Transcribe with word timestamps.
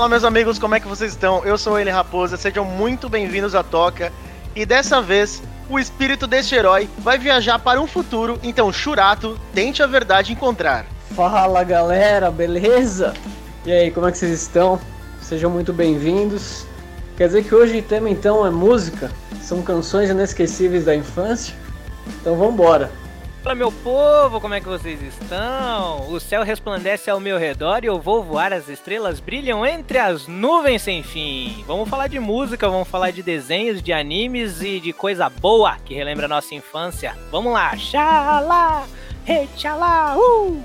Fala 0.00 0.08
meus 0.08 0.24
amigos, 0.24 0.58
como 0.58 0.74
é 0.74 0.80
que 0.80 0.88
vocês 0.88 1.12
estão? 1.12 1.44
Eu 1.44 1.58
sou 1.58 1.78
ele 1.78 1.90
Raposa, 1.90 2.38
sejam 2.38 2.64
muito 2.64 3.06
bem-vindos 3.06 3.54
à 3.54 3.62
Toca. 3.62 4.10
E 4.56 4.64
dessa 4.64 5.02
vez, 5.02 5.42
o 5.68 5.78
espírito 5.78 6.26
deste 6.26 6.54
herói 6.54 6.88
vai 7.00 7.18
viajar 7.18 7.58
para 7.58 7.78
um 7.78 7.86
futuro, 7.86 8.40
então 8.42 8.72
Churato, 8.72 9.38
tente 9.52 9.82
a 9.82 9.86
verdade 9.86 10.32
encontrar. 10.32 10.86
Fala 11.14 11.62
galera, 11.64 12.30
beleza? 12.30 13.12
E 13.66 13.70
aí, 13.70 13.90
como 13.90 14.08
é 14.08 14.10
que 14.10 14.16
vocês 14.16 14.40
estão? 14.40 14.80
Sejam 15.20 15.50
muito 15.50 15.70
bem-vindos. 15.70 16.64
Quer 17.18 17.26
dizer 17.26 17.44
que 17.44 17.54
hoje 17.54 17.80
o 17.80 17.82
tema 17.82 18.08
então 18.08 18.46
é 18.46 18.50
música? 18.50 19.10
São 19.42 19.60
canções 19.60 20.08
inesquecíveis 20.08 20.86
da 20.86 20.96
infância? 20.96 21.54
Então 22.22 22.38
vambora! 22.38 22.90
Fala 23.42 23.54
meu 23.54 23.72
povo, 23.72 24.38
como 24.38 24.52
é 24.52 24.60
que 24.60 24.68
vocês 24.68 25.00
estão? 25.00 26.10
O 26.10 26.20
céu 26.20 26.42
resplandece 26.42 27.08
ao 27.08 27.18
meu 27.18 27.38
redor 27.38 27.82
e 27.82 27.86
eu 27.86 27.98
vou 27.98 28.22
voar, 28.22 28.52
as 28.52 28.68
estrelas 28.68 29.18
brilham 29.18 29.64
entre 29.64 29.96
as 29.96 30.26
nuvens 30.26 30.82
sem 30.82 31.02
fim. 31.02 31.64
Vamos 31.66 31.88
falar 31.88 32.06
de 32.08 32.20
música, 32.20 32.68
vamos 32.68 32.86
falar 32.86 33.12
de 33.12 33.22
desenhos, 33.22 33.82
de 33.82 33.94
animes 33.94 34.60
e 34.60 34.78
de 34.78 34.92
coisa 34.92 35.30
boa 35.30 35.76
que 35.86 35.94
relembra 35.94 36.26
a 36.26 36.28
nossa 36.28 36.54
infância. 36.54 37.16
Vamos 37.30 37.54
lá, 37.54 37.74
xalá, 37.78 38.86
rechalá, 39.24 40.16
uh! 40.18 40.62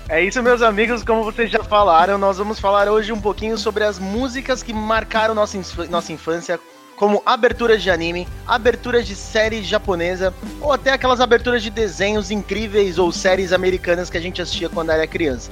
É 0.09 0.23
isso, 0.23 0.41
meus 0.41 0.62
amigos. 0.62 1.03
Como 1.03 1.25
vocês 1.25 1.51
já 1.51 1.64
falaram, 1.64 2.17
nós 2.17 2.39
vamos 2.39 2.61
falar 2.61 2.89
hoje 2.89 3.12
um 3.12 3.20
pouquinho 3.20 3.59
sobre 3.59 3.83
as 3.83 3.98
músicas 3.98 4.62
que 4.62 4.73
marcaram 4.73 5.34
nossa, 5.34 5.59
nossa 5.91 6.12
infância 6.12 6.61
como 6.97 7.22
aberturas 7.25 7.83
de 7.83 7.91
anime, 7.91 8.27
aberturas 8.47 9.06
de 9.06 9.14
série 9.14 9.62
japonesa 9.62 10.34
ou 10.61 10.72
até 10.72 10.91
aquelas 10.91 11.20
aberturas 11.20 11.62
de 11.62 11.70
desenhos 11.70 12.30
incríveis 12.30 12.98
ou 12.98 13.12
séries 13.12 13.52
americanas 13.52 14.11
que 14.11 14.16
a 14.16 14.20
gente 14.20 14.41
assistia 14.42 14.69
quando 14.69 14.91
era 14.91 15.06
criança. 15.06 15.50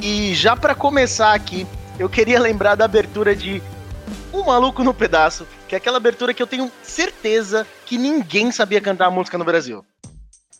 E 0.00 0.34
já 0.34 0.56
para 0.56 0.74
começar 0.74 1.34
aqui, 1.34 1.66
eu 1.98 2.08
queria 2.08 2.40
lembrar 2.40 2.74
da 2.74 2.84
abertura 2.84 3.36
de 3.36 3.62
Um 4.32 4.44
Maluco 4.44 4.82
no 4.82 4.94
Pedaço, 4.94 5.46
que 5.68 5.74
é 5.74 5.78
aquela 5.78 5.98
abertura 5.98 6.34
que 6.34 6.42
eu 6.42 6.46
tenho 6.46 6.70
certeza 6.82 7.66
que 7.86 7.96
ninguém 7.96 8.50
sabia 8.50 8.80
cantar 8.80 9.06
a 9.06 9.10
música 9.10 9.38
no 9.38 9.44
Brasil. 9.44 9.84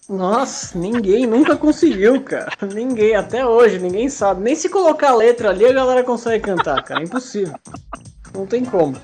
Nossa, 0.08 0.78
ninguém 0.78 1.27
nunca 1.27 1.56
conseguiu, 1.56 2.20
cara. 2.20 2.52
Ninguém, 2.75 3.16
até 3.16 3.44
hoje, 3.44 3.78
ninguém 3.78 4.08
sabe. 4.10 4.42
Nem 4.42 4.55
se 4.55 4.69
colocar 4.69 5.10
a 5.10 5.16
letra 5.16 5.48
ali 5.48 5.64
a 5.64 5.72
galera 5.72 6.05
consegue 6.05 6.44
cantar, 6.44 6.82
cara. 6.82 7.00
É 7.00 7.05
impossível. 7.05 7.55
Não 8.34 8.47
tem 8.47 8.64
como. 8.64 8.97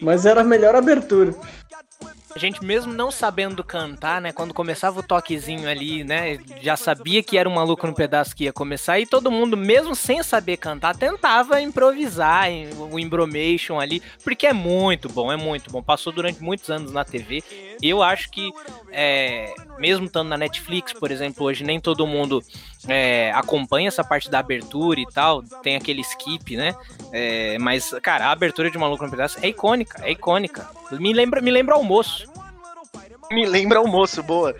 Mas 0.00 0.26
era 0.26 0.40
a 0.40 0.44
melhor 0.44 0.74
abertura. 0.74 1.34
A 2.34 2.38
gente 2.38 2.64
mesmo 2.64 2.92
não 2.92 3.12
sabendo 3.12 3.62
cantar, 3.62 4.20
né? 4.20 4.32
Quando 4.32 4.52
começava 4.52 4.98
o 4.98 5.02
toquezinho 5.02 5.68
ali, 5.68 6.02
né? 6.02 6.38
Já 6.60 6.76
sabia 6.76 7.22
que 7.22 7.38
era 7.38 7.48
um 7.48 7.54
maluco 7.54 7.86
no 7.86 7.94
pedaço 7.94 8.34
que 8.34 8.44
ia 8.44 8.52
começar 8.52 8.98
e 8.98 9.06
todo 9.06 9.30
mundo, 9.30 9.56
mesmo 9.56 9.94
sem 9.94 10.20
saber 10.22 10.56
cantar, 10.56 10.96
tentava 10.96 11.60
improvisar 11.60 12.48
o 12.90 12.98
embromation 12.98 13.78
ali, 13.78 14.02
porque 14.24 14.48
é 14.48 14.52
muito 14.52 15.08
bom, 15.08 15.30
é 15.30 15.36
muito 15.36 15.70
bom. 15.70 15.80
Passou 15.80 16.12
durante 16.12 16.42
muitos 16.42 16.68
anos 16.70 16.90
na 16.90 17.04
TV. 17.04 17.42
Eu 17.80 18.02
acho 18.02 18.30
que, 18.30 18.50
é, 18.90 19.54
mesmo 19.78 20.06
estando 20.06 20.28
na 20.28 20.36
Netflix, 20.36 20.92
por 20.92 21.12
exemplo, 21.12 21.46
hoje 21.46 21.62
nem 21.62 21.78
todo 21.78 22.06
mundo 22.06 22.42
é, 22.88 23.30
acompanha 23.32 23.88
essa 23.88 24.02
parte 24.02 24.30
da 24.30 24.40
abertura 24.40 25.00
e 25.00 25.06
tal, 25.06 25.42
tem 25.62 25.76
aquele 25.76 26.00
skip, 26.00 26.56
né? 26.56 26.74
É, 27.12 27.58
mas, 27.58 27.94
cara, 28.02 28.26
a 28.26 28.32
abertura 28.32 28.70
de 28.70 28.78
Maluco 28.78 29.04
no 29.04 29.10
Pedaço 29.10 29.38
é 29.40 29.48
icônica, 29.48 30.02
é 30.04 30.10
icônica. 30.10 30.68
Me 31.00 31.12
lembra, 31.12 31.40
me 31.40 31.50
lembra 31.50 31.74
almoço. 31.74 32.26
Me 33.30 33.46
lembra 33.46 33.78
almoço, 33.78 34.22
boa. 34.22 34.54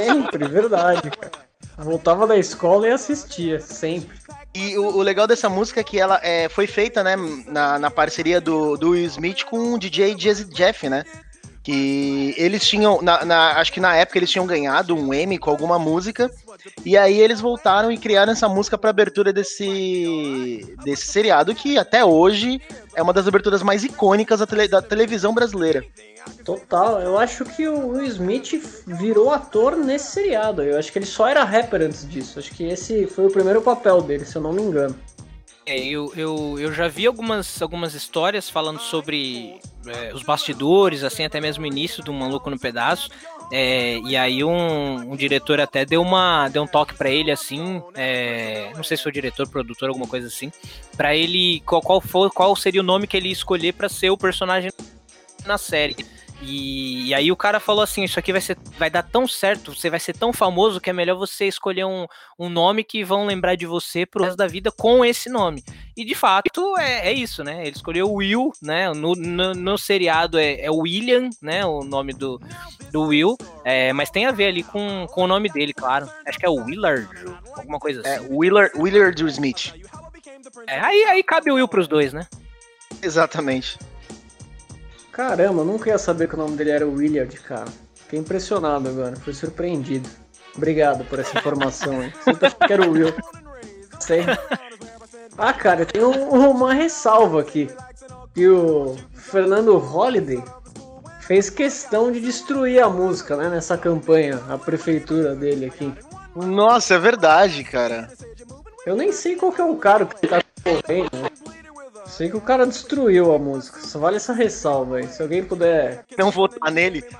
Sempre, 0.00 0.46
verdade, 0.48 1.10
cara. 1.10 1.46
Voltava 1.78 2.26
da 2.26 2.38
escola 2.38 2.88
e 2.88 2.92
assistia, 2.92 3.60
sempre. 3.60 4.16
E 4.54 4.78
o, 4.78 4.96
o, 4.96 5.02
legal 5.02 5.26
dessa 5.26 5.50
música 5.50 5.80
é 5.80 5.84
que 5.84 6.00
ela 6.00 6.18
é, 6.22 6.48
foi 6.48 6.66
feita, 6.66 7.04
né, 7.04 7.14
na, 7.46 7.78
na 7.78 7.90
parceria 7.90 8.40
do, 8.40 8.76
do 8.78 8.90
Will 8.90 9.04
Smith 9.04 9.44
com 9.44 9.74
o 9.74 9.78
DJ 9.78 10.14
Jazzy 10.14 10.44
Jeff, 10.46 10.88
né? 10.88 11.04
Que 11.62 12.34
eles 12.38 12.66
tinham, 12.66 13.02
na, 13.02 13.24
na, 13.24 13.58
acho 13.58 13.70
que 13.70 13.80
na 13.80 13.94
época 13.94 14.18
eles 14.18 14.30
tinham 14.30 14.46
ganhado 14.46 14.96
um 14.96 15.12
Emmy 15.12 15.36
com 15.36 15.50
alguma 15.50 15.78
música, 15.78 16.30
e 16.84 16.96
aí 16.96 17.18
eles 17.20 17.40
voltaram 17.40 17.90
e 17.90 17.98
criaram 17.98 18.32
essa 18.32 18.48
música 18.48 18.78
para 18.78 18.90
abertura 18.90 19.32
desse, 19.32 20.74
desse 20.84 21.06
seriado, 21.06 21.54
que 21.54 21.78
até 21.78 22.04
hoje 22.04 22.60
é 22.94 23.02
uma 23.02 23.12
das 23.12 23.26
aberturas 23.26 23.62
mais 23.62 23.84
icônicas 23.84 24.40
da, 24.40 24.46
tele, 24.46 24.68
da 24.68 24.82
televisão 24.82 25.34
brasileira. 25.34 25.84
Total, 26.44 27.00
eu 27.00 27.18
acho 27.18 27.44
que 27.44 27.68
o 27.68 27.88
Will 27.88 28.06
Smith 28.06 28.82
virou 28.86 29.30
ator 29.30 29.76
nesse 29.76 30.12
seriado. 30.12 30.62
Eu 30.62 30.78
acho 30.78 30.90
que 30.90 30.98
ele 30.98 31.06
só 31.06 31.28
era 31.28 31.44
rapper 31.44 31.82
antes 31.82 32.08
disso. 32.08 32.38
Acho 32.38 32.52
que 32.52 32.64
esse 32.64 33.06
foi 33.06 33.26
o 33.26 33.30
primeiro 33.30 33.62
papel 33.62 34.02
dele, 34.02 34.24
se 34.24 34.36
eu 34.36 34.42
não 34.42 34.52
me 34.52 34.62
engano. 34.62 34.96
É, 35.64 35.76
eu, 35.84 36.12
eu, 36.16 36.56
eu 36.60 36.72
já 36.72 36.86
vi 36.86 37.06
algumas, 37.06 37.60
algumas 37.60 37.94
histórias 37.94 38.48
falando 38.48 38.78
sobre 38.78 39.60
é, 39.84 40.14
os 40.14 40.22
bastidores, 40.22 41.02
assim, 41.02 41.24
até 41.24 41.40
mesmo 41.40 41.64
o 41.64 41.66
início 41.66 42.04
do 42.04 42.12
Maluco 42.12 42.48
no 42.48 42.58
Pedaço. 42.58 43.10
É, 43.50 43.98
e 43.98 44.16
aí 44.16 44.42
um, 44.42 45.12
um, 45.12 45.16
diretor 45.16 45.60
até 45.60 45.84
deu, 45.84 46.02
uma, 46.02 46.48
deu 46.48 46.64
um 46.64 46.66
toque 46.66 46.94
para 46.94 47.08
ele, 47.08 47.30
assim, 47.30 47.80
é, 47.94 48.72
não 48.74 48.82
sei 48.82 48.96
se 48.96 49.02
foi 49.04 49.12
diretor, 49.12 49.48
produtor, 49.48 49.88
alguma 49.88 50.08
coisa 50.08 50.26
assim, 50.26 50.50
para 50.96 51.14
ele, 51.14 51.60
qual, 51.60 51.80
qual, 51.80 52.00
for, 52.00 52.30
qual 52.32 52.56
seria 52.56 52.80
o 52.80 52.84
nome 52.84 53.06
que 53.06 53.16
ele 53.16 53.28
ia 53.28 53.32
escolher 53.32 53.72
para 53.72 53.88
ser 53.88 54.10
o 54.10 54.18
personagem 54.18 54.70
na 55.44 55.56
série. 55.58 55.96
E, 56.42 57.08
e, 57.08 57.14
aí 57.14 57.32
o 57.32 57.36
cara 57.36 57.58
falou 57.58 57.82
assim: 57.82 58.04
Isso 58.04 58.18
aqui 58.18 58.30
vai, 58.30 58.40
ser, 58.40 58.58
vai 58.78 58.90
dar 58.90 59.02
tão 59.02 59.26
certo, 59.26 59.74
você 59.74 59.88
vai 59.88 59.98
ser 59.98 60.12
tão 60.12 60.32
famoso 60.32 60.80
que 60.80 60.90
é 60.90 60.92
melhor 60.92 61.16
você 61.16 61.46
escolher 61.46 61.84
um, 61.84 62.06
um 62.38 62.48
nome 62.48 62.84
que 62.84 63.02
vão 63.02 63.24
lembrar 63.24 63.54
de 63.54 63.64
você 63.64 64.04
pro 64.04 64.24
resto 64.24 64.36
da 64.36 64.46
vida 64.46 64.70
com 64.70 65.04
esse 65.04 65.30
nome. 65.30 65.64
E 65.96 66.04
de 66.04 66.14
fato 66.14 66.76
é, 66.76 67.08
é 67.08 67.12
isso, 67.12 67.42
né? 67.42 67.62
Ele 67.62 67.74
escolheu 67.74 68.12
Will, 68.12 68.52
né? 68.60 68.92
No, 68.92 69.14
no, 69.14 69.54
no 69.54 69.78
seriado 69.78 70.38
é, 70.38 70.60
é, 70.60 70.70
William, 70.70 71.30
né? 71.40 71.64
O 71.64 71.82
nome 71.82 72.12
do, 72.12 72.38
do 72.92 73.04
Will. 73.04 73.36
É, 73.64 73.92
mas 73.94 74.10
tem 74.10 74.26
a 74.26 74.32
ver 74.32 74.48
ali 74.48 74.62
com, 74.62 75.06
com 75.10 75.22
o 75.22 75.26
nome 75.26 75.48
dele, 75.48 75.72
claro. 75.72 76.08
Acho 76.26 76.38
que 76.38 76.44
é 76.44 76.50
o 76.50 76.56
Willard, 76.56 77.08
alguma 77.56 77.78
coisa 77.78 78.02
é, 78.04 78.16
assim. 78.16 78.26
É, 78.26 78.28
Willard, 78.30 78.72
Willard 78.76 79.24
Smith. 79.26 79.72
É, 80.66 80.80
aí, 80.80 81.04
aí 81.04 81.22
cabe 81.22 81.50
o 81.50 81.54
Will 81.54 81.66
pros 81.66 81.88
dois, 81.88 82.12
né? 82.12 82.26
Exatamente. 83.02 83.78
Caramba, 85.16 85.64
nunca 85.64 85.88
ia 85.88 85.96
saber 85.96 86.28
que 86.28 86.34
o 86.34 86.38
nome 86.38 86.58
dele 86.58 86.72
era 86.72 86.86
Willard, 86.86 87.34
cara. 87.40 87.64
Fiquei 87.94 88.18
impressionado 88.18 88.86
agora, 88.86 89.16
fui 89.16 89.32
surpreendido. 89.32 90.06
Obrigado 90.54 91.06
por 91.06 91.18
essa 91.18 91.38
informação 91.38 92.00
aí. 92.00 92.12
Sempre 92.22 92.48
achei 92.48 92.58
que 92.66 92.72
era 92.74 92.86
o 92.86 92.90
Will. 92.90 93.14
Sei. 93.98 94.26
Ah, 95.38 95.54
cara, 95.54 95.86
tem 95.86 96.04
um, 96.04 96.50
uma 96.50 96.74
ressalva 96.74 97.40
aqui. 97.40 97.70
Que 98.34 98.46
o 98.46 98.94
Fernando 99.14 99.78
Holliday 99.78 100.44
fez 101.20 101.48
questão 101.48 102.12
de 102.12 102.20
destruir 102.20 102.82
a 102.82 102.90
música, 102.90 103.38
né, 103.38 103.48
nessa 103.48 103.78
campanha, 103.78 104.42
a 104.50 104.58
prefeitura 104.58 105.34
dele 105.34 105.64
aqui. 105.64 105.94
Nossa, 106.34 106.94
é 106.94 106.98
verdade, 106.98 107.64
cara. 107.64 108.10
Eu 108.84 108.94
nem 108.94 109.10
sei 109.12 109.34
qual 109.34 109.50
que 109.50 109.62
é 109.62 109.64
o 109.64 109.76
cara 109.76 110.04
que 110.04 110.26
tá 110.26 110.42
correndo, 110.62 111.10
né? 111.22 111.30
Sei 112.06 112.30
que 112.30 112.36
o 112.36 112.40
cara 112.40 112.66
destruiu 112.66 113.34
a 113.34 113.38
música. 113.38 113.80
Só 113.80 113.98
vale 113.98 114.16
essa 114.16 114.32
ressalva 114.32 114.98
aí. 114.98 115.08
Se 115.08 115.22
alguém 115.22 115.44
puder. 115.44 116.04
Não 116.16 116.30
votar 116.30 116.70
nele. 116.70 117.04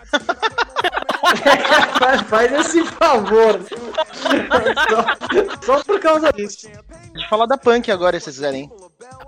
faz, 2.28 2.52
esse 2.52 2.84
favor. 2.84 3.60
Só, 4.88 5.04
só, 5.62 5.84
por 5.84 6.00
causa 6.00 6.32
disso. 6.32 6.68
De 7.14 7.28
falar 7.28 7.46
da 7.46 7.58
punk 7.58 7.90
agora, 7.90 8.18
se 8.18 8.24
vocês 8.24 8.36
quiserem. 8.36 8.70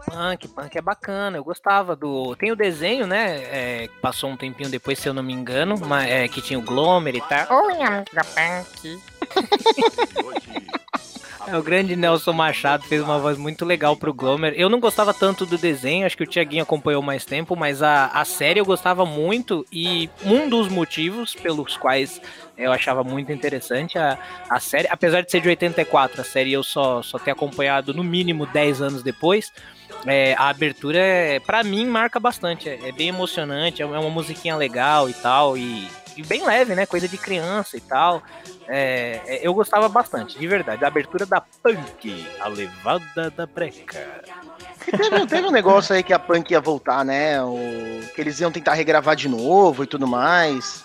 Punk, 0.07 0.49
punk 0.49 0.77
é 0.77 0.83
bacana. 0.83 1.37
Eu 1.37 1.45
gostava 1.45 1.97
do. 1.97 2.37
Tem 2.37 2.53
o 2.53 2.57
desenho, 2.57 3.07
né? 3.07 3.43
É, 3.45 3.89
passou 4.01 4.31
um 4.31 4.37
tempinho 4.37 4.71
depois, 4.71 4.99
se 4.99 5.09
eu 5.09 5.15
não 5.15 5.23
me 5.23 5.33
engano, 5.33 5.77
mas, 5.79 6.09
é, 6.09 6.29
que 6.29 6.41
tinha 6.41 6.59
o 6.59 6.63
Glomer 6.63 7.17
e 7.17 7.21
tal. 7.21 7.65
Oi, 7.65 7.75
da 8.13 8.25
punk. 8.25 9.01
É, 11.51 11.57
o 11.57 11.63
grande 11.63 11.97
Nelson 11.97 12.35
Machado 12.35 12.85
fez 12.85 13.03
uma 13.03 13.19
voz 13.19 13.39
muito 13.39 13.65
legal 13.65 13.97
pro 13.97 14.13
Glomer. 14.13 14.53
Eu 14.55 14.69
não 14.69 14.79
gostava 14.79 15.15
tanto 15.15 15.47
do 15.47 15.57
desenho, 15.57 16.05
acho 16.05 16.17
que 16.17 16.23
o 16.23 16.27
Tiaguinho 16.27 16.63
acompanhou 16.63 17.01
mais 17.01 17.25
tempo, 17.25 17.57
mas 17.57 17.83
a, 17.83 18.07
a 18.07 18.23
série 18.25 18.61
eu 18.61 18.67
gostava 18.67 19.07
muito 19.07 19.65
e 19.73 20.11
um 20.27 20.47
dos 20.47 20.69
motivos 20.69 21.35
pelos 21.35 21.75
quais 21.75 22.21
eu 22.57 22.71
achava 22.71 23.03
muito 23.03 23.33
interessante 23.33 23.99
a, 23.99 24.19
a 24.51 24.61
série, 24.61 24.89
apesar 24.91 25.23
de 25.23 25.31
ser 25.31 25.41
de 25.41 25.49
84, 25.49 26.21
a 26.21 26.25
série 26.25 26.53
eu 26.53 26.63
só, 26.63 27.01
só 27.03 27.19
ter 27.19 27.31
acompanhado 27.31 27.95
no 27.95 28.05
mínimo 28.05 28.45
10 28.45 28.83
anos 28.83 29.03
depois. 29.03 29.51
É, 30.07 30.35
a 30.35 30.51
abertura, 30.51 30.99
é, 30.99 31.41
para 31.41 31.65
mim, 31.65 31.87
marca 31.87 32.21
bastante. 32.21 32.69
É, 32.69 32.89
é 32.89 32.93
bem 32.93 33.09
emocionante, 33.09 33.81
é 33.81 33.87
uma 33.87 34.11
musiquinha 34.11 34.55
legal 34.55 35.09
e 35.09 35.15
tal. 35.15 35.57
E, 35.57 35.89
e 36.19 36.23
bem 36.23 36.45
leve, 36.45 36.75
né? 36.75 36.85
Coisa 36.85 37.09
de 37.09 37.17
criança 37.17 37.77
e 37.77 37.81
tal. 37.81 38.23
É, 38.67 39.21
é, 39.27 39.47
eu 39.47 39.55
gostava 39.55 39.89
bastante, 39.89 40.39
de 40.39 40.47
verdade. 40.47 40.85
A 40.85 40.89
abertura 40.89 41.25
da 41.25 41.41
Punk, 41.41 42.27
a 42.41 42.49
levada 42.49 43.31
da 43.31 43.47
breca. 43.47 44.23
Teve, 44.85 45.27
teve, 45.27 45.47
um 45.47 45.51
negócio 45.51 45.95
aí 45.95 46.03
que 46.03 46.13
a 46.13 46.19
Punk 46.19 46.51
ia 46.51 46.61
voltar, 46.61 47.05
né? 47.05 47.43
O, 47.43 47.57
que 48.15 48.21
eles 48.21 48.41
iam 48.41 48.51
tentar 48.51 48.75
regravar 48.75 49.15
de 49.15 49.29
novo 49.29 49.85
e 49.85 49.87
tudo 49.87 50.07
mais. 50.07 50.85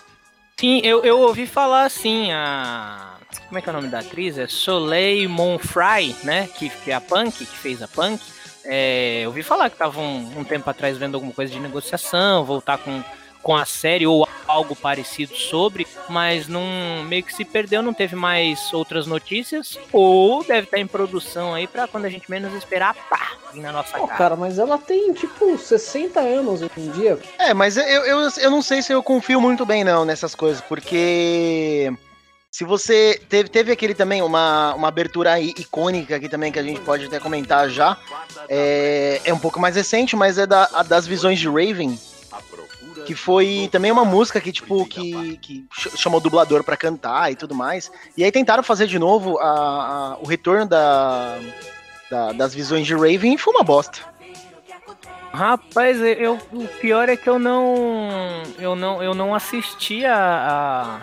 Sim, 0.56 0.80
eu, 0.84 1.04
eu 1.04 1.18
ouvi 1.18 1.46
falar 1.46 1.84
assim, 1.84 2.30
a 2.32 3.14
como 3.48 3.58
é 3.58 3.62
que 3.62 3.68
é 3.68 3.72
o 3.72 3.76
nome 3.76 3.88
da 3.88 3.98
atriz? 3.98 4.38
É 4.38 4.46
Soleil 4.46 5.28
Monfray, 5.28 6.14
né? 6.22 6.48
Que, 6.56 6.68
que 6.68 6.90
é 6.90 6.94
a 6.94 7.00
Punk, 7.00 7.44
que 7.44 7.56
fez 7.56 7.82
a 7.82 7.88
Punk. 7.88 8.22
É, 8.64 9.22
eu 9.22 9.28
ouvi 9.28 9.42
falar 9.42 9.68
que 9.68 9.76
tava 9.76 10.00
um, 10.00 10.38
um 10.38 10.44
tempo 10.44 10.68
atrás 10.68 10.96
vendo 10.96 11.16
alguma 11.16 11.32
coisa 11.32 11.52
de 11.52 11.60
negociação, 11.60 12.44
voltar 12.44 12.78
com 12.78 13.02
com 13.44 13.54
a 13.54 13.66
série 13.66 14.06
ou 14.06 14.26
algo 14.48 14.74
parecido 14.74 15.36
sobre, 15.36 15.86
mas 16.08 16.48
não 16.48 17.04
meio 17.04 17.22
que 17.22 17.32
se 17.32 17.44
perdeu, 17.44 17.82
não 17.82 17.92
teve 17.92 18.16
mais 18.16 18.72
outras 18.72 19.06
notícias, 19.06 19.78
ou 19.92 20.42
deve 20.42 20.62
estar 20.62 20.78
em 20.78 20.86
produção 20.86 21.54
aí 21.54 21.66
para 21.66 21.86
quando 21.86 22.06
a 22.06 22.08
gente 22.08 22.28
menos 22.30 22.54
esperar, 22.54 22.94
pá, 23.08 23.32
vir 23.52 23.60
na 23.60 23.70
nossa 23.70 23.98
Pô, 23.98 24.06
cara. 24.06 24.18
cara, 24.18 24.36
mas 24.36 24.58
ela 24.58 24.78
tem 24.78 25.12
tipo 25.12 25.56
60 25.58 26.18
anos 26.18 26.62
hoje 26.62 26.72
em 26.78 26.90
dia. 26.90 27.18
É, 27.38 27.52
mas 27.52 27.76
eu, 27.76 27.84
eu, 27.84 28.28
eu 28.40 28.50
não 28.50 28.62
sei 28.62 28.80
se 28.80 28.92
eu 28.92 29.02
confio 29.02 29.40
muito 29.40 29.66
bem 29.66 29.84
não 29.84 30.06
nessas 30.06 30.34
coisas, 30.34 30.62
porque 30.62 31.92
se 32.50 32.64
você 32.64 33.20
teve, 33.28 33.48
teve 33.50 33.72
aquele 33.72 33.94
também 33.94 34.22
uma, 34.22 34.74
uma 34.74 34.88
abertura 34.88 35.32
aí 35.32 35.52
icônica 35.58 36.16
aqui 36.16 36.30
também 36.30 36.50
que 36.50 36.58
a 36.58 36.62
gente 36.62 36.80
pode 36.80 37.04
até 37.04 37.20
comentar 37.20 37.68
já, 37.68 37.98
é, 38.48 39.20
é 39.22 39.34
um 39.34 39.38
pouco 39.38 39.60
mais 39.60 39.76
recente, 39.76 40.16
mas 40.16 40.38
é 40.38 40.46
da, 40.46 40.70
a 40.72 40.82
das 40.82 41.06
visões 41.06 41.38
de 41.38 41.48
Raven, 41.48 41.98
que 43.04 43.14
foi 43.14 43.68
também 43.70 43.92
uma 43.92 44.04
música 44.04 44.40
que, 44.40 44.50
tipo, 44.52 44.84
que, 44.86 45.36
que 45.38 45.66
ch- 45.72 45.96
chamou 45.96 46.18
o 46.18 46.22
dublador 46.22 46.64
pra 46.64 46.76
cantar 46.76 47.30
e 47.30 47.36
tudo 47.36 47.54
mais. 47.54 47.90
E 48.16 48.24
aí 48.24 48.32
tentaram 48.32 48.62
fazer 48.62 48.86
de 48.86 48.98
novo 48.98 49.38
a, 49.38 49.48
a- 49.48 50.16
o 50.20 50.26
retorno 50.26 50.66
da, 50.66 51.38
da- 52.10 52.32
das 52.32 52.54
visões 52.54 52.86
de 52.86 52.94
Raven 52.94 53.34
e 53.34 53.38
foi 53.38 53.54
uma 53.54 53.62
bosta. 53.64 53.98
Rapaz, 55.32 55.98
eu, 56.00 56.38
o 56.52 56.66
pior 56.80 57.08
é 57.08 57.16
que 57.16 57.28
eu 57.28 57.40
não. 57.40 58.42
Eu 58.58 58.76
não, 58.76 59.02
eu 59.02 59.14
não 59.14 59.34
assisti 59.34 60.04
a, 60.04 61.00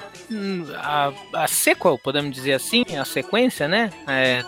a, 0.79 1.11
a, 1.33 1.43
a 1.43 1.47
sequel, 1.47 1.99
podemos 2.01 2.33
dizer 2.33 2.53
assim, 2.53 2.85
a 2.97 3.03
sequência, 3.03 3.67
né? 3.67 3.91
É, 4.07 4.41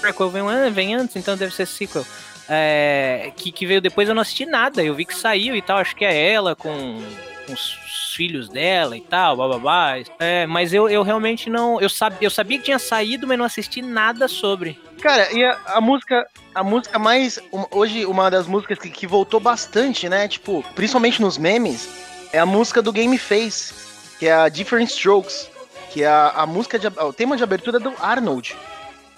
prequel 0.00 0.30
vem, 0.30 0.44
vem 0.72 0.94
antes, 0.94 1.16
então 1.16 1.36
deve 1.36 1.52
ser 1.52 1.66
sequel. 1.66 2.06
É, 2.48 3.32
que, 3.36 3.50
que 3.50 3.66
veio 3.66 3.80
depois 3.80 4.08
eu 4.08 4.14
não 4.14 4.22
assisti 4.22 4.46
nada. 4.46 4.82
Eu 4.82 4.94
vi 4.94 5.04
que 5.04 5.14
saiu 5.14 5.56
e 5.56 5.62
tal, 5.62 5.78
acho 5.78 5.96
que 5.96 6.04
é 6.04 6.32
ela 6.32 6.54
com, 6.54 7.02
com 7.46 7.52
os 7.52 7.84
filhos 8.14 8.48
dela 8.48 8.96
e 8.96 9.00
tal, 9.00 9.36
bababá. 9.36 9.96
É, 10.18 10.46
mas 10.46 10.72
eu, 10.72 10.88
eu 10.88 11.02
realmente 11.02 11.50
não. 11.50 11.80
Eu, 11.80 11.88
sab, 11.88 12.16
eu 12.20 12.30
sabia 12.30 12.58
que 12.58 12.64
tinha 12.64 12.78
saído, 12.78 13.26
mas 13.26 13.38
não 13.38 13.44
assisti 13.44 13.82
nada 13.82 14.28
sobre. 14.28 14.80
Cara, 15.00 15.32
e 15.32 15.44
a, 15.44 15.58
a 15.66 15.80
música, 15.80 16.26
a 16.54 16.62
música 16.62 16.98
mais. 16.98 17.38
hoje, 17.70 18.06
uma 18.06 18.30
das 18.30 18.46
músicas 18.46 18.78
que, 18.78 18.88
que 18.88 19.06
voltou 19.06 19.40
bastante, 19.40 20.08
né? 20.08 20.28
Tipo, 20.28 20.64
principalmente 20.74 21.20
nos 21.20 21.36
memes, 21.36 21.88
é 22.32 22.38
a 22.38 22.46
música 22.46 22.80
do 22.80 22.92
Game 22.92 23.18
Face, 23.18 23.74
que 24.18 24.26
é 24.26 24.32
a 24.32 24.48
Different 24.48 24.90
Strokes, 24.90 25.50
que 25.90 26.02
é 26.02 26.06
a, 26.06 26.28
a 26.28 26.46
música 26.46 26.78
de. 26.78 26.86
O 26.86 27.12
tema 27.12 27.36
de 27.36 27.42
abertura 27.42 27.78
do 27.78 27.92
Arnold. 28.00 28.56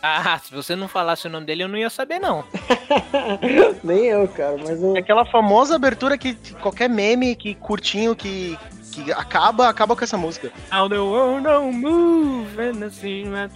Ah, 0.08 0.38
se 0.38 0.54
você 0.54 0.76
não 0.76 0.86
falasse 0.86 1.26
o 1.26 1.30
nome 1.30 1.46
dele, 1.46 1.64
eu 1.64 1.68
não 1.68 1.76
ia 1.76 1.90
saber, 1.90 2.18
não. 2.18 2.44
Nem 3.82 4.04
eu, 4.06 4.28
cara, 4.28 4.56
mas 4.56 4.82
eu. 4.82 4.96
É 4.96 5.00
aquela 5.00 5.24
famosa 5.24 5.74
abertura 5.74 6.16
que 6.16 6.34
qualquer 6.60 6.88
meme 6.88 7.34
que 7.34 7.54
curtinho 7.56 8.14
que, 8.14 8.56
que 8.92 9.12
acaba, 9.12 9.68
acaba 9.68 9.96
com 9.96 10.04
essa 10.04 10.16
música. 10.16 10.52
How 10.72 10.88
the 10.88 10.98
world 10.98 11.42
don't 11.42 11.76
move 11.76 12.60
and 12.60 12.78
the 12.78 12.90
cinema 12.90 13.50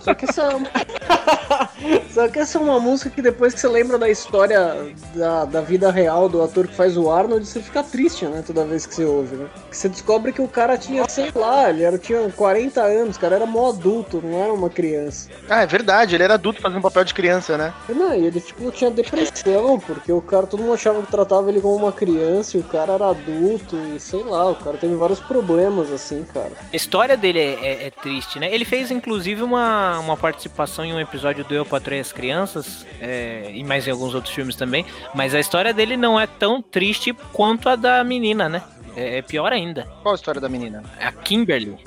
Só 0.00 0.14
que 0.14 0.24
essa. 0.24 0.48
Só 2.10 2.28
que 2.28 2.38
essa 2.38 2.58
é 2.58 2.60
uma 2.60 2.80
música 2.80 3.10
que 3.10 3.20
depois 3.22 3.52
que 3.54 3.60
você 3.60 3.68
lembra 3.68 3.98
da 3.98 4.08
história 4.08 4.92
da, 5.14 5.44
da 5.44 5.60
vida 5.60 5.90
real 5.90 6.28
do 6.28 6.42
ator 6.42 6.66
que 6.66 6.74
faz 6.74 6.96
o 6.96 7.10
Arnold, 7.10 7.44
você 7.46 7.60
fica 7.60 7.82
triste, 7.82 8.24
né? 8.24 8.42
Toda 8.46 8.64
vez 8.64 8.86
que 8.86 8.94
você 8.94 9.04
ouve, 9.04 9.36
né? 9.36 9.46
Que 9.70 9.76
você 9.76 9.88
descobre 9.88 10.32
que 10.32 10.40
o 10.40 10.48
cara 10.48 10.78
tinha, 10.78 11.06
sei 11.08 11.30
lá, 11.34 11.68
ele 11.70 11.82
era, 11.82 11.98
tinha 11.98 12.28
40 12.30 12.80
anos, 12.82 13.16
o 13.16 13.20
cara 13.20 13.36
era 13.36 13.46
mó 13.46 13.68
adulto, 13.68 14.20
não 14.24 14.42
era 14.42 14.52
uma 14.52 14.70
criança. 14.70 15.28
Ah, 15.48 15.62
é 15.62 15.66
verdade, 15.66 16.14
ele 16.14 16.24
era 16.24 16.34
adulto 16.34 16.60
fazendo 16.62 16.80
papel 16.80 17.04
de 17.04 17.14
criança, 17.14 17.56
né? 17.58 17.72
Não, 17.88 18.14
e 18.14 18.26
ele 18.26 18.40
tipo 18.40 18.70
tinha 18.72 18.90
depressão, 18.90 19.78
porque 19.78 20.10
o 20.12 20.20
cara, 20.22 20.46
todo 20.46 20.62
mundo 20.62 20.74
achava 20.74 21.02
que 21.02 21.10
tratava 21.10 21.50
ele 21.50 21.60
como 21.60 21.76
uma 21.76 21.92
criança 21.92 22.56
e 22.56 22.60
o 22.60 22.64
cara 22.64 22.94
era 22.94 23.10
adulto 23.10 23.76
e 23.94 24.00
sei 24.00 24.22
lá, 24.22 24.50
o 24.50 24.54
cara 24.56 24.78
teve 24.78 24.94
vários 24.94 25.20
problemas 25.20 25.92
assim, 25.92 26.24
cara. 26.32 26.52
A 26.72 26.76
história 26.76 27.16
dele 27.16 27.38
é, 27.38 27.52
é- 27.62 27.86
é 27.86 27.90
triste, 27.90 28.38
né? 28.38 28.52
Ele 28.52 28.64
fez, 28.64 28.90
inclusive, 28.90 29.42
uma, 29.42 29.75
uma 30.00 30.16
participação 30.16 30.84
em 30.84 30.92
um 30.92 31.00
episódio 31.00 31.44
do 31.44 31.54
Eu 31.54 31.64
Patrei 31.64 32.00
as 32.00 32.12
Crianças, 32.12 32.86
é, 33.00 33.50
e 33.54 33.62
mais 33.64 33.86
em 33.86 33.90
alguns 33.90 34.14
outros 34.14 34.34
filmes 34.34 34.56
também, 34.56 34.84
mas 35.14 35.34
a 35.34 35.40
história 35.40 35.72
dele 35.72 35.96
não 35.96 36.18
é 36.18 36.26
tão 36.26 36.60
triste 36.62 37.12
quanto 37.32 37.68
a 37.68 37.76
da 37.76 38.02
menina, 38.04 38.48
né? 38.48 38.62
É, 38.96 39.18
é 39.18 39.22
pior 39.22 39.52
ainda. 39.52 39.84
Qual 40.02 40.12
a 40.12 40.16
história 40.16 40.40
da 40.40 40.48
menina? 40.48 40.82
A 41.00 41.12
Kimberly. 41.12 41.78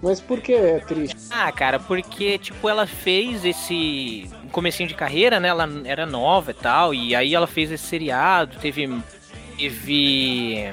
Mas 0.00 0.20
por 0.20 0.40
que 0.40 0.52
é 0.52 0.78
triste? 0.78 1.16
Ah, 1.30 1.50
cara, 1.50 1.80
porque, 1.80 2.38
tipo, 2.38 2.68
ela 2.68 2.86
fez 2.86 3.44
esse 3.44 4.30
um 4.44 4.48
comecinho 4.48 4.88
de 4.88 4.94
carreira, 4.94 5.40
né? 5.40 5.48
Ela 5.48 5.68
era 5.84 6.06
nova 6.06 6.52
e 6.52 6.54
tal, 6.54 6.94
e 6.94 7.16
aí 7.16 7.34
ela 7.34 7.46
fez 7.46 7.72
esse 7.72 7.84
seriado, 7.84 8.56
teve. 8.60 8.88
Teve. 9.56 10.72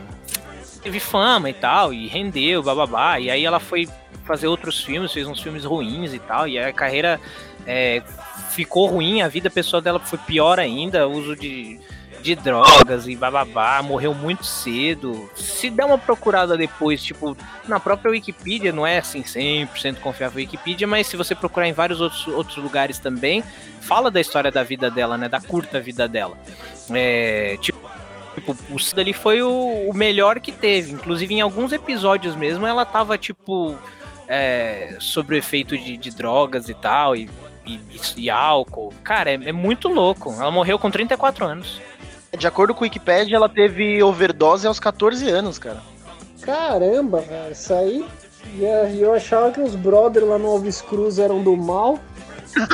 Teve 0.84 1.00
fama 1.00 1.50
e 1.50 1.54
tal, 1.54 1.92
e 1.92 2.08
rendeu, 2.08 2.62
bababá. 2.62 3.20
E 3.20 3.32
aí 3.32 3.44
ela 3.44 3.60
foi 3.60 3.90
fazer 4.26 4.48
outros 4.48 4.84
filmes, 4.84 5.12
fez 5.12 5.28
uns 5.28 5.42
filmes 5.42 5.64
ruins 5.64 6.14
e 6.14 6.20
tal, 6.20 6.48
e 6.48 6.58
a 6.58 6.74
carreira 6.74 7.20
é, 7.66 8.02
ficou 8.50 8.88
ruim, 8.88 9.22
a 9.22 9.28
vida 9.28 9.50
pessoal 9.50 9.82
dela 9.82 10.00
foi 10.00 10.20
pior 10.20 10.60
ainda, 10.60 11.08
uso 11.08 11.36
de, 11.36 11.80
de 12.22 12.36
drogas 12.36 13.08
e 13.08 13.16
bababá, 13.16 13.82
morreu 13.82 14.14
muito 14.14 14.44
cedo. 14.44 15.30
Se 15.36 15.70
der 15.70 15.86
uma 15.86 15.98
procurada 15.98 16.58
depois, 16.58 17.04
tipo, 17.04 17.38
na 17.68 17.80
própria 17.80 18.12
Wikipedia, 18.12 18.72
não 18.72 18.86
é 18.86 18.98
assim 18.98 19.22
100% 19.22 20.00
confiável 20.00 20.40
a 20.40 20.42
Wikipedia, 20.42 20.88
mas 20.88 21.08
se 21.08 21.16
você 21.16 21.36
procurar 21.36 21.68
em 21.68 21.74
vários 21.74 22.02
outros, 22.02 22.28
outros 22.28 22.58
lugares 22.58 23.00
também, 23.00 23.44
fala 23.82 24.10
da 24.10 24.20
história 24.20 24.52
da 24.52 24.64
vida 24.64 24.90
dela, 24.90 25.18
né, 25.18 25.30
da 25.30 25.40
curta 25.40 25.80
vida 25.80 26.08
dela. 26.08 26.38
É, 26.92 27.58
tipo, 27.62 27.86
tipo, 28.36 28.56
o 28.70 28.80
Cid 28.80 29.00
ali 29.00 29.14
foi 29.14 29.42
o, 29.42 29.90
o 29.90 29.94
melhor 29.94 30.40
que 30.40 30.52
teve, 30.52 30.92
inclusive 30.92 31.34
em 31.34 31.42
alguns 31.42 31.72
episódios 31.72 32.36
mesmo, 32.36 32.68
ela 32.68 32.86
tava, 32.86 33.18
tipo, 33.18 33.76
é, 34.28 34.96
sobre 35.00 35.36
o 35.36 35.38
efeito 35.38 35.78
de, 35.78 35.98
de 35.98 36.12
drogas 36.12 36.68
e 36.70 36.74
tal, 36.74 37.16
e, 37.16 37.30
e, 37.66 37.80
e 38.18 38.30
álcool. 38.30 38.94
Cara, 39.04 39.32
é, 39.32 39.36
é 39.36 39.52
muito 39.52 39.88
louco. 39.88 40.34
Ela 40.34 40.52
morreu 40.52 40.78
com 40.80 40.90
34 40.92 41.46
anos. 41.46 41.82
De 42.38 42.48
acordo 42.48 42.74
com 42.74 42.82
o 42.82 42.84
Wikipedia, 42.84 43.36
ela 43.38 43.48
teve 43.50 44.02
overdose 44.04 44.68
aos 44.68 44.80
14 44.80 45.30
anos, 45.30 45.58
cara. 45.58 45.82
Caramba, 46.42 47.22
velho, 47.22 47.52
isso 47.54 47.74
aí. 47.74 48.06
E 48.58 48.66
a- 48.66 48.90
e 48.90 49.02
eu 49.02 49.14
achava 49.14 49.52
que 49.52 49.62
os 49.62 49.74
brothers 49.76 50.28
lá 50.28 50.38
no 50.38 50.48
Alves 50.50 50.82
Cruz 50.82 51.18
eram 51.18 51.42
do 51.42 51.56
mal. 51.56 52.00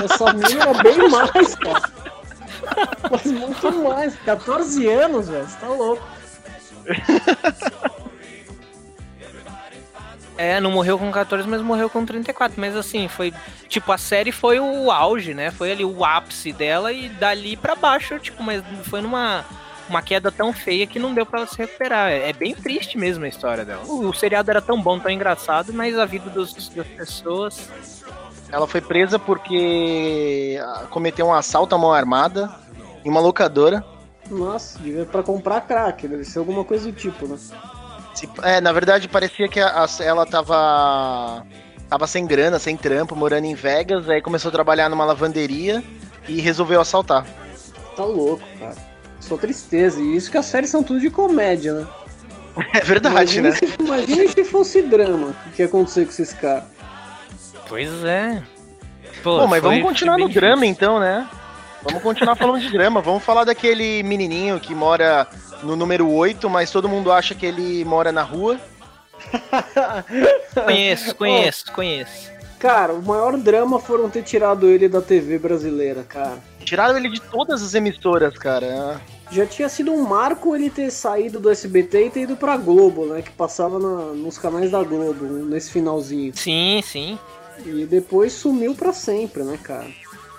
Essa 0.04 0.34
mina 0.34 0.62
era 0.64 0.84
bem 0.84 1.10
mais, 1.10 1.56
cara. 1.56 1.90
Mas 3.10 3.26
muito 3.26 3.72
mais. 3.84 4.16
14 4.26 4.88
anos, 4.88 5.30
velho. 5.30 5.46
Você 5.48 5.58
tá 5.60 5.68
louco. 5.68 6.04
É, 10.42 10.60
não 10.60 10.72
morreu 10.72 10.98
com 10.98 11.12
14, 11.12 11.48
mas 11.48 11.62
morreu 11.62 11.88
com 11.88 12.04
34. 12.04 12.60
Mas 12.60 12.76
assim, 12.76 13.08
foi. 13.08 13.32
Tipo, 13.68 13.92
a 13.92 13.98
série 13.98 14.32
foi 14.32 14.60
o 14.60 14.90
auge, 14.90 15.36
né? 15.36 15.52
Foi 15.52 15.72
ali 15.72 15.86
o 15.86 16.04
ápice 16.04 16.52
dela 16.52 16.92
e 16.92 17.10
dali 17.10 17.56
pra 17.56 17.76
baixo, 17.76 18.18
tipo, 18.18 18.42
mas 18.42 18.64
foi 18.86 19.02
numa. 19.02 19.46
Uma 19.88 20.02
queda 20.02 20.32
tão 20.32 20.54
feia 20.54 20.88
que 20.88 20.98
não 20.98 21.14
deu 21.14 21.26
pra 21.26 21.42
ela 21.42 21.48
se 21.48 21.58
recuperar. 21.58 22.10
É 22.10 22.30
é 22.30 22.34
bem 22.34 22.56
triste 22.56 22.98
mesmo 22.98 23.26
a 23.26 23.28
história 23.28 23.64
dela. 23.64 23.84
O, 23.86 24.08
o 24.08 24.14
seriado 24.14 24.50
era 24.50 24.62
tão 24.62 24.82
bom, 24.82 24.98
tão 24.98 25.12
engraçado, 25.12 25.72
mas 25.74 26.00
a 26.00 26.06
vida 26.06 26.30
dos, 26.30 26.54
das 26.54 26.88
pessoas. 26.88 27.70
Ela 28.52 28.66
foi 28.66 28.82
presa 28.82 29.20
porque 29.20 30.60
ah, 30.60 30.88
cometeu 30.90 31.28
um 31.28 31.34
assalto 31.34 31.76
à 31.76 31.78
mão 31.78 31.94
armada 31.94 32.50
em 33.06 33.10
uma 33.10 33.20
locadora. 33.20 33.86
Nossa, 34.30 34.80
devia 34.80 35.06
pra 35.06 35.22
comprar 35.22 35.62
crack, 35.62 36.08
deve 36.08 36.24
ser 36.24 36.40
alguma 36.40 36.64
coisa 36.64 36.90
do 36.90 36.98
tipo, 36.98 37.28
né? 37.28 37.38
Se- 38.14 38.30
É, 38.44 38.60
na 38.62 38.72
verdade 38.72 39.08
parecia 39.08 39.48
que 39.48 39.60
a- 39.60 39.84
a- 39.86 40.04
ela 40.04 40.26
tava 40.26 41.46
tava 41.90 42.08
sem 42.08 42.26
grana, 42.26 42.58
sem 42.60 42.78
trampo, 42.78 43.16
morando 43.16 43.46
em 43.46 43.56
Vegas, 43.56 44.10
aí 44.10 44.22
começou 44.22 44.50
a 44.50 44.52
trabalhar 44.52 44.88
numa 44.90 45.04
lavanderia 45.06 45.84
e 46.28 46.40
resolveu 46.40 46.80
assaltar. 46.80 47.26
Tá 47.96 48.06
louco, 48.06 48.44
cara. 48.60 48.76
Só 49.20 49.36
tristeza. 49.38 50.00
E 50.02 50.16
isso 50.16 50.32
que 50.32 50.38
as 50.38 50.46
séries 50.46 50.70
são 50.70 50.82
tudo 50.84 51.00
de 51.02 51.10
comédia, 51.10 51.74
né? 51.74 51.88
É 52.74 52.82
verdade, 52.82 53.14
imagina 53.16 53.50
né? 53.50 53.56
Se, 53.56 53.66
imagina 53.80 54.28
se 54.30 54.44
fosse 54.44 54.82
drama. 54.82 55.34
O 55.48 55.52
que 55.52 55.62
ia 55.62 55.66
acontecer 55.68 56.06
com 56.06 56.12
esses 56.12 56.34
caras? 56.34 56.64
Pois 57.68 58.04
é. 58.04 58.42
Pô, 59.24 59.40
Bom, 59.40 59.48
mas 59.48 59.62
vamos 59.62 59.82
continuar 59.84 60.18
no 60.18 60.26
bem 60.26 60.34
drama 60.34 60.56
difícil. 60.64 60.72
então, 60.74 61.00
né? 61.00 61.28
Vamos 61.84 62.02
continuar 62.04 62.36
falando 62.36 62.62
de 62.62 62.72
drama. 62.72 63.02
Vamos 63.02 63.24
falar 63.24 63.44
daquele 63.44 64.04
menininho 64.04 64.60
que 64.60 64.76
mora 64.76 65.28
no 65.64 65.76
número 65.76 66.10
8, 66.10 66.50
mas 66.50 66.72
todo 66.72 66.90
mundo 66.90 67.12
acha 67.12 67.34
que 67.34 67.46
ele 67.46 67.84
mora 67.86 68.12
na 68.12 68.24
rua. 68.24 68.60
Conheço, 70.66 71.16
conheço, 71.16 71.72
conheço. 71.72 72.32
Cara, 72.60 72.94
o 72.94 73.02
maior 73.02 73.38
drama 73.38 73.80
foram 73.80 74.10
ter 74.10 74.24
tirado 74.24 74.68
ele 74.68 74.88
da 74.88 75.02
TV 75.02 75.40
brasileira, 75.40 76.04
cara. 76.04 76.38
Tiraram 76.60 76.98
ele 76.98 77.10
de 77.10 77.20
todas 77.20 77.64
as 77.64 77.74
emissoras, 77.74 78.38
cara. 78.38 79.02
Já 79.32 79.46
tinha 79.46 79.70
sido 79.70 79.92
um 79.92 80.04
marco 80.04 80.56
ele 80.56 80.70
ter 80.70 80.92
saído 80.92 81.40
do 81.40 81.50
SBT 81.50 82.06
e 82.06 82.10
ter 82.10 82.22
ido 82.22 82.36
pra 82.36 82.58
Globo, 82.58 83.06
né? 83.06 83.22
Que 83.22 83.32
passava 83.32 83.80
na, 83.80 84.14
nos 84.14 84.38
canais 84.38 84.70
da 84.70 84.84
Globo, 84.84 85.26
nesse 85.26 85.72
finalzinho. 85.72 86.34
Sim, 86.36 86.82
sim. 86.84 87.18
E 87.66 87.86
depois 87.86 88.34
sumiu 88.34 88.76
pra 88.76 88.94
sempre, 88.94 89.44
né, 89.44 89.58
cara? 89.62 89.88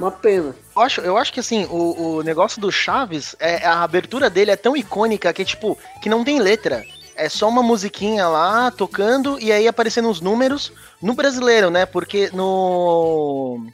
Uma 0.02 0.10
pena. 0.10 0.52
Eu 0.74 0.82
acho, 0.82 1.00
eu 1.00 1.16
acho 1.16 1.32
que 1.32 1.38
assim, 1.38 1.64
o, 1.70 2.16
o 2.16 2.22
negócio 2.24 2.60
do 2.60 2.72
Chaves, 2.72 3.36
é, 3.38 3.64
a 3.64 3.84
abertura 3.84 4.28
dele 4.28 4.50
é 4.50 4.56
tão 4.56 4.76
icônica 4.76 5.32
que, 5.32 5.44
tipo, 5.44 5.78
que 6.02 6.08
não 6.08 6.24
tem 6.24 6.40
letra. 6.40 6.82
É 7.14 7.28
só 7.28 7.48
uma 7.48 7.62
musiquinha 7.62 8.26
lá, 8.26 8.72
tocando, 8.72 9.38
e 9.38 9.52
aí 9.52 9.68
aparecendo 9.68 10.10
os 10.10 10.20
números 10.20 10.72
no 11.00 11.14
brasileiro, 11.14 11.70
né? 11.70 11.86
Porque 11.86 12.30
no. 12.32 13.64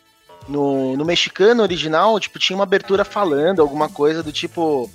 No, 0.47 0.97
no 0.97 1.05
mexicano 1.05 1.63
original, 1.63 2.19
tipo, 2.19 2.39
tinha 2.39 2.57
uma 2.57 2.65
abertura 2.65 3.05
falando 3.05 3.61
alguma 3.61 3.89
coisa 3.89 4.23
do 4.23 4.31
tipo. 4.31 4.91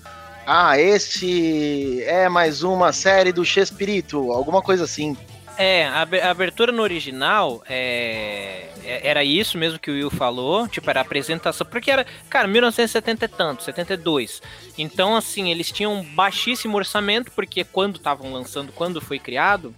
Ah, 0.46 0.78
este 0.80 2.04
é 2.04 2.30
mais 2.30 2.62
uma 2.62 2.92
série 2.94 3.32
do 3.32 3.46
Chespirito, 3.46 4.32
alguma 4.32 4.62
coisa 4.62 4.84
assim. 4.84 5.18
É, 5.58 5.86
a 5.86 6.02
abertura 6.32 6.72
no 6.72 6.82
original 6.82 7.64
é, 7.70 8.70
é, 8.84 9.08
era 9.08 9.24
isso 9.24 9.58
mesmo 9.58 9.78
que 9.78 9.92
o 9.92 9.94
Will 9.94 10.10
falou, 10.10 10.68
tipo, 10.68 10.90
era 10.90 11.00
a 11.00 11.04
apresentação, 11.04 11.66
porque 11.66 11.92
era, 11.92 12.06
cara, 12.28 12.48
1970 12.48 13.26
e 13.26 13.28
tanto, 13.28 13.64
72. 13.64 14.42
Então, 14.78 15.16
assim, 15.16 15.52
eles 15.52 15.72
tinham 15.72 16.04
baixíssimo 16.04 16.76
orçamento, 16.76 17.32
porque 17.32 17.64
quando 17.64 17.98
estavam 17.98 18.34
lançando, 18.34 18.72
quando 18.72 19.00
foi 19.00 19.20
criado, 19.20 19.76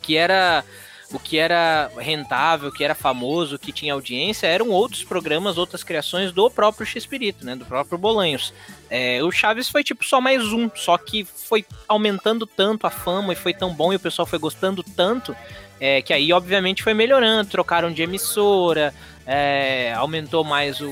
que 0.00 0.16
era 0.16 0.64
o 1.12 1.18
que 1.18 1.38
era 1.38 1.90
rentável, 1.98 2.68
o 2.68 2.72
que 2.72 2.82
era 2.82 2.94
famoso, 2.94 3.56
o 3.56 3.58
que 3.58 3.72
tinha 3.72 3.92
audiência, 3.92 4.46
eram 4.46 4.70
outros 4.70 5.04
programas, 5.04 5.58
outras 5.58 5.84
criações 5.84 6.32
do 6.32 6.50
próprio 6.50 6.86
X-Espírito, 6.86 7.44
né? 7.44 7.54
Do 7.54 7.64
próprio 7.64 7.98
Bolanhos. 7.98 8.52
É, 8.90 9.22
o 9.22 9.30
Chaves 9.30 9.68
foi 9.68 9.84
tipo 9.84 10.04
só 10.04 10.20
mais 10.20 10.52
um, 10.52 10.70
só 10.74 10.96
que 10.98 11.24
foi 11.24 11.64
aumentando 11.88 12.46
tanto 12.46 12.86
a 12.86 12.90
fama 12.90 13.32
e 13.32 13.36
foi 13.36 13.54
tão 13.54 13.72
bom 13.72 13.92
e 13.92 13.96
o 13.96 14.00
pessoal 14.00 14.26
foi 14.26 14.38
gostando 14.38 14.82
tanto 14.82 15.34
é, 15.82 16.00
que 16.00 16.12
aí 16.12 16.32
obviamente 16.32 16.80
foi 16.80 16.94
melhorando, 16.94 17.50
trocaram 17.50 17.90
de 17.90 18.02
emissora, 18.02 18.94
é, 19.26 19.92
aumentou 19.94 20.44
mais 20.44 20.80
o, 20.80 20.88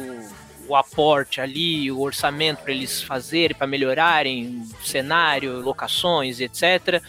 o 0.70 0.76
aporte 0.76 1.40
ali, 1.40 1.90
o 1.90 2.00
orçamento 2.00 2.62
para 2.62 2.72
eles 2.72 3.02
fazerem, 3.02 3.56
para 3.56 3.66
melhorarem 3.66 4.62
cenário, 4.82 5.60
locações, 5.60 6.40
etc. 6.40 7.02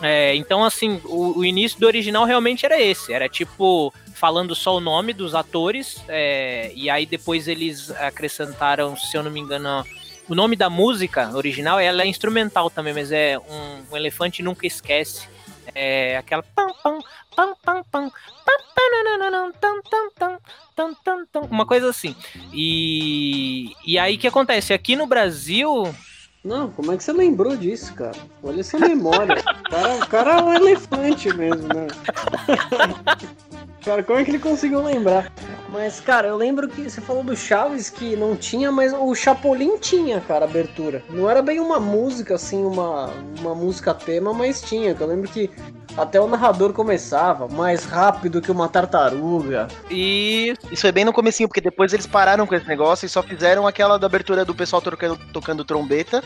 É, 0.00 0.34
então, 0.34 0.64
assim, 0.64 1.00
o, 1.04 1.38
o, 1.38 1.44
início 1.44 1.78
do 1.78 1.86
original 1.86 2.24
realmente 2.24 2.64
era 2.64 2.80
esse, 2.80 3.12
era 3.12 3.28
tipo 3.28 3.92
falando 4.14 4.54
só 4.54 4.76
o 4.76 4.80
nome 4.80 5.12
dos 5.12 5.34
atores, 5.34 6.02
é, 6.08 6.72
e 6.74 6.88
aí 6.88 7.04
depois 7.04 7.48
eles 7.48 7.90
acrescentaram, 7.90 8.96
se 8.96 9.16
eu 9.16 9.22
não 9.22 9.30
me 9.30 9.40
engano, 9.40 9.84
o 10.28 10.34
nome 10.34 10.56
da 10.56 10.70
música 10.70 11.30
original, 11.36 11.78
ela 11.78 12.02
é 12.02 12.06
instrumental 12.06 12.70
também, 12.70 12.94
mas 12.94 13.10
é 13.12 13.36
um, 13.38 13.92
um 13.92 13.96
elefante 13.96 14.42
nunca 14.42 14.66
esquece. 14.66 15.28
É 15.74 16.16
aquela 16.16 16.42
pam 16.42 16.72
pam 16.82 16.98
uma 21.50 21.66
coisa 21.66 21.88
assim. 21.88 22.14
E, 22.52 23.72
e 23.86 23.98
aí 23.98 24.16
o 24.16 24.18
que 24.18 24.28
acontece? 24.28 24.72
Aqui 24.72 24.96
no 24.96 25.06
Brasil. 25.06 25.94
Não, 26.44 26.70
como 26.70 26.90
é 26.90 26.96
que 26.96 27.04
você 27.04 27.12
lembrou 27.12 27.56
disso, 27.56 27.94
cara? 27.94 28.16
Olha 28.42 28.60
essa 28.60 28.76
memória. 28.76 29.36
o, 29.38 29.70
cara, 29.70 29.94
o 29.94 30.06
cara 30.08 30.32
é 30.32 30.42
um 30.42 30.52
elefante 30.52 31.32
mesmo, 31.32 31.68
né? 31.68 31.86
cara, 33.84 34.02
como 34.02 34.18
é 34.18 34.24
que 34.24 34.32
ele 34.32 34.40
conseguiu 34.40 34.82
lembrar? 34.82 35.32
Mas, 35.68 36.00
cara, 36.00 36.28
eu 36.28 36.36
lembro 36.36 36.68
que 36.68 36.90
você 36.90 37.00
falou 37.00 37.22
do 37.22 37.36
Chaves 37.36 37.88
que 37.88 38.16
não 38.16 38.34
tinha, 38.34 38.72
mas 38.72 38.92
o 38.92 39.14
Chapolin 39.14 39.78
tinha, 39.78 40.20
cara, 40.20 40.44
abertura. 40.44 41.02
Não 41.08 41.30
era 41.30 41.40
bem 41.40 41.60
uma 41.60 41.78
música, 41.78 42.34
assim, 42.34 42.64
uma, 42.64 43.10
uma 43.38 43.54
música 43.54 43.94
tema, 43.94 44.34
mas 44.34 44.60
tinha. 44.60 44.96
Eu 44.98 45.06
lembro 45.06 45.28
que 45.30 45.48
até 45.96 46.20
o 46.20 46.26
narrador 46.26 46.72
começava 46.72 47.48
mais 47.48 47.84
rápido 47.84 48.40
que 48.40 48.50
uma 48.50 48.68
tartaruga. 48.68 49.68
E 49.90 50.54
isso 50.70 50.82
foi 50.82 50.92
bem 50.92 51.04
no 51.04 51.12
comecinho, 51.12 51.48
porque 51.48 51.60
depois 51.60 51.92
eles 51.92 52.06
pararam 52.06 52.46
com 52.46 52.54
esse 52.54 52.66
negócio 52.66 53.06
e 53.06 53.08
só 53.08 53.22
fizeram 53.22 53.66
aquela 53.66 53.98
da 53.98 54.06
abertura 54.06 54.44
do 54.44 54.54
pessoal 54.54 54.80
tocando, 54.80 55.18
tocando 55.32 55.64
trombeta. 55.64 56.22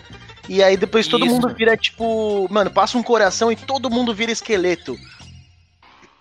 E 0.48 0.62
aí 0.62 0.76
depois 0.76 1.08
todo 1.08 1.24
isso. 1.24 1.34
mundo 1.34 1.48
vira 1.54 1.76
tipo, 1.76 2.46
mano, 2.50 2.70
passa 2.70 2.96
um 2.96 3.02
coração 3.02 3.50
e 3.50 3.56
todo 3.56 3.90
mundo 3.90 4.14
vira 4.14 4.30
esqueleto. 4.30 4.96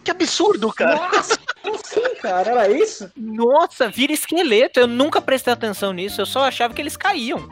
Que 0.03 0.11
absurdo, 0.11 0.71
cara. 0.71 0.95
Nossa, 0.95 1.39
assim, 1.73 2.15
cara? 2.21 2.51
Era 2.51 2.71
isso? 2.71 3.11
Nossa, 3.17 3.89
vira 3.89 4.13
esqueleto. 4.13 4.79
Eu 4.79 4.87
nunca 4.87 5.19
prestei 5.19 5.51
atenção 5.51 5.91
nisso. 5.93 6.21
Eu 6.21 6.25
só 6.25 6.43
achava 6.43 6.73
que 6.73 6.81
eles 6.81 6.95
caíam. 6.95 7.49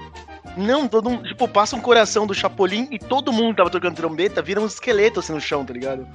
Não, 0.55 0.87
todo 0.87 1.09
mundo, 1.09 1.27
tipo, 1.27 1.47
passa 1.47 1.75
um 1.75 1.81
coração 1.81 2.27
do 2.27 2.33
Chapolin 2.33 2.87
e 2.91 2.99
todo 2.99 3.33
mundo 3.33 3.55
tava 3.55 3.71
tocando 3.71 3.95
trombeta, 3.95 4.41
vira 4.41 4.61
um 4.61 4.67
esqueleto 4.67 5.19
assim 5.19 5.33
no 5.33 5.41
chão, 5.41 5.65
tá 5.65 5.73
ligado? 5.73 6.07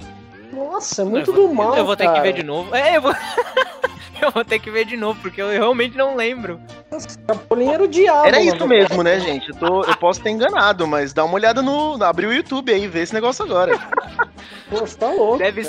Nossa, 0.53 1.01
é 1.01 1.05
muito 1.05 1.33
vou, 1.33 1.49
do 1.49 1.53
mal. 1.53 1.75
Eu 1.75 1.85
vou 1.85 1.95
cara. 1.95 2.09
ter 2.09 2.15
que 2.15 2.21
ver 2.21 2.33
de 2.33 2.43
novo. 2.43 2.73
É, 2.73 2.97
eu 2.97 3.01
vou. 3.01 3.13
eu 4.21 4.31
vou 4.31 4.45
ter 4.45 4.59
que 4.59 4.71
ver 4.71 4.85
de 4.85 4.95
novo, 4.95 5.19
porque 5.21 5.41
eu 5.41 5.49
realmente 5.49 5.97
não 5.97 6.15
lembro. 6.15 6.59
Chapolin 6.99 7.69
era 7.69 7.83
o 7.83 7.87
diabo. 7.87 8.27
Era 8.27 8.41
isso 8.41 8.67
mesmo, 8.67 9.03
né, 9.03 9.19
gente? 9.19 9.49
Eu, 9.49 9.55
tô, 9.55 9.83
eu 9.83 9.95
posso 9.97 10.21
ter 10.21 10.29
enganado, 10.29 10.87
mas 10.87 11.13
dá 11.13 11.23
uma 11.23 11.35
olhada 11.35 11.61
no. 11.61 12.01
Abre 12.03 12.25
o 12.25 12.33
YouTube 12.33 12.71
aí, 12.71 12.87
vê 12.87 13.01
esse 13.01 13.13
negócio 13.13 13.43
agora. 13.45 13.77
Pô, 14.69 14.77
você 14.77 14.97
tá 14.97 15.11
louco. 15.11 15.37
Deve, 15.37 15.63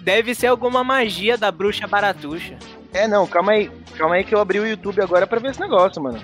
deve 0.00 0.34
ser 0.34 0.48
alguma 0.48 0.82
magia 0.82 1.36
da 1.38 1.50
bruxa 1.50 1.86
baratuxa. 1.86 2.56
É, 2.92 3.08
não, 3.08 3.26
calma 3.26 3.52
aí. 3.52 3.70
Calma 3.96 4.16
aí 4.16 4.24
que 4.24 4.34
eu 4.34 4.40
abri 4.40 4.58
o 4.58 4.66
YouTube 4.66 5.00
agora 5.00 5.26
pra 5.26 5.38
ver 5.38 5.50
esse 5.50 5.60
negócio, 5.60 6.02
mano. 6.02 6.20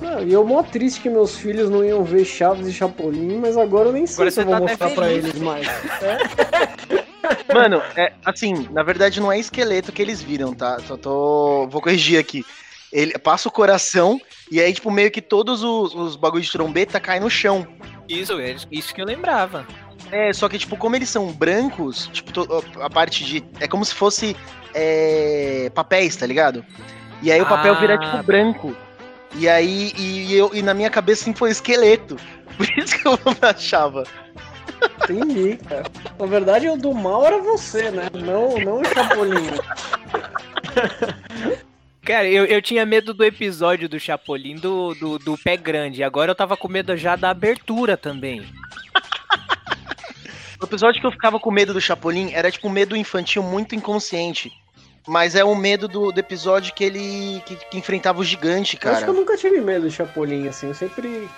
Não, 0.00 0.22
e 0.22 0.32
eu 0.32 0.44
mó 0.44 0.62
triste 0.62 1.00
que 1.00 1.08
meus 1.08 1.36
filhos 1.36 1.70
não 1.70 1.82
iam 1.82 2.04
ver 2.04 2.24
Chaves 2.24 2.66
e 2.66 2.72
Chapolin, 2.72 3.38
mas 3.38 3.56
agora 3.56 3.88
eu 3.88 3.92
nem 3.92 4.06
sei 4.06 4.14
agora 4.14 4.30
se 4.30 4.40
eu 4.40 4.44
vou 4.44 4.54
tá 4.54 4.60
mostrar 4.60 4.90
pra 4.90 5.10
eles 5.10 5.38
mais. 5.40 5.66
É. 6.02 7.06
Mano, 7.52 7.82
é, 7.96 8.12
assim, 8.24 8.68
na 8.70 8.82
verdade 8.82 9.20
não 9.20 9.32
é 9.32 9.38
esqueleto 9.38 9.92
que 9.92 10.02
eles 10.02 10.22
viram, 10.22 10.54
tá? 10.54 10.78
Só 10.80 10.96
tô. 10.96 11.66
Vou 11.68 11.80
corrigir 11.80 12.18
aqui. 12.18 12.44
Ele 12.92 13.18
passa 13.18 13.48
o 13.48 13.52
coração 13.52 14.20
e 14.50 14.60
aí, 14.60 14.72
tipo, 14.72 14.90
meio 14.90 15.10
que 15.10 15.20
todos 15.20 15.62
os, 15.62 15.94
os 15.94 16.16
bagulhos 16.16 16.46
de 16.46 16.52
trombeta 16.52 17.00
caem 17.00 17.20
no 17.20 17.30
chão. 17.30 17.66
Isso, 18.08 18.38
é 18.38 18.56
isso 18.70 18.94
que 18.94 19.00
eu 19.00 19.06
lembrava. 19.06 19.66
É, 20.12 20.32
só 20.32 20.48
que, 20.48 20.58
tipo, 20.58 20.76
como 20.76 20.94
eles 20.94 21.08
são 21.08 21.32
brancos, 21.32 22.08
tipo, 22.12 22.30
a 22.80 22.88
parte 22.88 23.24
de. 23.24 23.44
É 23.58 23.66
como 23.66 23.84
se 23.84 23.94
fosse 23.94 24.36
é, 24.72 25.70
papéis, 25.74 26.14
tá 26.14 26.26
ligado? 26.26 26.64
E 27.22 27.32
aí 27.32 27.40
o 27.40 27.46
papel 27.46 27.74
ah, 27.74 27.80
vira, 27.80 27.98
tipo, 27.98 28.22
branco. 28.22 28.76
E 29.34 29.48
aí, 29.48 29.92
e, 29.96 30.34
eu, 30.34 30.50
e 30.54 30.62
na 30.62 30.74
minha 30.74 30.90
cabeça 30.90 31.24
sempre 31.24 31.38
foi 31.38 31.50
esqueleto. 31.50 32.16
Por 32.56 32.68
isso 32.78 32.96
que 32.98 33.08
eu 33.08 33.18
achava. 33.42 34.04
Entendi, 35.02 35.58
cara. 35.68 35.84
Na 36.18 36.26
verdade, 36.26 36.68
o 36.68 36.76
do 36.76 36.92
mal 36.94 37.24
era 37.24 37.38
você, 37.38 37.90
né? 37.90 38.08
Não, 38.12 38.56
não 38.58 38.80
o 38.80 38.84
Chapolin. 38.84 39.50
Cara, 42.06 42.28
eu, 42.28 42.44
eu 42.44 42.62
tinha 42.62 42.86
medo 42.86 43.12
do 43.12 43.24
episódio 43.24 43.88
do 43.88 43.98
Chapolin 43.98 44.54
do, 44.54 44.94
do, 44.94 45.18
do 45.18 45.36
pé 45.36 45.56
grande. 45.56 46.04
Agora 46.04 46.30
eu 46.30 46.36
tava 46.36 46.56
com 46.56 46.68
medo 46.68 46.96
já 46.96 47.16
da 47.16 47.30
abertura 47.30 47.96
também. 47.96 48.46
O 50.58 50.64
episódio 50.64 50.98
que 50.98 51.06
eu 51.06 51.12
ficava 51.12 51.38
com 51.38 51.50
medo 51.50 51.74
do 51.74 51.80
Chapolin 51.82 52.32
era 52.32 52.50
tipo 52.50 52.66
um 52.66 52.70
medo 52.70 52.96
infantil 52.96 53.42
muito 53.42 53.74
inconsciente. 53.74 54.50
Mas 55.06 55.34
é 55.34 55.44
o 55.44 55.54
medo 55.54 55.86
do, 55.86 56.10
do 56.10 56.18
episódio 56.18 56.72
que 56.72 56.82
ele 56.82 57.42
que, 57.44 57.56
que, 57.56 57.76
enfrentava 57.76 58.20
o 58.20 58.24
gigante, 58.24 58.74
cara. 58.78 58.94
Eu 58.94 58.96
acho 58.96 59.04
que 59.04 59.10
eu 59.10 59.14
nunca 59.14 59.36
tive 59.36 59.60
medo 59.60 59.82
do 59.82 59.90
Chapolin, 59.90 60.48
assim. 60.48 60.68
Eu 60.68 60.74
sempre 60.74 61.28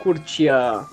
curtia 0.00 0.84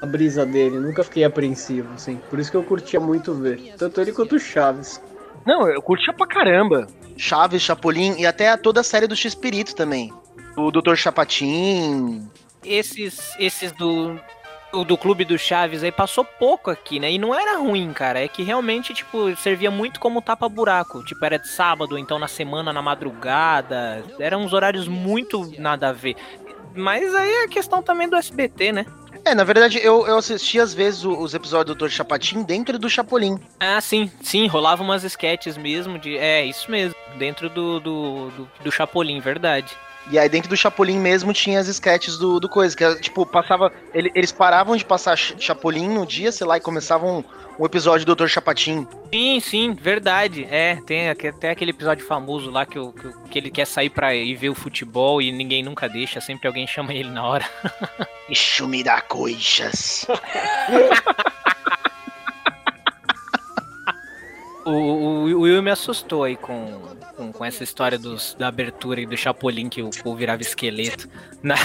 a 0.00 0.06
brisa 0.06 0.46
dele, 0.46 0.78
nunca 0.78 1.04
fiquei 1.04 1.22
apreensivo, 1.22 1.92
assim. 1.92 2.18
Por 2.30 2.38
isso 2.38 2.50
que 2.50 2.56
eu 2.56 2.64
curtia 2.64 2.98
muito 2.98 3.34
ver. 3.34 3.74
Tanto 3.76 4.00
ele 4.00 4.12
quanto 4.12 4.36
o 4.36 4.40
Chaves. 4.40 4.98
Não, 5.44 5.68
eu 5.68 5.82
curtia 5.82 6.12
pra 6.12 6.26
caramba. 6.26 6.86
Chaves, 7.16 7.62
Chapolin 7.62 8.16
e 8.18 8.26
até 8.26 8.56
toda 8.56 8.80
a 8.80 8.84
série 8.84 9.06
do 9.06 9.16
X-Espírito 9.16 9.74
também. 9.74 10.12
O 10.56 10.70
Dr. 10.70 10.94
Chapatin. 10.96 12.28
Esses, 12.64 13.34
esses 13.38 13.72
do, 13.72 14.20
o 14.72 14.84
do 14.84 14.96
clube 14.96 15.24
do 15.24 15.38
Chaves 15.38 15.82
aí 15.82 15.92
passou 15.92 16.24
pouco 16.24 16.70
aqui, 16.70 16.98
né? 16.98 17.10
E 17.10 17.18
não 17.18 17.34
era 17.34 17.58
ruim, 17.58 17.92
cara. 17.92 18.22
É 18.22 18.28
que 18.28 18.42
realmente, 18.42 18.94
tipo, 18.94 19.34
servia 19.36 19.70
muito 19.70 20.00
como 20.00 20.22
tapa-buraco. 20.22 21.04
Tipo, 21.04 21.24
era 21.24 21.38
de 21.38 21.48
sábado, 21.48 21.98
então 21.98 22.18
na 22.18 22.28
semana, 22.28 22.72
na 22.72 22.82
madrugada. 22.82 24.02
Eram 24.18 24.44
uns 24.44 24.52
horários 24.52 24.88
muito 24.88 25.52
nada 25.58 25.88
a 25.88 25.92
ver. 25.92 26.16
Mas 26.74 27.14
aí 27.14 27.30
é 27.30 27.44
a 27.44 27.48
questão 27.48 27.82
também 27.82 28.08
do 28.08 28.16
SBT, 28.16 28.72
né? 28.72 28.86
É, 29.24 29.34
na 29.34 29.44
verdade, 29.44 29.78
eu, 29.78 30.06
eu 30.06 30.18
assisti 30.18 30.58
às 30.58 30.74
vezes 30.74 31.04
os 31.04 31.32
episódios 31.32 31.76
do 31.76 31.86
Dr. 31.86 31.90
Chapatin 31.90 32.42
dentro 32.42 32.78
do 32.78 32.90
Chapolin. 32.90 33.38
Ah, 33.60 33.80
sim, 33.80 34.10
sim, 34.20 34.46
rolava 34.48 34.82
umas 34.82 35.04
sketches 35.04 35.56
mesmo 35.56 35.98
de. 35.98 36.16
É, 36.18 36.44
isso 36.44 36.70
mesmo, 36.70 36.94
dentro 37.18 37.48
do, 37.48 37.78
do, 37.78 38.30
do, 38.30 38.48
do 38.64 38.72
Chapolin, 38.72 39.20
verdade. 39.20 39.76
E 40.10 40.18
aí 40.18 40.28
dentro 40.28 40.48
do 40.48 40.56
Chapolin 40.56 40.98
mesmo 40.98 41.32
tinha 41.32 41.60
as 41.60 41.68
sketches 41.68 42.18
do, 42.18 42.40
do 42.40 42.48
coisa, 42.48 42.76
que 42.76 43.00
tipo, 43.00 43.24
passava. 43.24 43.72
Ele, 43.94 44.10
eles 44.14 44.32
paravam 44.32 44.76
de 44.76 44.84
passar 44.84 45.16
Chapolin 45.16 45.88
no 45.88 46.06
dia, 46.06 46.32
sei 46.32 46.46
lá, 46.46 46.56
e 46.56 46.60
começavam 46.60 47.18
um, 47.18 47.24
um 47.62 47.66
episódio 47.66 48.04
do 48.04 48.14
Dr. 48.14 48.26
Chapatin. 48.26 48.86
Sim, 49.12 49.40
sim, 49.40 49.72
verdade. 49.72 50.46
É, 50.50 50.76
tem 50.86 51.08
até 51.08 51.50
aquele 51.50 51.70
episódio 51.70 52.04
famoso 52.04 52.50
lá 52.50 52.66
que, 52.66 52.78
que, 52.92 53.28
que 53.30 53.38
ele 53.38 53.50
quer 53.50 53.66
sair 53.66 53.90
pra 53.90 54.14
ir 54.14 54.34
ver 54.34 54.48
o 54.48 54.54
futebol 54.54 55.22
e 55.22 55.30
ninguém 55.30 55.62
nunca 55.62 55.88
deixa, 55.88 56.20
sempre 56.20 56.48
alguém 56.48 56.66
chama 56.66 56.92
ele 56.92 57.10
na 57.10 57.24
hora. 57.24 57.48
Isso 58.28 58.66
me 58.66 58.82
dá 58.82 59.00
coixas. 59.00 60.06
O, 64.64 64.70
o, 64.70 65.24
o, 65.24 65.40
Will 65.40 65.62
me 65.62 65.70
assustou 65.70 66.22
aí 66.22 66.36
com, 66.36 66.80
com, 67.16 67.32
com, 67.32 67.44
essa 67.44 67.62
história 67.62 67.98
dos, 67.98 68.34
da 68.38 68.48
abertura 68.48 69.00
e 69.00 69.06
do 69.06 69.16
Chapolin 69.16 69.68
que 69.68 69.82
o 69.82 69.90
povo 70.02 70.16
virava 70.16 70.42
esqueleto. 70.42 71.08
Na... 71.42 71.56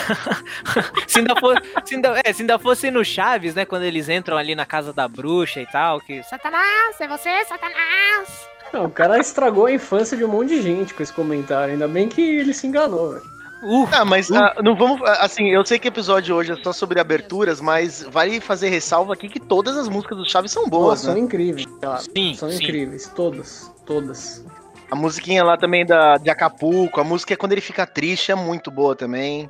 se, 1.08 1.20
ainda 1.20 1.36
fosse, 1.36 1.62
se, 1.86 1.96
ainda, 1.96 2.22
é, 2.24 2.34
se 2.34 2.42
ainda 2.42 2.60
fosse 2.60 2.92
no 2.92 3.04
Chaves, 3.04 3.56
né? 3.56 3.66
Quando 3.66 3.84
eles 3.84 4.10
entram 4.10 4.38
ali 4.38 4.56
na 4.56 4.66
casa 4.66 4.94
da 4.94 5.08
bruxa 5.08 5.62
e 5.62 5.66
tal, 5.66 6.00
que. 6.02 6.24
Satanás, 6.24 7.00
é 7.00 7.08
você, 7.08 7.46
Satanás! 7.46 8.48
Não, 8.74 8.86
o 8.86 8.92
cara 8.92 9.18
estragou 9.20 9.66
a 9.66 9.72
infância 9.72 10.18
de 10.18 10.24
um 10.24 10.28
monte 10.28 10.50
de 10.50 10.62
gente 10.62 10.94
com 10.94 11.02
esse 11.02 11.14
comentário. 11.14 11.74
Ainda 11.74 11.88
bem 11.88 12.10
que 12.10 12.22
ele 12.22 12.54
se 12.54 12.68
enganou, 12.68 13.14
velho. 13.14 13.38
Uh, 13.64 13.88
ah, 13.92 14.06
mas 14.06 14.30
uh. 14.30 14.36
uh, 14.36 14.64
não 14.64 14.76
vamos. 14.76 15.02
Assim, 15.20 15.50
eu 15.50 15.66
sei 15.66 15.80
que 15.80 15.88
o 15.88 15.90
episódio 15.90 16.36
hoje 16.36 16.52
é 16.52 16.56
só 16.58 16.72
sobre 16.72 17.00
aberturas, 17.00 17.60
mas 17.60 18.04
vale 18.04 18.40
fazer 18.40 18.70
ressalva 18.70 19.14
aqui 19.14 19.28
que 19.28 19.40
todas 19.40 19.76
as 19.76 19.90
músicas 19.90 20.18
do 20.18 20.30
Chaves 20.30 20.52
são 20.52 20.70
boas. 20.70 21.02
Nossa, 21.02 21.08
né? 21.08 21.14
São 21.14 21.24
incríveis, 21.24 21.66
claro. 21.82 22.04
Sim, 22.04 22.36
são 22.36 22.52
sim. 22.52 22.64
incríveis, 22.64 23.12
todas. 23.16 23.72
Todas. 23.86 24.46
A 24.90 24.96
musiquinha 24.96 25.44
lá 25.44 25.58
também 25.58 25.86
da, 25.86 26.18
de 26.18 26.30
Acapulco, 26.30 27.02
a 27.02 27.04
música 27.04 27.34
é 27.34 27.38
quando 27.38 27.52
ele 27.52 27.62
fica 27.62 27.86
triste, 27.86 28.32
é 28.32 28.36
muito 28.36 28.72
boa 28.72 28.96
também. 28.96 29.50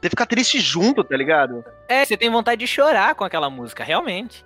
Você 0.00 0.10
fica 0.10 0.26
triste 0.26 0.60
junto, 0.60 1.04
tá 1.04 1.16
ligado? 1.16 1.64
É, 1.88 2.04
você 2.04 2.16
tem 2.16 2.30
vontade 2.30 2.60
de 2.60 2.66
chorar 2.66 3.14
com 3.14 3.24
aquela 3.24 3.48
música, 3.48 3.84
realmente. 3.84 4.44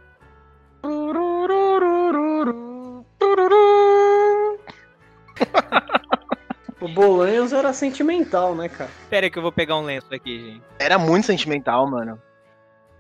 O 6.81 6.89
Bolanhos 6.89 7.53
era 7.53 7.75
sentimental, 7.75 8.55
né, 8.55 8.67
cara? 8.67 8.91
Pera 9.11 9.27
aí 9.27 9.31
que 9.31 9.39
eu 9.39 9.43
vou 9.43 9.53
pegar 9.53 9.77
um 9.77 9.83
lenço 9.83 10.07
aqui, 10.15 10.41
gente. 10.41 10.63
Era 10.79 10.99
muito 10.99 11.27
sentimental, 11.27 11.87
mano. 11.87 12.21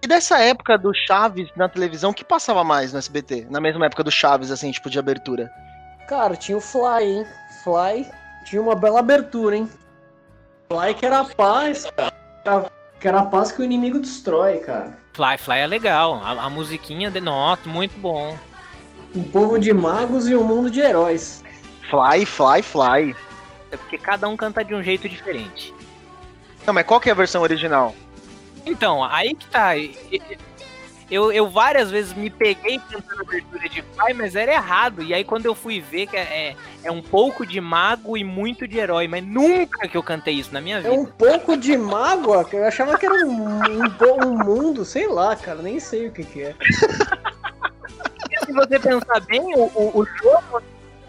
E 0.02 0.06
dessa 0.06 0.38
época 0.38 0.76
do 0.76 0.92
Chaves 0.94 1.48
na 1.56 1.66
televisão, 1.66 2.12
que 2.12 2.22
passava 2.22 2.62
mais 2.62 2.92
no 2.92 2.98
SBT? 2.98 3.46
Na 3.48 3.58
mesma 3.58 3.86
época 3.86 4.04
do 4.04 4.10
Chaves, 4.10 4.50
assim, 4.50 4.70
tipo 4.70 4.90
de 4.90 4.98
abertura? 4.98 5.50
Cara, 6.10 6.34
tinha 6.34 6.58
o 6.58 6.60
Fly, 6.60 7.04
hein? 7.04 7.26
Fly 7.62 8.04
tinha 8.44 8.60
uma 8.60 8.74
bela 8.74 8.98
abertura, 8.98 9.56
hein? 9.56 9.70
Fly 10.68 10.92
que 10.94 11.06
era 11.06 11.20
a 11.20 11.24
paz, 11.24 11.86
cara. 12.44 12.72
Que 12.98 13.06
era 13.06 13.20
a 13.20 13.26
paz 13.26 13.52
que 13.52 13.60
o 13.60 13.64
inimigo 13.64 14.00
destrói, 14.00 14.58
cara. 14.58 14.98
Fly, 15.12 15.38
Fly 15.38 15.58
é 15.60 15.66
legal. 15.68 16.14
A, 16.16 16.46
a 16.46 16.50
musiquinha 16.50 17.12
de 17.12 17.20
nota, 17.20 17.68
muito 17.68 17.96
bom. 17.96 18.36
Um 19.14 19.22
povo 19.22 19.56
de 19.56 19.72
magos 19.72 20.26
e 20.26 20.34
um 20.34 20.42
mundo 20.42 20.68
de 20.68 20.80
heróis. 20.80 21.44
Fly, 21.88 22.26
Fly, 22.26 22.62
Fly. 22.62 23.16
É 23.70 23.76
porque 23.76 23.96
cada 23.96 24.26
um 24.26 24.36
canta 24.36 24.64
de 24.64 24.74
um 24.74 24.82
jeito 24.82 25.08
diferente. 25.08 25.72
Não, 26.66 26.74
mas 26.74 26.84
qual 26.84 26.98
que 26.98 27.08
é 27.08 27.12
a 27.12 27.14
versão 27.14 27.40
original? 27.40 27.94
Então, 28.66 29.04
aí 29.04 29.32
que 29.32 29.46
tá. 29.46 29.74
Eu, 31.10 31.32
eu 31.32 31.48
várias 31.48 31.90
vezes 31.90 32.12
me 32.12 32.30
peguei 32.30 32.78
cantando 32.78 33.22
abertura 33.22 33.68
de 33.68 33.82
pai, 33.82 34.12
mas 34.12 34.36
era 34.36 34.52
errado. 34.52 35.02
E 35.02 35.12
aí 35.12 35.24
quando 35.24 35.46
eu 35.46 35.54
fui 35.54 35.80
ver 35.80 36.06
que 36.06 36.16
é, 36.16 36.54
é 36.84 36.90
um 36.90 37.02
pouco 37.02 37.44
de 37.44 37.60
mago 37.60 38.16
e 38.16 38.22
muito 38.22 38.68
de 38.68 38.78
herói, 38.78 39.08
mas 39.08 39.24
nunca 39.24 39.88
que 39.88 39.96
eu 39.96 40.02
cantei 40.02 40.34
isso 40.34 40.52
na 40.52 40.60
minha 40.60 40.80
vida. 40.80 40.94
É 40.94 40.98
um 40.98 41.06
pouco 41.06 41.56
de 41.56 41.76
mago? 41.76 42.32
Eu 42.52 42.64
achava 42.64 42.96
que 42.96 43.06
era 43.06 43.26
um, 43.26 43.60
um, 43.60 44.26
um 44.26 44.38
mundo, 44.44 44.84
sei 44.84 45.08
lá, 45.08 45.34
cara, 45.34 45.60
nem 45.60 45.80
sei 45.80 46.06
o 46.06 46.12
que, 46.12 46.24
que 46.24 46.42
é. 46.42 46.54
se 48.46 48.52
você 48.52 48.78
pensar 48.78 49.20
bem, 49.26 49.40
o, 49.54 49.64
o, 49.74 50.00
o 50.00 50.06
jogo 50.22 50.62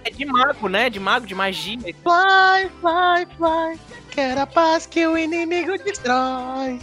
é 0.03 0.09
de 0.09 0.25
mago, 0.25 0.67
né? 0.67 0.89
De 0.89 0.99
mago, 0.99 1.25
de 1.25 1.35
magia. 1.35 1.77
Fly, 1.79 2.69
fly, 2.79 3.27
fly. 3.37 3.79
Quer 4.09 4.37
a 4.37 4.47
paz 4.47 4.85
que 4.85 5.05
o 5.05 5.17
inimigo 5.17 5.77
destrói. 5.77 6.79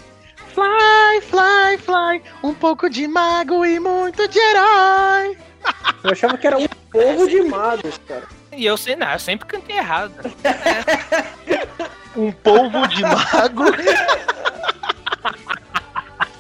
Fly, 0.59 1.21
fly, 1.21 1.79
fly. 1.79 2.23
Um 2.43 2.53
pouco 2.53 2.91
de 2.91 3.07
mago 3.07 3.65
e 3.65 3.79
muito 3.79 4.27
de 4.27 4.41
herói. 4.41 5.39
Eu 6.03 6.11
achava 6.11 6.37
que 6.37 6.49
era 6.49 6.59
um 6.59 6.67
povo 6.91 7.29
de 7.29 7.43
magos, 7.43 8.01
cara. 8.09 8.25
E 8.51 8.67
eu 8.67 8.77
sei, 8.77 8.97
não, 8.97 9.09
eu 9.13 9.19
sempre 9.21 9.47
cantei 9.47 9.77
errado. 9.77 10.15
É. 10.43 11.67
um 12.19 12.33
povo 12.33 12.89
de 12.89 13.03
mago. 13.03 13.65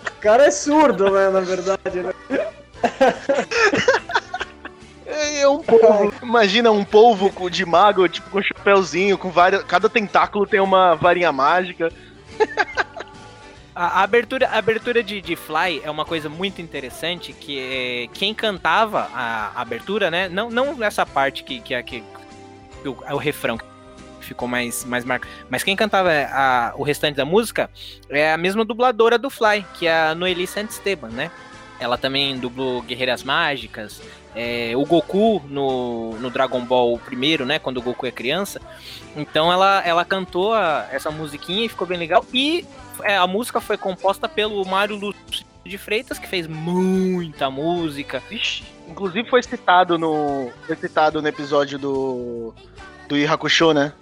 O 0.07 0.21
cara 0.21 0.47
é 0.47 0.51
surdo, 0.51 1.11
né, 1.11 1.29
na 1.29 1.41
verdade, 1.41 2.03
né? 2.03 2.13
É 5.07 5.47
um 5.47 5.63
polvo. 5.63 6.13
Imagina 6.23 6.73
um 6.73 6.85
polvo 6.85 7.49
de 7.49 7.65
mago, 7.65 8.09
tipo, 8.09 8.31
com 8.31 8.39
um 8.39 8.43
chapéuzinho, 8.43 9.17
com 9.17 9.31
várias. 9.31 9.63
Cada 9.63 9.89
tentáculo 9.89 10.47
tem 10.47 10.61
uma 10.61 10.97
varinha 10.97 11.31
mágica. 11.31 11.93
A, 13.81 14.03
abertura, 14.03 14.49
a 14.49 14.59
abertura 14.59 15.05
de, 15.05 15.21
de 15.21 15.37
Fly 15.37 15.81
é 15.85 15.89
uma 15.89 16.05
coisa 16.05 16.29
muito 16.29 16.61
interessante, 16.61 17.33
que 17.33 17.61
é, 17.61 18.09
quem 18.13 18.35
cantava 18.35 19.09
a, 19.15 19.53
a, 19.55 19.61
abertura, 19.61 20.11
né? 20.11 20.29
Não, 20.29 20.51
não 20.51 20.83
essa 20.83 21.07
parte 21.07 21.45
que, 21.45 21.61
que, 21.61 21.81
que, 21.85 22.03
que 22.83 22.89
o, 22.89 22.99
é 23.07 23.15
o 23.15 23.17
refrão 23.17 23.57
ficou 24.21 24.49
mais, 24.49 24.85
mais 24.85 25.05
marcado. 25.05 25.33
Mas 25.49 25.63
quem 25.63 25.77
cantava 25.77 26.11
a, 26.11 26.73
o 26.75 26.83
restante 26.83 27.15
da 27.15 27.25
música 27.25 27.71
é 28.11 28.33
a 28.33 28.37
mesma 28.37 28.65
dubladora 28.65 29.17
do 29.17 29.31
Fly, 29.31 29.65
que 29.75 29.87
é 29.87 30.09
a 30.09 30.13
Noeli 30.13 30.49
Santisteban, 30.49 31.11
né? 31.11 31.31
Ela 31.79 31.97
também 31.97 32.37
dublou 32.37 32.83
Guerreiras 32.83 33.23
Mágicas, 33.23 34.03
é, 34.35 34.73
o 34.77 34.85
Goku 34.85 35.43
no, 35.49 36.13
no 36.19 36.31
Dragon 36.31 36.61
Ball 36.65 36.99
primeiro, 36.99 37.45
né? 37.45 37.59
Quando 37.59 37.79
o 37.79 37.83
Goku 37.83 38.07
é 38.07 38.11
criança. 38.11 38.61
Então 39.17 39.53
ela, 39.53 39.83
ela 39.85 40.05
cantou 40.05 40.53
a, 40.53 40.87
essa 40.91 41.11
musiquinha 41.11 41.67
e 41.67 41.69
ficou 41.69 41.87
bem 41.87 41.99
legal. 41.99 42.25
E 42.33 42.65
é, 43.03 43.17
a 43.17 43.27
música 43.27 43.61
foi 43.61 43.77
composta 43.77 44.29
pelo 44.29 44.65
Mário 44.65 44.97
Lúcio 44.97 45.47
de 45.65 45.79
Freitas, 45.79 46.19
que 46.19 46.27
fez 46.27 46.47
muita 46.47 47.51
música. 47.51 48.23
Ixi, 48.31 48.65
inclusive 48.89 49.29
foi 49.29 49.43
citado 49.43 49.99
no. 49.99 50.51
Foi 50.67 50.77
citado 50.77 51.21
no 51.21 51.29
episódio 51.29 51.79
do. 51.79 52.55
Do 53.09 53.17
Yu 53.17 53.31
Hakusho, 53.31 53.73
né? 53.73 53.93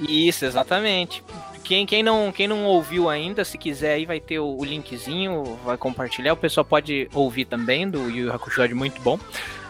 Isso, 0.00 0.44
exatamente. 0.44 1.22
Quem, 1.66 1.84
quem, 1.84 2.00
não, 2.00 2.30
quem 2.30 2.46
não 2.46 2.64
ouviu 2.64 3.10
ainda, 3.10 3.44
se 3.44 3.58
quiser 3.58 3.94
aí, 3.94 4.06
vai 4.06 4.20
ter 4.20 4.38
o, 4.38 4.56
o 4.56 4.64
linkzinho, 4.64 5.58
vai 5.64 5.76
compartilhar. 5.76 6.32
O 6.32 6.36
pessoal 6.36 6.64
pode 6.64 7.08
ouvir 7.12 7.44
também 7.44 7.90
do 7.90 8.08
Yu 8.08 8.32
Hakusho, 8.32 8.62
é 8.62 8.68
muito 8.68 9.00
bom. 9.00 9.18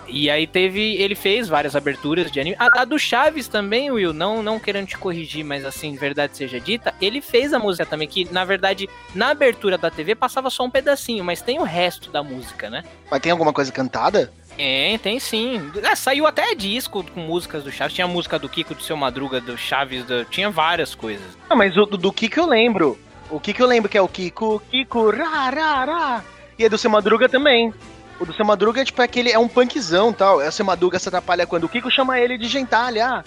E 0.07 0.29
aí 0.29 0.47
teve. 0.47 0.95
Ele 0.97 1.15
fez 1.15 1.49
várias 1.49 1.75
aberturas 1.75 2.31
de 2.31 2.39
anime. 2.39 2.55
A, 2.59 2.83
a, 2.83 2.85
do 2.85 2.99
Chaves 2.99 3.49
também, 3.49 3.91
Will, 3.91 4.13
não, 4.13 4.43
não 4.43 4.61
querendo 4.61 4.89
te 4.89 4.99
corrigir, 4.99 5.43
mas 5.43 5.65
assim, 5.65 5.97
verdade 5.97 6.37
seja 6.37 6.61
dita, 6.61 6.95
ele 7.01 7.23
fez 7.23 7.55
a 7.55 7.59
música 7.59 7.87
também, 7.87 8.07
que 8.07 8.31
na 8.31 8.45
verdade, 8.45 8.89
na 9.15 9.31
abertura 9.31 9.79
da 9.79 9.91
TV 9.91 10.15
passava 10.15 10.51
só 10.51 10.65
um 10.65 10.71
pedacinho, 10.71 11.25
mas 11.25 11.41
tem 11.41 11.59
o 11.59 11.65
resto 11.65 12.11
da 12.11 12.23
música, 12.23 12.69
né? 12.69 12.85
Mas 13.11 13.21
tem 13.21 13.33
alguma 13.33 13.55
coisa 13.55 13.73
cantada? 13.73 14.31
É, 14.59 14.99
tem 14.99 15.19
sim. 15.19 15.71
É, 15.83 15.95
saiu 15.95 16.27
até 16.27 16.55
disco 16.55 17.05
com 17.05 17.21
músicas 17.21 17.65
do 17.65 17.71
Chaves. 17.71 17.95
Tinha 17.95 18.07
música 18.07 18.39
do 18.39 18.49
Kiko 18.49 18.75
do 18.75 18.83
Seu 18.83 18.97
Madruga, 18.97 19.41
do 19.41 19.57
Chaves, 19.57 20.05
do... 20.05 20.25
tinha 20.25 20.51
várias 20.51 20.95
coisas. 20.95 21.27
Ah, 21.49 21.55
mas 21.55 21.77
o 21.77 21.85
do, 21.85 21.97
do 21.97 22.13
Kiko 22.13 22.41
eu 22.41 22.47
lembro. 22.47 22.99
O 23.31 23.39
Kiko 23.41 23.63
eu 23.63 23.67
lembro 23.67 23.91
que 23.91 23.99
é 23.99 24.03
o 24.03 24.09
Kiko, 24.09 24.63
Kiko, 24.71 25.11
ra, 25.11 25.51
ra, 25.51 25.85
ra. 25.85 26.25
E 26.59 26.65
é 26.65 26.69
do 26.69 26.79
Seu 26.79 26.91
Madruga 26.91 27.29
também. 27.29 27.73
O 28.19 28.25
do 28.25 28.33
Seu 28.33 28.47
Madruga 28.47 28.81
é 28.81 28.85
tipo 28.85 29.03
aquele, 29.03 29.31
é 29.31 29.39
um 29.39 29.49
punkzão 29.49 30.13
tal. 30.13 30.41
É 30.41 30.49
o 30.49 30.53
Seu 30.53 30.65
Madruga 30.65 30.99
se 30.99 31.09
atrapalha 31.09 31.47
quando 31.47 31.65
o 31.65 31.69
Kiko 31.69 31.91
chama 31.91 32.19
ele 32.19 32.39
de 32.39 32.49
gentalha. 32.49 33.07
Ah, 33.07 33.25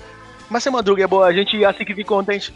mas 0.50 0.64
Seu 0.64 0.72
Madruga 0.72 1.04
é 1.04 1.08
boa, 1.08 1.28
a 1.28 1.34
gente 1.34 1.64
assim 1.64 1.86
que 1.86 1.94
fica 1.94 2.10
contente. 2.10 2.52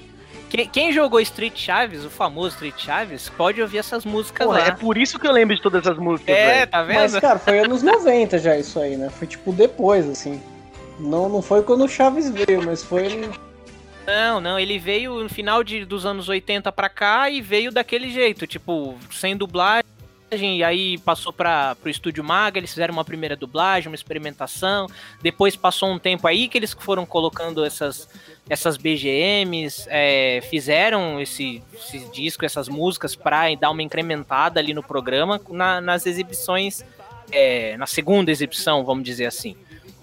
Quem, 0.54 0.70
quem, 0.70 0.94
jogou 0.94 1.20
Street 1.20 1.58
Chaves, 1.58 2.06
o 2.06 2.12
famoso 2.12 2.50
Street 2.50 2.76
Chaves, 2.78 3.28
pode 3.28 3.60
ouvir 3.60 3.80
essas 3.80 4.06
músicas 4.06 4.46
Porra, 4.46 4.60
lá. 4.60 4.68
É 4.68 4.72
por 4.72 5.00
isso 5.00 5.18
que 5.18 5.26
eu 5.26 5.32
lembro 5.32 5.56
de 5.56 5.62
todas 5.62 5.88
as 5.88 5.98
músicas. 5.98 6.36
É, 6.36 6.54
véio. 6.54 6.68
tá 6.68 6.84
vendo? 6.84 7.00
Mas, 7.00 7.16
cara, 7.20 7.40
foi 7.40 7.58
anos 7.58 7.82
90 7.84 8.38
já 8.38 8.56
isso 8.56 8.80
aí, 8.80 8.96
né? 8.96 9.10
Foi 9.10 9.26
tipo 9.26 9.52
depois, 9.52 10.08
assim. 10.08 10.40
Não, 11.00 11.28
não 11.28 11.42
foi 11.42 11.64
quando 11.64 11.86
o 11.86 11.90
Chaves 11.90 12.30
veio, 12.30 12.64
mas 12.64 12.84
foi. 12.84 13.28
Não, 14.06 14.40
não, 14.40 14.60
ele 14.60 14.78
veio 14.78 15.24
no 15.24 15.30
final 15.30 15.64
de, 15.64 15.86
dos 15.86 16.06
anos 16.06 16.30
80 16.30 16.72
pra 16.72 16.88
cá 16.88 17.32
e 17.32 17.42
veio 17.42 17.72
daquele 17.72 18.12
jeito, 18.12 18.46
tipo, 18.46 18.96
sem 19.10 19.36
dublagem 19.36 19.83
e 20.42 20.64
aí 20.64 20.98
passou 20.98 21.32
para 21.34 21.76
o 21.84 21.90
Estúdio 21.90 22.24
Maga, 22.24 22.60
eles 22.60 22.72
fizeram 22.72 22.94
uma 22.94 23.06
primeira 23.06 23.36
dublagem, 23.36 23.90
uma 23.90 23.96
experimentação, 23.96 24.88
depois 25.22 25.56
passou 25.56 25.90
um 25.90 26.00
tempo 26.00 26.28
aí 26.28 26.48
que 26.48 26.58
eles 26.58 26.76
foram 26.78 27.06
colocando 27.06 27.64
essas, 27.64 28.10
essas 28.50 28.78
BGMs, 28.78 29.86
é, 29.90 30.42
fizeram 30.50 31.20
esse, 31.20 31.62
esse, 31.74 32.00
disco, 32.12 32.46
essas 32.46 32.68
músicas 32.68 33.16
para 33.16 33.54
dar 33.56 33.70
uma 33.70 33.84
incrementada 33.84 34.60
ali 34.60 34.74
no 34.74 34.84
programa 34.84 35.40
na, 35.50 35.80
nas 35.80 36.06
exibições, 36.06 36.84
é, 37.32 37.78
na 37.78 37.86
segunda 37.86 38.32
exibição, 38.32 38.84
vamos 38.84 39.04
dizer 39.04 39.26
assim. 39.26 39.56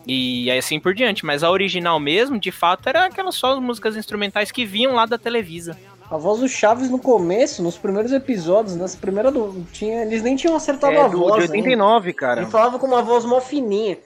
E 0.07 0.51
assim 0.51 0.81
por 0.81 0.95
diante, 0.95 1.25
mas 1.25 1.45
a 1.45 1.51
original 1.51 2.01
mesmo, 2.01 2.39
de 2.39 2.51
fato, 2.51 2.89
era 2.89 3.05
aquelas 3.05 3.35
só 3.35 3.53
as 3.53 3.61
músicas 3.61 3.97
instrumentais 3.97 4.51
que 4.51 4.65
vinham 4.65 4.95
lá 4.95 5.07
da 5.07 5.19
Televisa. 5.19 5.79
A 6.11 6.17
voz 6.17 6.41
do 6.41 6.49
Chaves 6.49 6.91
no 6.91 6.99
começo, 6.99 7.63
nos 7.63 7.79
primeiros 7.79 8.11
episódios, 8.13 8.75
nas 8.75 8.97
primeiras 8.97 9.33
do. 9.33 9.65
Tinha, 9.73 10.03
eles 10.03 10.23
nem 10.23 10.35
tinham 10.35 10.57
acertado 10.57 10.93
É 10.95 11.01
a 11.03 11.07
do, 11.09 11.19
voz. 11.19 11.35
de 11.37 11.41
89, 11.53 12.09
ainda. 12.09 12.19
cara. 12.19 12.41
Ele 12.43 12.51
falava 12.51 12.79
com 12.81 12.87
uma 12.87 13.01
voz 13.03 13.25
mó 13.25 13.41
fininha. 13.41 13.97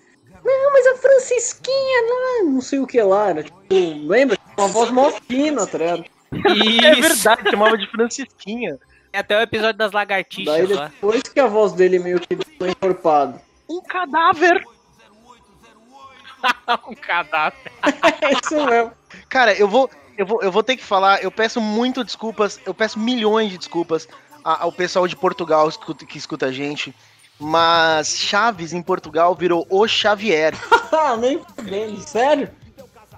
Não, 0.45 0.73
mas 0.73 0.87
a 0.87 0.97
Francisquinha 0.97 2.03
lá, 2.03 2.51
não 2.51 2.61
sei 2.61 2.79
o 2.79 2.87
que 2.87 3.01
lá. 3.03 3.31
Era, 3.31 3.43
tipo, 3.43 3.57
lembra? 4.07 4.37
Uma 4.59 4.69
voz 4.69 4.91
mó 4.91 5.11
fina, 5.27 5.67
tá 5.67 5.79
ligado? 5.79 6.05
Isso. 6.05 6.15
É 6.85 6.95
verdade, 6.97 7.51
chamava 7.51 7.79
de 7.79 7.87
Francisquinha. 7.91 8.79
É 9.13 9.21
até 9.21 9.39
o 9.39 9.41
episódio 9.41 9.79
das 9.79 9.93
lagartixas 9.93 10.53
Daí 10.53 10.67
lá. 10.67 10.89
depois 10.89 11.23
que 11.23 11.41
a 11.41 11.47
voz 11.47 11.73
dele 11.73 11.99
meio 12.01 12.21
que 12.21 12.37
foi 12.59 12.71
encorpada. 12.71 13.41
Um 13.71 13.81
cadáver. 13.81 14.63
um 16.89 16.95
cadáver. 16.95 17.73
É 18.21 18.33
isso 18.33 18.67
mesmo. 18.67 18.93
Cara, 19.29 19.55
eu 19.55 19.69
vou, 19.69 19.89
eu 20.17 20.27
vou, 20.27 20.43
eu 20.43 20.51
vou 20.53 20.63
ter 20.63 20.77
que 20.77 20.85
falar, 20.85 21.23
eu 21.23 21.31
peço 21.31 21.61
muito 21.61 22.03
desculpas, 22.05 22.61
eu 22.67 22.73
peço 22.75 22.99
milhões 22.99 23.51
de 23.51 23.59
desculpas 23.59 24.09
a- 24.45 24.63
ao 24.65 24.73
pessoal 24.73 25.07
de 25.09 25.17
Portugal 25.17 25.69
que 26.09 26.19
escuta 26.19 26.47
a 26.47 26.53
gente. 26.53 26.95
Mas 27.39 28.17
Chaves 28.17 28.73
em 28.73 28.81
Portugal 28.83 29.35
virou 29.35 29.67
o 29.71 29.87
Xavier. 29.89 30.55
Ah, 30.97 31.17
nem 31.17 31.41
fudendo, 31.57 32.01
sério? 32.03 32.49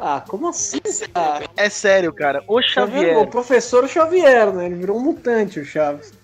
Ah, 0.00 0.22
como 0.26 0.48
assim, 0.48 0.80
cara? 1.12 1.44
É 1.58 1.68
sério, 1.68 2.10
cara. 2.10 2.42
O 2.48 2.58
Tá 2.62 2.84
vendo? 2.86 2.96
O 2.96 3.02
Xavier. 3.02 3.26
professor 3.28 3.86
Xavier, 3.86 4.50
né? 4.50 4.64
Ele 4.66 4.76
virou 4.76 4.96
um 4.96 5.00
mutante, 5.00 5.60
o 5.60 5.64
Chaves. 5.64 6.14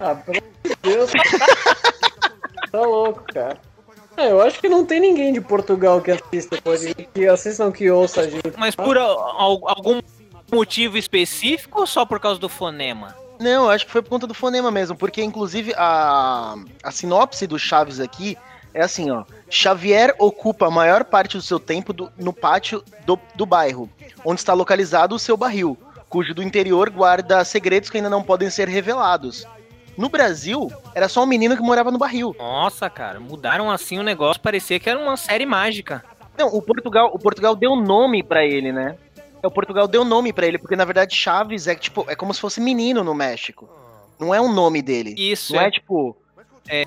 Ah, 0.00 0.14
pelo 0.14 0.38
amor 0.38 0.50
de 0.64 0.76
Deus. 0.82 1.10
tá 2.72 2.80
louco, 2.80 3.22
cara. 3.34 3.58
É, 4.16 4.30
eu 4.30 4.40
acho 4.40 4.60
que 4.60 4.68
não 4.68 4.86
tem 4.86 5.00
ninguém 5.00 5.32
de 5.32 5.40
Portugal 5.40 6.00
que 6.00 6.12
assista, 6.12 6.56
pode, 6.62 6.94
que 6.94 7.26
assistam, 7.26 7.70
que 7.72 7.90
ouça 7.90 8.22
a 8.22 8.30
gente. 8.30 8.52
Mas 8.56 8.74
por 8.74 8.96
al- 8.96 9.68
algum 9.68 10.00
motivo 10.54 10.96
específico 10.96 11.80
ou 11.80 11.86
só 11.86 12.04
por 12.06 12.18
causa 12.20 12.38
do 12.40 12.48
fonema? 12.48 13.14
Não, 13.38 13.68
acho 13.68 13.84
que 13.86 13.92
foi 13.92 14.00
por 14.02 14.08
conta 14.10 14.26
do 14.26 14.34
fonema 14.34 14.70
mesmo, 14.70 14.96
porque 14.96 15.22
inclusive 15.22 15.74
a, 15.76 16.54
a 16.82 16.90
sinopse 16.90 17.46
do 17.46 17.58
Chaves 17.58 17.98
aqui 18.00 18.36
é 18.72 18.82
assim, 18.82 19.10
ó. 19.10 19.24
Xavier 19.50 20.14
ocupa 20.18 20.66
a 20.66 20.70
maior 20.70 21.04
parte 21.04 21.36
do 21.36 21.42
seu 21.42 21.58
tempo 21.60 21.92
do- 21.92 22.10
no 22.16 22.32
pátio 22.32 22.82
do, 23.04 23.18
do 23.34 23.44
bairro, 23.44 23.88
onde 24.24 24.40
está 24.40 24.52
localizado 24.52 25.14
o 25.14 25.18
seu 25.18 25.36
barril, 25.36 25.76
cujo 26.08 26.32
do 26.34 26.42
interior 26.42 26.90
guarda 26.90 27.44
segredos 27.44 27.90
que 27.90 27.96
ainda 27.98 28.10
não 28.10 28.22
podem 28.22 28.48
ser 28.50 28.68
revelados. 28.68 29.46
No 29.96 30.08
Brasil, 30.08 30.72
era 30.94 31.08
só 31.08 31.22
um 31.22 31.26
menino 31.26 31.56
que 31.56 31.62
morava 31.62 31.90
no 31.92 31.98
barril. 31.98 32.34
Nossa, 32.38 32.90
cara, 32.90 33.20
mudaram 33.20 33.70
assim 33.70 33.98
o 33.98 34.02
negócio, 34.02 34.40
parecia 34.42 34.80
que 34.80 34.90
era 34.90 34.98
uma 34.98 35.16
série 35.16 35.46
mágica. 35.46 36.04
Não, 36.36 36.48
o 36.48 36.60
Portugal, 36.60 37.10
o 37.14 37.18
Portugal 37.18 37.54
deu 37.54 37.76
nome 37.76 38.20
pra 38.24 38.44
ele, 38.44 38.72
né? 38.72 38.96
É, 39.44 39.46
O 39.46 39.50
Portugal 39.50 39.86
deu 39.86 40.04
nome 40.04 40.32
pra 40.32 40.46
ele, 40.46 40.58
porque 40.58 40.76
na 40.76 40.84
verdade 40.84 41.14
Chaves 41.14 41.66
é 41.66 41.74
tipo, 41.74 42.04
é 42.08 42.16
como 42.16 42.32
se 42.32 42.40
fosse 42.40 42.60
menino 42.60 43.04
no 43.04 43.14
México. 43.14 43.68
Não 44.18 44.34
é 44.34 44.40
um 44.40 44.52
nome 44.52 44.80
dele. 44.80 45.14
Isso, 45.18 45.54
Não 45.54 45.60
é, 45.60 45.66
é 45.66 45.70
tipo, 45.70 46.16
é, 46.68 46.86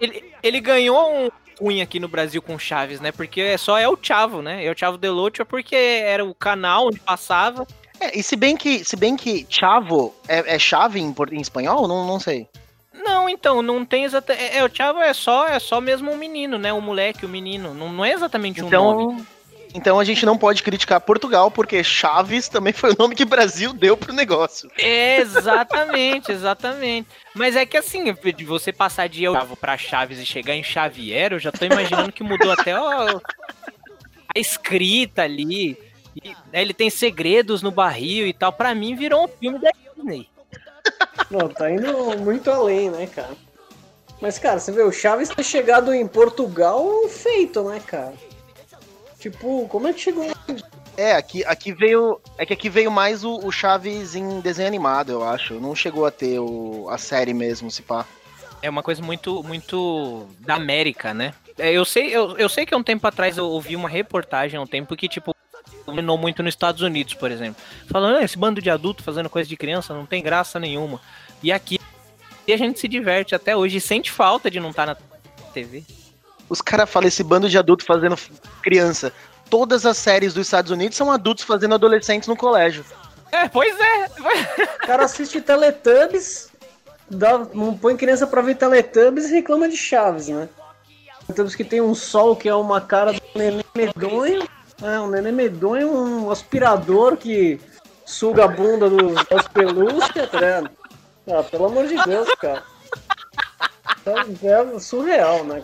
ele, 0.00 0.32
ele 0.42 0.60
ganhou 0.60 1.14
um 1.14 1.30
cunha 1.56 1.84
aqui 1.84 2.00
no 2.00 2.08
Brasil 2.08 2.42
com 2.42 2.58
Chaves, 2.58 3.00
né? 3.00 3.12
Porque 3.12 3.40
é 3.40 3.56
só 3.56 3.78
é 3.78 3.88
o 3.88 3.98
Chavo, 4.00 4.42
né? 4.42 4.64
É 4.64 4.70
o 4.70 4.76
Chavo 4.76 4.98
Delocho 4.98 5.44
porque 5.46 5.76
era 5.76 6.24
o 6.24 6.34
canal 6.34 6.88
onde 6.88 6.98
passava. 6.98 7.66
É, 8.00 8.18
e 8.18 8.22
se 8.22 8.34
bem 8.34 8.56
que, 8.56 8.84
se 8.84 8.96
bem 8.96 9.16
que 9.16 9.46
chavo 9.48 10.12
é, 10.26 10.56
é 10.56 10.58
chave 10.58 10.98
em, 10.98 11.14
em 11.30 11.40
espanhol, 11.40 11.86
não, 11.86 12.04
não 12.04 12.18
sei. 12.18 12.48
Não, 12.92 13.28
então, 13.28 13.62
não 13.62 13.84
tem 13.84 14.04
exatamente. 14.04 14.42
É, 14.42 14.58
é, 14.58 14.64
o 14.64 14.70
Chavo 14.72 15.00
é 15.00 15.12
só, 15.12 15.46
é 15.48 15.58
só 15.58 15.80
mesmo 15.80 16.10
um 16.10 16.16
menino, 16.16 16.58
né? 16.58 16.72
O 16.72 16.80
moleque, 16.80 17.26
o 17.26 17.28
menino. 17.28 17.74
Não, 17.74 17.92
não 17.92 18.04
é 18.04 18.12
exatamente 18.12 18.62
um 18.62 18.68
nome. 18.68 19.24
Então, 19.74 19.98
a 19.98 20.04
gente 20.04 20.26
não 20.26 20.36
pode 20.36 20.62
criticar 20.62 21.00
Portugal, 21.00 21.50
porque 21.50 21.82
Chaves 21.82 22.48
também 22.48 22.72
foi 22.72 22.92
o 22.92 22.96
nome 22.98 23.14
que 23.14 23.22
o 23.22 23.28
Brasil 23.28 23.72
deu 23.72 23.96
pro 23.96 24.12
negócio. 24.12 24.70
Exatamente, 24.76 26.30
exatamente. 26.30 27.08
Mas 27.34 27.56
é 27.56 27.64
que 27.64 27.76
assim, 27.76 28.12
de 28.12 28.44
você 28.44 28.72
passar 28.72 29.08
de 29.08 29.24
eu 29.24 29.32
Chavo 29.32 29.56
pra 29.56 29.78
Chaves 29.78 30.18
e 30.18 30.26
chegar 30.26 30.54
em 30.54 30.62
Xavier, 30.62 31.32
eu 31.32 31.38
já 31.38 31.50
tô 31.50 31.64
imaginando 31.64 32.12
que 32.12 32.22
mudou 32.22 32.52
até 32.52 32.78
ó, 32.78 33.18
a 34.34 34.38
escrita 34.38 35.22
ali. 35.22 35.78
E, 36.22 36.28
né, 36.28 36.60
ele 36.60 36.74
tem 36.74 36.90
segredos 36.90 37.62
no 37.62 37.70
barril 37.70 38.26
e 38.26 38.32
tal. 38.34 38.52
Pra 38.52 38.74
mim, 38.74 38.94
virou 38.94 39.24
um 39.24 39.28
filme 39.28 39.58
da 39.58 39.70
Disney. 39.96 40.28
Não, 41.30 41.48
tá 41.48 41.70
indo 41.70 42.18
muito 42.18 42.50
além, 42.50 42.90
né, 42.90 43.06
cara? 43.06 43.34
Mas, 44.20 44.38
cara, 44.38 44.60
você 44.60 44.70
vê, 44.70 44.82
o 44.82 44.92
Chaves 44.92 45.30
ter 45.30 45.42
chegado 45.42 45.92
em 45.92 46.06
Portugal 46.06 46.78
é 46.78 47.06
um 47.06 47.08
feito, 47.08 47.64
né, 47.64 47.80
cara? 47.80 48.12
Tipo, 49.22 49.68
como 49.68 49.86
é 49.86 49.92
que 49.92 50.00
chegou? 50.00 50.26
É, 50.96 51.14
aqui, 51.14 51.44
aqui 51.44 51.72
veio. 51.72 52.20
É 52.36 52.44
que 52.44 52.52
aqui 52.52 52.68
veio 52.68 52.90
mais 52.90 53.22
o, 53.22 53.36
o 53.46 53.52
Chaves 53.52 54.16
em 54.16 54.40
desenho 54.40 54.66
animado, 54.66 55.12
eu 55.12 55.22
acho. 55.22 55.60
Não 55.60 55.76
chegou 55.76 56.04
a 56.04 56.10
ter 56.10 56.40
o, 56.40 56.88
a 56.90 56.98
série 56.98 57.32
mesmo, 57.32 57.70
se 57.70 57.82
pá. 57.82 58.04
É 58.60 58.68
uma 58.68 58.82
coisa 58.82 59.00
muito, 59.00 59.40
muito 59.44 60.26
da 60.40 60.56
América, 60.56 61.14
né? 61.14 61.34
É, 61.56 61.70
eu, 61.70 61.84
sei, 61.84 62.08
eu, 62.08 62.36
eu 62.36 62.48
sei 62.48 62.66
que 62.66 62.74
há 62.74 62.76
um 62.76 62.82
tempo 62.82 63.06
atrás 63.06 63.38
eu 63.38 63.46
ouvi 63.46 63.76
uma 63.76 63.88
reportagem 63.88 64.58
há 64.58 64.60
um 64.60 64.66
tempo 64.66 64.96
que, 64.96 65.08
tipo, 65.08 65.36
dominou 65.86 66.18
muito 66.18 66.42
nos 66.42 66.54
Estados 66.54 66.82
Unidos, 66.82 67.14
por 67.14 67.30
exemplo. 67.30 67.62
Falando, 67.88 68.16
"Ah, 68.16 68.24
esse 68.24 68.36
bando 68.36 68.60
de 68.60 68.70
adulto 68.70 69.04
fazendo 69.04 69.30
coisa 69.30 69.48
de 69.48 69.56
criança 69.56 69.94
não 69.94 70.04
tem 70.04 70.20
graça 70.20 70.58
nenhuma. 70.58 71.00
E 71.40 71.52
aqui 71.52 71.78
a 72.48 72.56
gente 72.56 72.80
se 72.80 72.88
diverte 72.88 73.36
até 73.36 73.56
hoje 73.56 73.76
e 73.76 73.80
sente 73.80 74.10
falta 74.10 74.50
de 74.50 74.58
não 74.58 74.70
estar 74.70 74.86
na 74.86 74.96
TV. 75.54 75.84
Os 76.52 76.60
caras 76.60 76.90
falam 76.90 77.08
esse 77.08 77.24
bando 77.24 77.48
de 77.48 77.56
adulto 77.56 77.82
fazendo 77.82 78.14
criança. 78.60 79.10
Todas 79.48 79.86
as 79.86 79.96
séries 79.96 80.34
dos 80.34 80.46
Estados 80.46 80.70
Unidos 80.70 80.98
são 80.98 81.10
adultos 81.10 81.44
fazendo 81.44 81.74
adolescentes 81.74 82.28
no 82.28 82.36
colégio. 82.36 82.84
É, 83.32 83.48
pois 83.48 83.74
é. 83.80 84.06
O 84.84 84.86
cara 84.86 85.06
assiste 85.06 85.40
Teletubbies, 85.40 86.50
dá, 87.10 87.38
não 87.54 87.74
põe 87.74 87.96
criança 87.96 88.26
pra 88.26 88.42
ver 88.42 88.56
Teletubbies 88.56 89.30
e 89.30 89.32
reclama 89.32 89.66
de 89.66 89.78
Chaves, 89.78 90.28
né? 90.28 90.46
Teletubbies 91.26 91.54
que 91.54 91.64
tem 91.64 91.80
um 91.80 91.94
sol 91.94 92.36
que 92.36 92.50
é 92.50 92.54
uma 92.54 92.82
cara 92.82 93.14
do 93.14 93.22
neném 93.34 93.64
medonho, 93.74 94.46
é, 94.82 95.00
um 95.00 95.08
neném 95.08 95.32
medonho, 95.32 95.90
um 95.90 96.30
aspirador 96.30 97.16
que 97.16 97.58
suga 98.04 98.44
a 98.44 98.48
bunda 98.48 98.90
do- 98.90 99.14
das 99.14 99.48
pelúcias, 99.48 100.30
tá 100.30 100.38
ligado? 100.38 100.70
Ah, 101.30 101.42
pelo 101.42 101.64
amor 101.64 101.86
de 101.86 101.96
Deus, 102.04 102.28
cara. 102.38 102.62
É, 104.04 104.48
é 104.74 104.78
surreal, 104.78 105.44
né? 105.44 105.62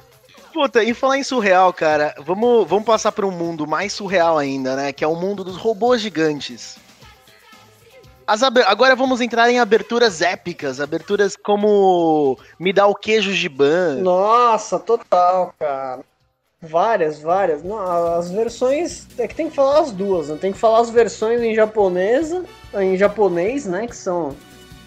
Puta, 0.58 0.82
e 0.82 0.92
falar 0.92 1.16
em 1.16 1.22
surreal, 1.22 1.72
cara, 1.72 2.12
vamos, 2.18 2.66
vamos 2.66 2.84
passar 2.84 3.12
para 3.12 3.24
um 3.24 3.30
mundo 3.30 3.64
mais 3.64 3.92
surreal 3.92 4.36
ainda, 4.36 4.74
né? 4.74 4.92
Que 4.92 5.04
é 5.04 5.06
o 5.06 5.14
mundo 5.14 5.44
dos 5.44 5.56
robôs 5.56 6.00
gigantes. 6.00 6.76
As 8.26 8.42
Agora 8.42 8.96
vamos 8.96 9.20
entrar 9.20 9.48
em 9.48 9.60
aberturas 9.60 10.20
épicas, 10.20 10.80
aberturas 10.80 11.36
como 11.36 12.36
Me 12.58 12.72
dá 12.72 12.88
o 12.88 12.94
queijo 12.96 13.30
Giban. 13.30 13.98
Nossa, 14.02 14.80
total, 14.80 15.54
cara. 15.56 16.00
Várias, 16.60 17.20
várias. 17.20 17.62
Não, 17.62 17.78
as 18.16 18.28
versões. 18.28 19.06
É 19.16 19.28
que 19.28 19.36
tem 19.36 19.48
que 19.48 19.54
falar 19.54 19.78
as 19.78 19.92
duas, 19.92 20.28
né? 20.28 20.38
Tem 20.40 20.50
que 20.50 20.58
falar 20.58 20.80
as 20.80 20.90
versões 20.90 21.40
em 21.40 21.54
japonesa, 21.54 22.44
em 22.74 22.96
japonês, 22.96 23.64
né? 23.64 23.86
Que 23.86 23.96
são 23.96 24.34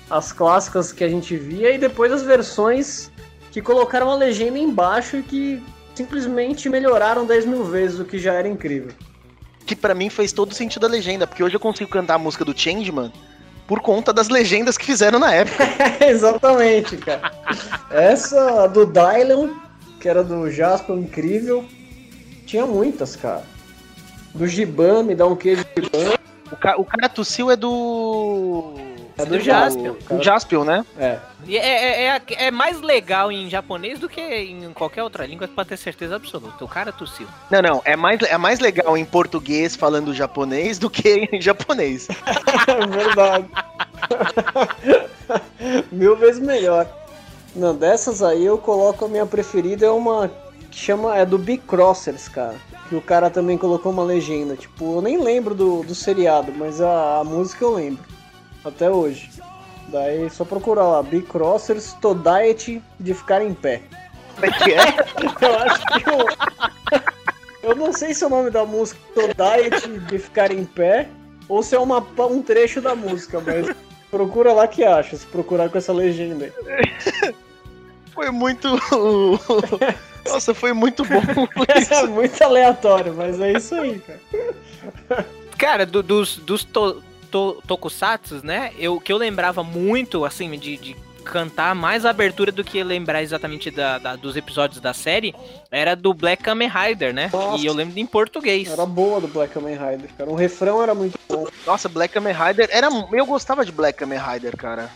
as 0.10 0.34
clássicas 0.34 0.92
que 0.92 1.06
a 1.06 1.08
gente 1.08 1.38
via, 1.38 1.72
e 1.72 1.78
depois 1.78 2.12
as 2.12 2.24
versões 2.24 3.10
que 3.52 3.62
colocaram 3.62 4.10
a 4.10 4.16
legenda 4.16 4.58
embaixo 4.58 5.18
e 5.18 5.24
que 5.24 5.64
simplesmente 5.94 6.70
melhoraram 6.70 7.26
10 7.26 7.46
mil 7.46 7.64
vezes, 7.66 8.00
o 8.00 8.06
que 8.06 8.18
já 8.18 8.34
era 8.34 8.48
incrível. 8.48 8.92
Que 9.66 9.76
pra 9.76 9.94
mim 9.94 10.10
fez 10.10 10.32
todo 10.32 10.54
sentido 10.54 10.86
a 10.86 10.90
legenda, 10.90 11.28
porque 11.28 11.44
hoje 11.44 11.56
eu 11.56 11.60
consigo 11.60 11.90
cantar 11.90 12.16
a 12.16 12.18
música 12.18 12.46
do 12.46 12.58
Changeman 12.58 13.12
por 13.68 13.80
conta 13.80 14.12
das 14.12 14.30
legendas 14.30 14.78
que 14.78 14.86
fizeram 14.86 15.20
na 15.20 15.34
época. 15.34 15.64
Exatamente, 16.06 16.98
cara. 16.98 17.32
Essa 17.90 18.68
do 18.68 18.86
Dylan, 18.86 19.54
que 20.00 20.10
era 20.10 20.24
do 20.24 20.50
Jasper 20.50 20.96
incrível, 20.96 21.66
tinha 22.46 22.66
muitas, 22.66 23.16
cara. 23.16 23.44
Do 24.34 24.48
Giban, 24.48 25.04
me 25.04 25.16
dá 25.16 25.28
um 25.28 25.36
queijo 25.36 25.64
de 25.64 25.84
Giban. 25.84 26.16
O, 26.52 26.56
ca 26.58 26.78
o 26.78 26.86
cara 26.86 27.08
tossiu 27.08 27.52
é 27.52 27.56
do. 27.56 28.76
É 29.18 29.26
do 29.26 29.40
Jaspion. 29.40 29.96
Do 30.10 30.24
Jaspion, 30.24 30.64
né? 30.64 30.86
É. 30.98 31.20
E 31.46 31.58
é, 31.58 32.06
é, 32.06 32.08
é, 32.08 32.22
é 32.46 32.52
mais 32.52 32.82
legal 32.82 33.32
em 33.32 33.50
japonês 33.50 34.00
do 34.00 34.08
que 34.08 34.22
em 34.22 34.72
qualquer 34.74 35.04
outra 35.04 35.26
língua, 35.26 35.48
pra 35.48 35.66
ter 35.66 35.78
certeza 35.78 36.16
absoluta. 36.16 36.64
O 36.64 36.68
cara 36.68 36.92
tossiu. 36.92 37.28
Não, 37.50 37.62
não. 37.62 37.82
É 37.84 37.96
mais, 37.96 38.22
é 38.22 38.38
mais 38.38 38.60
legal 38.60 38.98
em 38.98 39.06
português 39.06 39.76
falando 39.76 40.14
japonês 40.14 40.78
do 40.80 40.90
que 40.90 41.30
em 41.32 41.42
japonês. 41.42 42.08
É 42.68 42.88
verdade. 42.88 43.48
Mil 45.92 46.16
vezes 46.16 46.42
melhor. 46.42 46.88
Não, 47.56 47.76
dessas 47.76 48.24
aí 48.24 48.46
eu 48.46 48.58
coloco 48.58 49.06
a 49.06 49.08
minha 49.08 49.26
preferida, 49.26 49.86
é 49.86 49.92
uma 49.92 50.32
que 50.70 50.78
chama. 50.78 51.18
É 51.18 51.26
do 51.26 51.38
Bicrossers, 51.38 52.30
cara. 52.30 52.56
Que 52.88 52.96
o 52.96 53.02
cara 53.02 53.30
também 53.30 53.58
colocou 53.58 53.92
uma 53.92 54.04
legenda. 54.04 54.56
Tipo, 54.56 54.96
eu 54.96 55.02
nem 55.02 55.22
lembro 55.22 55.54
do, 55.54 55.84
do 55.84 55.94
seriado, 55.94 56.54
mas 56.56 56.82
a, 56.82 57.20
a 57.20 57.24
música 57.24 57.66
eu 57.66 57.74
lembro. 57.74 58.04
Até 58.64 58.90
hoje. 58.90 59.30
Daí 59.88 60.30
só 60.30 60.46
procurar 60.46 60.88
lá, 60.88 61.04
Bicrossers 61.04 61.94
to 62.02 62.16
diet 62.16 62.82
de 63.00 63.14
ficar 63.14 63.42
em 63.42 63.54
pé. 63.54 63.82
Como 64.36 64.46
é 64.46 64.52
que 64.52 64.74
é? 64.74 64.96
Eu 65.42 65.60
acho 65.60 65.86
que 65.86 66.10
eu. 66.10 67.72
Eu 67.72 67.76
não 67.76 67.94
sei 67.94 68.14
se 68.14 68.24
é 68.24 68.28
o 68.28 68.30
nome 68.30 68.50
da 68.50 68.66
música 68.66 69.00
To 69.14 69.28
Diet 69.28 69.88
de 70.08 70.18
ficar 70.18 70.52
em 70.52 70.66
pé 70.66 71.08
ou 71.48 71.62
se 71.62 71.76
é 71.76 71.80
uma, 71.80 72.00
um 72.00 72.42
trecho 72.42 72.82
da 72.82 72.96
música, 72.96 73.40
mas 73.40 73.68
Procura 74.12 74.52
lá 74.52 74.68
que 74.68 74.84
acha, 74.84 75.16
se 75.16 75.26
procurar 75.26 75.70
com 75.70 75.78
essa 75.78 75.94
legenda 75.94 76.46
aí. 76.46 77.34
Foi 78.14 78.30
muito. 78.30 78.68
Nossa, 80.28 80.54
foi 80.54 80.74
muito 80.74 81.04
bom. 81.06 81.22
é 81.66 82.08
muito 82.08 82.44
aleatório, 82.44 83.14
mas 83.16 83.40
é 83.40 83.54
isso 83.54 83.74
aí, 83.74 84.00
cara. 84.00 85.26
Cara, 85.58 85.86
do, 85.86 86.04
dos, 86.04 86.38
dos 86.40 86.66
to, 86.66 87.02
to, 87.32 87.62
tokusatsus, 87.66 88.44
né? 88.44 88.72
Eu, 88.78 89.00
que 89.00 89.12
eu 89.12 89.18
lembrava 89.18 89.64
muito, 89.64 90.26
assim, 90.26 90.52
de, 90.58 90.78
de 90.78 90.96
cantar 91.22 91.74
mais 91.74 92.06
a 92.06 92.10
abertura 92.10 92.52
do 92.52 92.64
que 92.64 92.84
lembrar 92.84 93.22
exatamente 93.22 93.72
da, 93.72 93.98
da, 93.98 94.16
dos 94.16 94.36
episódios 94.36 94.80
da 94.80 94.94
série, 94.94 95.34
era 95.70 95.96
do 95.96 96.14
Black 96.14 96.44
Kamen 96.44 96.70
Rider, 96.70 97.14
né? 97.14 97.30
Nossa. 97.32 97.62
E 97.62 97.66
eu 97.66 97.74
lembro 97.74 97.98
em 97.98 98.06
português. 98.06 98.70
Era 98.70 98.86
boa 98.86 99.22
do 99.22 99.28
Black 99.28 99.54
Kamen 99.54 99.78
Rider, 99.78 100.10
cara. 100.18 100.30
O 100.30 100.36
refrão 100.36 100.82
era 100.82 100.94
muito 100.94 101.18
bom. 101.30 101.48
Nossa, 101.66 101.88
Black 101.88 102.14
Kamen 102.14 102.34
Rider 102.34 102.68
era. 102.72 102.90
Eu 103.12 103.26
gostava 103.26 103.66
de 103.66 103.72
Black 103.72 103.98
Kamen 103.98 104.20
Rider, 104.20 104.58
cara. 104.58 104.90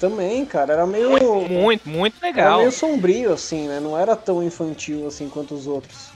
Também, 0.00 0.44
cara, 0.44 0.74
era 0.74 0.86
meio. 0.86 1.10
Muito, 1.48 1.88
muito 1.88 2.20
legal. 2.20 2.46
Era 2.46 2.58
meio 2.58 2.72
sombrio, 2.72 3.32
assim, 3.32 3.68
né? 3.68 3.80
Não 3.80 3.98
era 3.98 4.14
tão 4.14 4.42
infantil 4.42 5.06
assim 5.06 5.28
quanto 5.28 5.54
os 5.54 5.66
outros. 5.66 6.08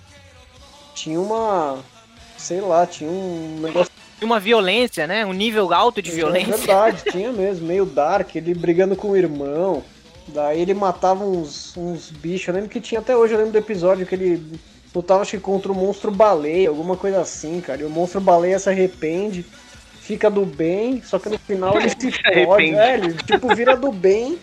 Tinha 0.94 1.20
uma. 1.20 1.78
Sei 2.36 2.60
lá, 2.60 2.86
tinha 2.86 3.10
um 3.10 3.60
negócio. 3.60 3.90
Uma 4.22 4.40
violência, 4.40 5.06
né? 5.06 5.24
Um 5.24 5.32
nível 5.32 5.72
alto 5.72 6.02
de 6.02 6.10
violência. 6.10 6.54
É 6.54 6.56
verdade, 6.56 7.02
tinha 7.10 7.32
mesmo, 7.32 7.66
meio 7.66 7.84
dark, 7.84 8.34
ele 8.34 8.54
brigando 8.54 8.96
com 8.96 9.10
o 9.10 9.16
irmão. 9.16 9.82
Daí 10.28 10.60
ele 10.60 10.74
matava 10.74 11.24
uns, 11.24 11.76
uns 11.76 12.10
bichos. 12.10 12.48
Eu 12.48 12.54
lembro 12.54 12.70
que 12.70 12.80
tinha 12.80 13.00
até 13.00 13.16
hoje, 13.16 13.32
eu 13.32 13.38
lembro 13.38 13.52
do 13.52 13.58
episódio 13.58 14.06
que 14.06 14.14
ele 14.14 14.60
lutava 14.94 15.22
acho 15.22 15.32
que 15.32 15.38
contra 15.38 15.72
o 15.72 15.74
monstro 15.74 16.10
baleia, 16.10 16.68
alguma 16.68 16.96
coisa 16.96 17.20
assim, 17.20 17.60
cara. 17.60 17.82
E 17.82 17.84
o 17.84 17.90
monstro 17.90 18.20
baleia 18.20 18.58
se 18.58 18.68
arrepende 18.68 19.44
fica 20.10 20.28
do 20.28 20.44
bem, 20.44 21.00
só 21.04 21.20
que 21.20 21.28
no 21.28 21.38
final 21.38 21.76
ele 21.78 21.90
se 21.96 22.10
fode. 22.44 22.74
É, 22.74 22.94
ele 22.94 23.14
tipo 23.14 23.54
vira 23.54 23.76
do 23.76 23.92
bem. 23.92 24.38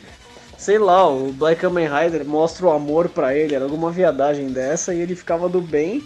Sei 0.58 0.80
lá, 0.80 1.08
o 1.08 1.32
Black 1.34 1.62
Kamen 1.62 1.88
Rider 1.88 2.26
mostra 2.26 2.66
o 2.66 2.72
amor 2.72 3.10
para 3.10 3.36
ele, 3.36 3.54
era 3.54 3.66
alguma 3.66 3.92
viadagem 3.92 4.48
dessa, 4.48 4.94
e 4.94 5.00
ele 5.00 5.16
ficava 5.16 5.48
do 5.48 5.62
bem 5.62 6.04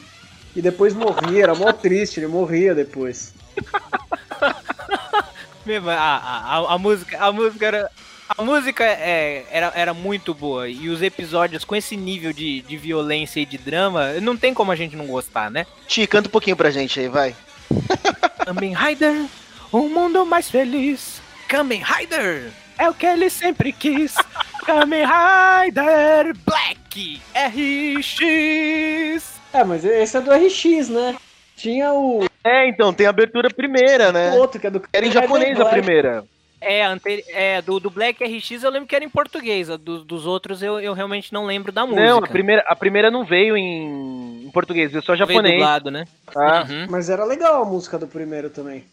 e 0.56 0.62
depois 0.62 0.94
morria, 0.94 1.44
era 1.44 1.56
mó 1.56 1.72
triste, 1.72 2.20
ele 2.20 2.28
morria 2.28 2.76
depois. 2.76 3.34
Mesmo, 5.66 5.90
a, 5.90 5.96
a, 5.96 6.74
a, 6.74 6.78
música, 6.78 7.18
a 7.20 7.32
música 7.32 7.66
era. 7.66 7.90
A 8.38 8.44
música 8.44 8.86
é, 8.86 9.46
era, 9.52 9.74
era 9.76 9.94
muito 9.94 10.34
boa 10.34 10.70
e 10.70 10.88
os 10.88 11.02
episódios 11.02 11.66
com 11.66 11.76
esse 11.76 11.98
nível 11.98 12.32
de, 12.32 12.62
de 12.62 12.78
violência 12.78 13.42
e 13.42 13.46
de 13.46 13.58
drama, 13.58 14.14
não 14.22 14.38
tem 14.38 14.54
como 14.54 14.72
a 14.72 14.76
gente 14.76 14.96
não 14.96 15.06
gostar, 15.06 15.52
né? 15.52 15.68
Ti, 15.86 16.08
canta 16.08 16.30
um 16.30 16.32
pouquinho 16.32 16.56
pra 16.56 16.72
gente 16.72 16.98
aí, 16.98 17.10
vai. 17.10 17.36
Kamen 18.46 18.74
Rider, 18.74 19.26
um 19.74 19.90
mundo 19.90 20.26
mais 20.26 20.50
feliz. 20.50 21.22
Kamen 21.50 21.84
Rider 21.84 22.54
é 22.78 22.90
o 22.90 22.94
que 22.94 23.06
ele 23.06 23.30
sempre 23.30 23.74
quis. 23.74 24.16
Kamen 24.66 25.06
Rider 25.06 26.34
Black 26.46 27.22
RX. 27.36 29.41
É, 29.54 29.64
mas 29.64 29.84
esse 29.84 30.18
é 30.18 30.22
do 30.22 30.32
RX, 30.32 30.90
né? 30.90 31.16
Tinha 31.56 31.94
o. 31.94 32.26
É, 32.44 32.68
então, 32.68 32.94
tem 32.94 33.06
a 33.06 33.10
abertura 33.10 33.50
primeira, 33.50 34.12
né? 34.12 34.32
O 34.32 34.38
outro 34.38 34.60
que 34.60 34.68
é 34.68 34.70
do. 34.70 34.82
Era 34.92 35.06
em 35.06 35.12
japonês 35.12 35.60
a 35.60 35.66
primeira. 35.66 36.24
É, 36.60 36.86
ante... 36.86 37.26
é 37.30 37.60
do, 37.60 37.80
do 37.80 37.90
Black 37.90 38.24
RX 38.24 38.64
eu 38.64 38.70
lembro 38.70 38.88
que 38.88 38.96
era 38.96 39.04
em 39.04 39.10
português. 39.10 39.68
Do, 39.68 40.04
dos 40.04 40.28
outros 40.28 40.62
eu, 40.62 40.80
eu 40.80 40.94
realmente 40.94 41.34
não 41.34 41.46
lembro 41.46 41.72
da 41.72 41.86
música. 41.86 42.06
Não, 42.06 42.20
a 42.20 42.28
primeira, 42.28 42.64
a 42.68 42.76
primeira 42.76 43.10
não 43.10 43.26
veio 43.26 43.58
em, 43.58 44.46
em 44.46 44.52
português, 44.52 44.92
veio 44.92 45.04
só 45.04 45.16
japonês. 45.16 45.44
Veio 45.44 45.56
dublado, 45.56 45.90
né? 45.90 46.06
Ah. 46.36 46.66
Uhum. 46.70 46.86
Mas 46.88 47.10
era 47.10 47.26
legal 47.26 47.64
a 47.64 47.66
música 47.66 47.98
do 47.98 48.08
primeiro 48.08 48.52
também. 48.52 48.86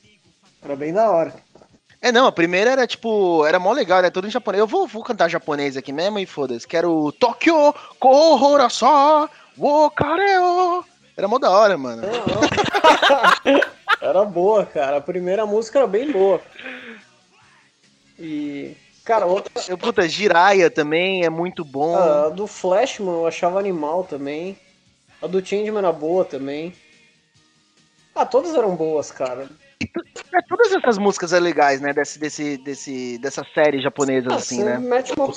Era 0.62 0.75
bem 0.75 0.94
da 0.94 1.11
hora. 1.11 1.35
É, 2.01 2.11
não, 2.12 2.27
a 2.27 2.33
primeira 2.33 2.71
era 2.71 2.87
tipo, 2.87 3.44
era 3.44 3.59
mó 3.59 3.73
legal, 3.73 3.99
era 3.99 4.11
tudo 4.11 4.27
em 4.27 4.31
japonês. 4.31 4.61
Eu 4.61 4.66
vou, 4.66 4.87
vou 4.87 5.03
cantar 5.03 5.29
japonês 5.29 5.77
aqui 5.77 5.92
mesmo 5.92 6.18
e 6.18 6.27
foda-se. 6.27 6.66
Quero 6.66 7.12
Tokyo 7.12 7.75
Kohorasa 9.59 9.61
Wokareo. 9.61 10.85
Era 11.16 11.27
mó 11.27 11.38
da 11.38 11.51
hora, 11.51 11.77
mano. 11.77 12.03
era 14.01 14.25
boa, 14.25 14.64
cara. 14.64 14.99
A 14.99 15.01
primeira 15.01 15.44
música 15.44 15.81
era 15.81 15.88
bem 15.88 16.12
boa. 16.12 16.40
E. 18.18 18.77
Cara, 19.05 19.27
outra. 19.27 19.51
Eu, 19.68 19.77
puta, 19.77 20.09
Jiraya 20.09 20.71
também 20.71 21.25
é 21.25 21.31
muito 21.31 21.64
bom. 21.64 21.97
Ah, 21.97 22.27
a 22.27 22.29
do 22.29 22.47
Flashman 22.47 23.12
eu 23.12 23.27
achava 23.27 23.59
animal 23.59 24.05
também. 24.05 24.57
A 25.21 25.27
do 25.27 25.44
Changeman 25.44 25.79
era 25.79 25.92
boa 25.92 26.25
também. 26.25 26.73
Ah, 28.14 28.27
todas 28.27 28.55
eram 28.55 28.77
boas, 28.77 29.11
cara. 29.11 29.49
É, 30.33 30.42
todas 30.48 30.72
essas 30.72 30.98
músicas 30.98 31.33
é 31.33 31.40
legais, 31.40 31.81
né? 31.81 31.92
Desse, 31.92 32.18
desse, 32.18 32.57
desse, 32.59 33.18
dessa 33.18 33.44
série 33.55 33.81
japonesa, 33.81 34.29
ah, 34.31 34.37
assim, 34.37 34.62
né? 34.62 34.79
Mete 34.79 35.12
uma, 35.14 35.29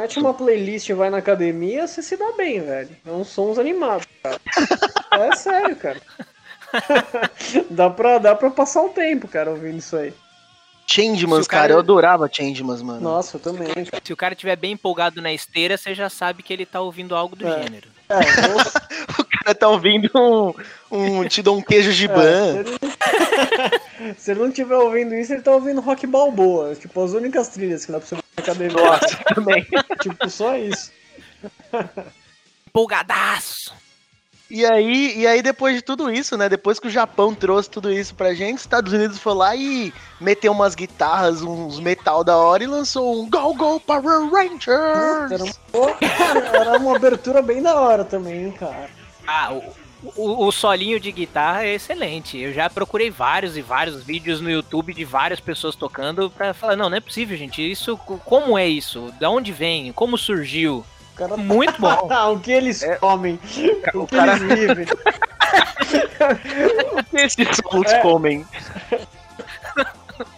mete 0.00 0.18
uma 0.18 0.34
playlist 0.34 0.88
e 0.88 0.94
vai 0.94 1.10
na 1.10 1.18
academia, 1.18 1.86
você 1.86 2.02
se 2.02 2.16
dá 2.16 2.32
bem, 2.32 2.60
velho. 2.60 2.90
É 3.06 3.10
uns 3.10 3.28
sons 3.28 3.58
animados, 3.58 4.06
cara. 4.22 4.40
é 5.12 5.36
sério, 5.36 5.76
cara. 5.76 6.00
dá, 7.70 7.90
pra, 7.90 8.18
dá 8.18 8.34
pra 8.34 8.50
passar 8.50 8.82
o 8.82 8.88
tempo, 8.88 9.28
cara, 9.28 9.50
ouvindo 9.50 9.78
isso 9.78 9.96
aí. 9.96 10.12
Changemans, 10.86 11.46
cara, 11.46 11.62
cara, 11.62 11.72
eu 11.74 11.78
adorava 11.78 12.28
Changemans, 12.30 12.82
mano. 12.82 13.00
Nossa, 13.00 13.36
eu 13.36 13.40
também. 13.40 13.68
Se 14.04 14.12
o 14.12 14.16
cara 14.16 14.34
estiver 14.34 14.56
bem 14.56 14.72
empolgado 14.72 15.22
na 15.22 15.32
esteira, 15.32 15.78
você 15.78 15.94
já 15.94 16.10
sabe 16.10 16.42
que 16.42 16.52
ele 16.52 16.66
tá 16.66 16.80
ouvindo 16.80 17.14
algo 17.14 17.36
do 17.36 17.46
é. 17.46 17.62
gênero. 17.62 17.88
É, 18.08 18.16
eu... 18.16 18.56
o 19.18 19.24
cara 19.24 19.54
tá 19.54 19.68
ouvindo 19.68 20.10
um, 20.14 20.52
um 20.90 21.28
te 21.28 21.40
dou 21.40 21.56
um 21.56 21.62
queijo 21.62 21.92
de 21.92 22.08
ban. 22.08 22.58
É, 22.58 23.80
se 24.16 24.30
ele 24.30 24.40
não 24.40 24.48
estiver 24.48 24.76
ouvindo 24.76 25.14
isso, 25.14 25.32
ele 25.32 25.42
tá 25.42 25.52
ouvindo 25.52 25.80
rock 25.80 26.06
balboa. 26.06 26.74
Tipo, 26.74 27.04
as 27.04 27.12
únicas 27.12 27.48
trilhas 27.48 27.84
que 27.84 27.92
dá 27.92 27.98
pra 27.98 28.08
você 28.08 28.14
ver 28.16 28.22
na 28.36 28.42
academia. 28.42 28.76
Nossa, 28.76 29.16
também. 29.34 29.66
tipo, 30.00 30.30
só 30.30 30.56
isso. 30.56 30.90
Empolgadaço. 32.68 33.74
E 34.54 34.66
aí, 34.66 35.18
e 35.18 35.26
aí, 35.26 35.40
depois 35.40 35.74
de 35.74 35.80
tudo 35.80 36.12
isso, 36.12 36.36
né? 36.36 36.46
Depois 36.46 36.78
que 36.78 36.86
o 36.86 36.90
Japão 36.90 37.34
trouxe 37.34 37.70
tudo 37.70 37.90
isso 37.90 38.14
pra 38.14 38.34
gente, 38.34 38.56
os 38.56 38.60
Estados 38.64 38.92
Unidos 38.92 39.18
foi 39.18 39.32
lá 39.32 39.56
e 39.56 39.90
meteu 40.20 40.52
umas 40.52 40.74
guitarras, 40.74 41.40
uns 41.40 41.80
metal 41.80 42.22
da 42.22 42.36
hora 42.36 42.62
e 42.62 42.66
lançou 42.66 43.22
um 43.22 43.30
Go 43.30 43.54
Go 43.54 43.80
Power 43.80 44.28
Rangers! 44.30 45.32
Era, 45.32 45.42
uma, 45.42 45.96
era 46.52 46.78
uma 46.78 46.96
abertura 46.96 47.40
bem 47.40 47.62
da 47.62 47.74
hora 47.80 48.04
também, 48.04 48.52
cara. 48.52 48.90
Ah, 49.26 49.54
o, 49.54 49.62
o, 50.16 50.46
o, 50.46 50.52
solinho 50.52 50.98
de 50.98 51.12
guitarra 51.12 51.64
é 51.64 51.74
excelente. 51.74 52.38
Eu 52.38 52.52
já 52.52 52.68
procurei 52.68 53.10
vários 53.10 53.56
e 53.56 53.62
vários 53.62 54.02
vídeos 54.02 54.40
no 54.40 54.50
YouTube 54.50 54.92
de 54.92 55.04
várias 55.04 55.38
pessoas 55.38 55.76
tocando 55.76 56.28
pra 56.30 56.52
falar, 56.52 56.76
não, 56.76 56.90
não 56.90 56.96
é 56.96 57.00
possível, 57.00 57.36
gente. 57.36 57.62
Isso, 57.62 57.96
como 57.96 58.58
é 58.58 58.66
isso? 58.66 59.12
Da 59.20 59.30
onde 59.30 59.52
vem? 59.52 59.92
Como 59.92 60.18
surgiu? 60.18 60.84
Cara... 61.14 61.36
Muito 61.36 61.80
bom. 61.80 62.08
o 62.32 62.40
que 62.40 62.50
eles 62.50 62.82
é... 62.82 62.96
comem. 62.96 63.38
O, 63.94 64.00
o 64.00 64.06
que 64.06 64.16
cara... 64.16 64.36
eles 64.36 64.58
vivem. 64.58 64.86
o 66.98 67.04
que 67.04 67.16
esses 67.16 67.56
souls 67.56 67.92
é. 67.92 68.00
comem? 68.00 68.44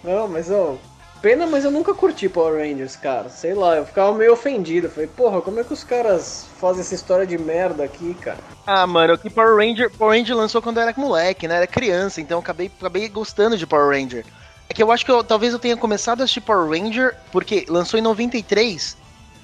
Não, 0.02 0.28
mas 0.28 0.50
ó. 0.50 0.76
Pena, 1.24 1.46
mas 1.46 1.64
eu 1.64 1.70
nunca 1.70 1.94
curti 1.94 2.28
Power 2.28 2.60
Rangers, 2.60 2.96
cara. 2.96 3.30
Sei 3.30 3.54
lá, 3.54 3.76
eu 3.76 3.86
ficava 3.86 4.12
meio 4.12 4.34
ofendido. 4.34 4.90
Falei, 4.90 5.06
porra, 5.06 5.40
como 5.40 5.58
é 5.58 5.64
que 5.64 5.72
os 5.72 5.82
caras 5.82 6.44
fazem 6.60 6.82
essa 6.82 6.94
história 6.94 7.26
de 7.26 7.38
merda 7.38 7.82
aqui, 7.82 8.12
cara? 8.12 8.36
Ah, 8.66 8.86
mano, 8.86 9.16
que 9.16 9.30
Power 9.30 9.56
Ranger, 9.56 9.90
Power 9.90 10.18
Ranger 10.18 10.36
lançou 10.36 10.60
quando 10.60 10.76
eu 10.76 10.82
era 10.82 10.92
moleque, 10.98 11.48
né? 11.48 11.56
Era 11.56 11.66
criança, 11.66 12.20
então 12.20 12.36
eu 12.36 12.42
acabei, 12.42 12.70
acabei 12.78 13.08
gostando 13.08 13.56
de 13.56 13.66
Power 13.66 13.98
Ranger. 13.98 14.22
É 14.68 14.74
que 14.74 14.82
eu 14.82 14.92
acho 14.92 15.02
que 15.02 15.10
eu, 15.10 15.24
talvez 15.24 15.54
eu 15.54 15.58
tenha 15.58 15.78
começado 15.78 16.20
a 16.20 16.24
assistir 16.24 16.42
Power 16.42 16.68
Ranger, 16.68 17.16
porque 17.32 17.64
lançou 17.70 17.98
em 17.98 18.02
93, 18.02 18.94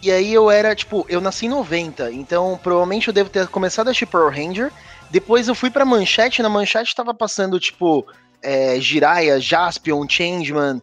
e 0.03 0.13
aí 0.13 0.35
eu 0.35 0.51
era, 0.51 0.75
tipo, 0.75 1.07
eu 1.09 1.23
nasci 1.23 1.47
em 1.47 1.49
90, 1.49 2.13
então 2.13 2.61
provavelmente 2.63 3.09
eu 3.09 3.15
devo 3.15 3.31
ter 3.31 3.49
começado 3.49 3.89
a 3.89 3.93
assistir 3.93 4.05
Power 4.05 4.31
Ranger. 4.31 4.71
Depois 5.11 5.49
eu 5.49 5.55
fui 5.55 5.71
pra 5.71 5.87
Manchete, 5.87 6.43
na 6.43 6.51
Manchete 6.51 6.95
tava 6.95 7.15
passando, 7.15 7.59
tipo, 7.59 8.07
é, 8.43 8.79
Jiraiya, 8.79 9.41
Jaspion, 9.41 10.07
Changeman, 10.07 10.83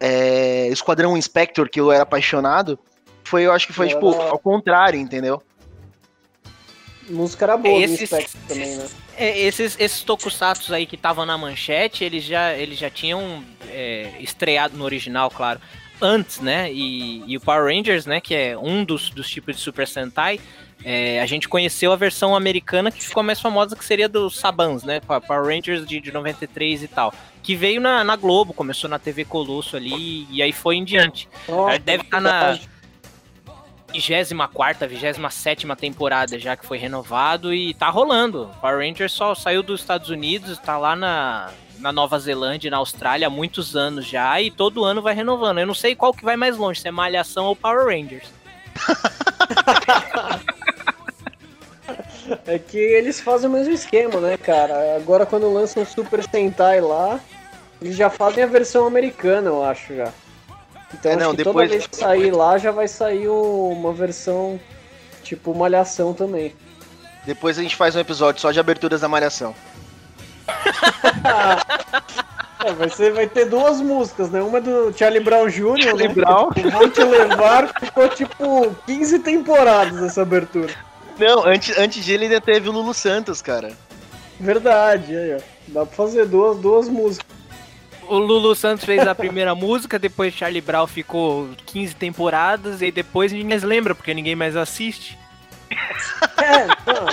é, 0.00 0.68
Esquadrão 0.68 1.16
Inspector, 1.16 1.68
que 1.68 1.80
eu 1.80 1.92
era 1.92 2.02
apaixonado. 2.02 2.78
Foi, 3.22 3.42
eu 3.42 3.52
acho 3.52 3.66
que 3.66 3.72
foi, 3.72 3.86
era... 3.86 3.94
tipo, 3.94 4.12
ao 4.12 4.38
contrário, 4.38 4.98
entendeu? 4.98 5.42
música 7.08 7.44
era 7.44 7.56
boa 7.56 7.76
esses, 7.76 7.98
do 7.98 8.02
Inspector 8.04 8.40
também, 8.48 8.76
né? 8.76 8.88
É, 9.16 9.38
esses, 9.40 9.76
esses 9.78 10.02
tokusatsu 10.02 10.72
aí 10.72 10.86
que 10.86 10.94
estavam 10.94 11.26
na 11.26 11.36
manchete, 11.36 12.04
eles 12.04 12.24
já, 12.24 12.54
eles 12.54 12.78
já 12.78 12.88
tinham 12.88 13.44
é, 13.68 14.12
estreado 14.20 14.76
no 14.76 14.84
original, 14.84 15.30
claro 15.30 15.60
antes, 16.00 16.40
né? 16.40 16.72
E, 16.72 17.22
e, 17.26 17.36
o 17.36 17.40
Power 17.40 17.64
Rangers, 17.64 18.06
né? 18.06 18.20
Que 18.20 18.34
é 18.34 18.58
um 18.58 18.84
dos, 18.84 19.10
dos 19.10 19.28
tipos 19.28 19.56
de 19.56 19.62
Super 19.62 19.86
Sentai. 19.86 20.40
É, 20.84 21.20
a 21.20 21.26
gente 21.26 21.48
conheceu 21.48 21.92
a 21.92 21.96
versão 21.96 22.34
americana 22.34 22.90
que 22.90 23.02
ficou 23.02 23.22
mais 23.22 23.40
famosa, 23.40 23.76
que 23.76 23.84
seria 23.84 24.08
dos 24.08 24.38
Sabans, 24.38 24.82
né? 24.82 25.00
Power 25.00 25.44
Rangers 25.44 25.86
de, 25.86 26.00
de 26.00 26.10
93 26.10 26.82
e 26.82 26.88
tal. 26.88 27.12
Que 27.42 27.54
veio 27.54 27.80
na, 27.80 28.02
na 28.02 28.16
Globo, 28.16 28.54
começou 28.54 28.88
na 28.88 28.98
TV 28.98 29.24
Colosso 29.24 29.76
ali, 29.76 30.26
e 30.30 30.42
aí 30.42 30.52
foi 30.52 30.76
em 30.76 30.84
diante. 30.84 31.28
Oh, 31.46 31.66
Deve 31.78 32.04
estar 32.04 32.16
tá 32.16 32.20
na 32.20 32.58
24, 33.92 34.88
27 34.88 35.66
temporada 35.76 36.38
já 36.38 36.56
que 36.56 36.64
foi 36.64 36.78
renovado 36.78 37.52
e 37.52 37.74
tá 37.74 37.90
rolando. 37.90 38.50
Power 38.60 38.78
Rangers 38.78 39.12
só 39.12 39.34
saiu 39.34 39.62
dos 39.62 39.80
Estados 39.80 40.08
Unidos, 40.08 40.58
tá 40.58 40.78
lá 40.78 40.96
na, 40.96 41.50
na 41.78 41.92
Nova 41.92 42.18
Zelândia 42.18 42.68
e 42.68 42.70
na 42.70 42.78
Austrália 42.78 43.26
há 43.26 43.30
muitos 43.30 43.76
anos 43.76 44.06
já, 44.06 44.40
e 44.40 44.50
todo 44.50 44.84
ano 44.84 45.02
vai 45.02 45.14
renovando. 45.14 45.58
Eu 45.58 45.66
não 45.66 45.74
sei 45.74 45.94
qual 45.94 46.14
que 46.14 46.24
vai 46.24 46.36
mais 46.36 46.56
longe, 46.56 46.80
se 46.80 46.88
é 46.88 46.90
Malhação 46.90 47.46
ou 47.46 47.56
Power 47.56 47.86
Rangers. 47.86 48.30
É 52.52 52.58
que 52.58 52.78
eles 52.78 53.20
fazem 53.20 53.48
o 53.48 53.52
mesmo 53.52 53.72
esquema, 53.72 54.20
né, 54.20 54.36
cara? 54.36 54.96
Agora 54.96 55.24
quando 55.24 55.52
lançam 55.52 55.84
Super 55.86 56.22
Sentai 56.28 56.80
lá, 56.80 57.20
eles 57.80 57.94
já 57.94 58.10
fazem 58.10 58.42
a 58.42 58.46
versão 58.46 58.86
americana, 58.86 59.48
eu 59.48 59.62
acho 59.62 59.94
já. 59.94 60.08
Então 60.92 61.12
É, 61.12 61.16
não, 61.16 61.32
depois- 61.32 61.68
toda 61.68 61.78
vez 61.78 61.86
que 61.86 61.96
sair 61.96 62.32
lá 62.32 62.58
já 62.58 62.72
vai 62.72 62.88
sair 62.88 63.28
uma 63.28 63.92
versão 63.92 64.58
tipo 65.22 65.54
malhação 65.54 66.12
também. 66.12 66.54
Depois 67.24 67.56
a 67.58 67.62
gente 67.62 67.76
faz 67.76 67.94
um 67.94 68.00
episódio 68.00 68.40
só 68.40 68.50
de 68.50 68.58
aberturas 68.58 69.00
da 69.00 69.08
Malhação. 69.08 69.54
É, 72.62 72.72
vai, 72.74 72.90
ser, 72.90 73.10
vai 73.14 73.26
ter 73.26 73.46
duas 73.46 73.80
músicas, 73.80 74.28
né? 74.30 74.42
Uma 74.42 74.58
é 74.58 74.60
do 74.60 74.92
Charlie 74.94 75.24
Brown 75.24 75.48
Jr., 75.48 75.82
Charlie 75.82 76.08
né? 76.08 76.14
Brown. 76.14 76.50
Que, 76.50 76.60
Vou 76.68 76.90
te 76.90 77.02
levar, 77.02 77.72
ficou 77.80 78.06
tipo 78.10 78.76
15 78.84 79.18
temporadas 79.20 80.02
essa 80.02 80.20
abertura. 80.20 80.70
Não, 81.20 81.44
antes, 81.46 81.76
antes 81.78 82.04
de 82.04 82.12
ele 82.12 82.24
ainda 82.24 82.40
teve 82.40 82.68
o 82.68 82.72
Lulu 82.72 82.94
Santos, 82.94 83.42
cara. 83.42 83.72
Verdade, 84.38 85.14
aí, 85.16 85.36
ó. 85.36 85.40
Dá 85.68 85.86
pra 85.86 85.94
fazer 85.94 86.26
duas, 86.26 86.56
duas 86.58 86.88
músicas. 86.88 87.26
O 88.08 88.16
Lulu 88.18 88.54
Santos 88.56 88.84
fez 88.84 89.06
a 89.06 89.14
primeira 89.14 89.54
música, 89.56 89.98
depois 89.98 90.32
Charlie 90.34 90.60
Brown 90.60 90.86
ficou 90.86 91.48
15 91.66 91.94
temporadas, 91.94 92.82
e 92.82 92.90
depois 92.90 93.30
ninguém 93.32 93.48
mais 93.48 93.62
lembra, 93.62 93.94
porque 93.94 94.14
ninguém 94.14 94.34
mais 94.34 94.56
assiste. 94.56 95.18
É, 96.42 96.66
não, 96.66 97.06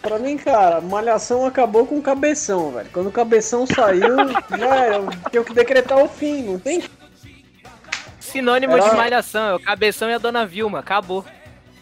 pra 0.00 0.18
mim, 0.18 0.38
cara, 0.38 0.80
Malhação 0.80 1.44
acabou 1.44 1.86
com 1.86 1.98
o 1.98 2.02
Cabeção, 2.02 2.70
velho. 2.72 2.88
Quando 2.90 3.08
o 3.08 3.12
Cabeção 3.12 3.66
saiu, 3.66 4.16
já 4.58 4.74
era, 4.76 5.02
tinha 5.30 5.44
que 5.44 5.52
decretar 5.52 5.98
o 6.02 6.08
fim, 6.08 6.42
não 6.42 6.58
tem? 6.58 6.82
Sinônimo 8.18 8.72
Era- 8.78 8.88
de 8.88 8.96
malhação, 8.96 9.42
é 9.50 9.54
o 9.54 9.60
Cabeção 9.60 10.08
e 10.08 10.14
a 10.14 10.18
Dona 10.18 10.46
Vilma, 10.46 10.78
acabou. 10.78 11.24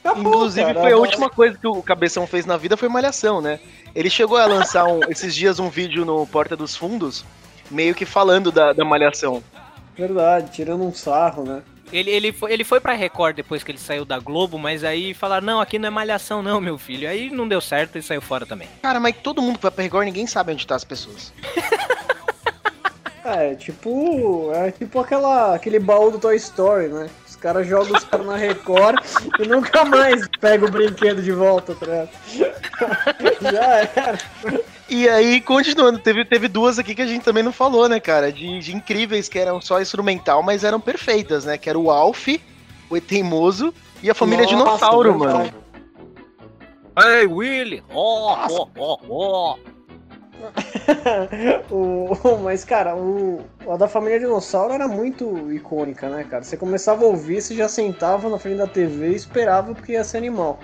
Acabou, 0.04 0.32
Inclusive, 0.34 0.66
cara. 0.66 0.80
foi 0.80 0.92
a 0.92 0.96
última 0.96 1.28
coisa 1.28 1.58
que 1.58 1.66
o 1.66 1.82
Cabeção 1.82 2.26
fez 2.26 2.46
na 2.46 2.56
vida 2.56 2.76
foi 2.76 2.88
Malhação, 2.88 3.40
né? 3.40 3.58
Ele 3.94 4.08
chegou 4.08 4.36
a 4.36 4.46
lançar 4.46 4.84
um- 4.86 5.00
esses 5.10 5.34
dias 5.34 5.58
um 5.58 5.68
vídeo 5.68 6.04
no 6.04 6.26
Porta 6.26 6.56
dos 6.56 6.76
Fundos, 6.76 7.24
meio 7.70 7.94
que 7.94 8.04
falando 8.06 8.50
da, 8.52 8.72
da 8.72 8.84
Malhação. 8.84 9.42
Verdade, 9.96 10.50
tirando 10.52 10.84
um 10.84 10.94
sarro, 10.94 11.42
né? 11.44 11.62
Ele, 11.90 12.10
ele, 12.10 12.32
foi, 12.32 12.52
ele 12.52 12.64
foi 12.64 12.80
pra 12.80 12.92
Record 12.92 13.34
depois 13.34 13.64
que 13.64 13.70
ele 13.72 13.78
saiu 13.78 14.04
da 14.04 14.18
Globo, 14.18 14.58
mas 14.58 14.84
aí 14.84 15.14
falaram, 15.14 15.46
não, 15.46 15.60
aqui 15.60 15.78
não 15.78 15.88
é 15.88 15.90
malhação 15.90 16.42
não, 16.42 16.60
meu 16.60 16.76
filho. 16.76 17.08
Aí 17.08 17.30
não 17.30 17.48
deu 17.48 17.62
certo 17.62 17.96
e 17.96 18.02
saiu 18.02 18.20
fora 18.20 18.44
também. 18.44 18.68
Cara, 18.82 19.00
mas 19.00 19.16
todo 19.22 19.40
mundo 19.40 19.56
que 19.56 19.62
vai 19.62 19.70
pra 19.70 19.82
Record, 19.82 20.04
ninguém 20.04 20.26
sabe 20.26 20.52
onde 20.52 20.66
tá 20.66 20.74
as 20.76 20.84
pessoas. 20.84 21.32
É, 23.24 23.54
tipo. 23.54 24.50
É 24.54 24.70
tipo 24.70 24.98
aquela, 25.00 25.54
aquele 25.54 25.78
baú 25.78 26.10
do 26.10 26.18
Toy 26.18 26.34
Story, 26.36 26.88
né? 26.88 27.10
Os 27.38 27.42
caras 27.42 27.68
jogam 27.68 27.96
os 27.96 28.02
caras 28.02 28.26
na 28.26 28.36
Record 28.36 28.98
e 29.38 29.46
nunca 29.46 29.84
mais 29.84 30.26
pega 30.40 30.66
o 30.66 30.70
brinquedo 30.70 31.22
de 31.22 31.30
volta, 31.30 31.72
tá 31.72 31.86
ligado? 31.86 32.10
Já 33.40 33.76
era. 33.76 34.18
E 34.88 35.08
aí, 35.08 35.40
continuando, 35.40 36.00
teve, 36.00 36.24
teve 36.24 36.48
duas 36.48 36.80
aqui 36.80 36.96
que 36.96 37.02
a 37.02 37.06
gente 37.06 37.24
também 37.24 37.44
não 37.44 37.52
falou, 37.52 37.88
né, 37.88 38.00
cara? 38.00 38.32
De, 38.32 38.58
de 38.58 38.74
incríveis 38.74 39.28
que 39.28 39.38
eram 39.38 39.60
só 39.60 39.80
instrumental, 39.80 40.42
mas 40.42 40.64
eram 40.64 40.80
perfeitas, 40.80 41.44
né? 41.44 41.56
Que 41.56 41.70
era 41.70 41.78
o 41.78 41.92
Alf, 41.92 42.26
o 42.90 42.96
Eteimoso 42.96 43.72
e 44.02 44.10
a 44.10 44.14
família 44.14 44.44
Nossa, 44.44 44.56
Dinossauro, 44.56 45.16
mano. 45.16 45.54
Ei, 47.00 47.24
Willy! 47.24 47.84
Ó, 47.94 48.48
ó, 48.50 48.68
ó, 48.76 48.98
ó! 49.08 49.56
o, 51.70 52.38
mas, 52.42 52.64
cara, 52.64 52.96
o, 52.96 53.44
a 53.68 53.76
da 53.76 53.88
família 53.88 54.18
Dinossauro 54.18 54.72
era 54.72 54.86
muito 54.86 55.52
icônica, 55.52 56.08
né, 56.08 56.24
cara? 56.24 56.44
Você 56.44 56.56
começava 56.56 57.04
a 57.04 57.08
ouvir, 57.08 57.40
você 57.40 57.54
já 57.54 57.68
sentava 57.68 58.28
na 58.28 58.38
frente 58.38 58.58
da 58.58 58.66
TV 58.66 59.10
e 59.10 59.16
esperava 59.16 59.74
porque 59.74 59.92
ia 59.92 60.04
ser 60.04 60.18
animal. 60.18 60.60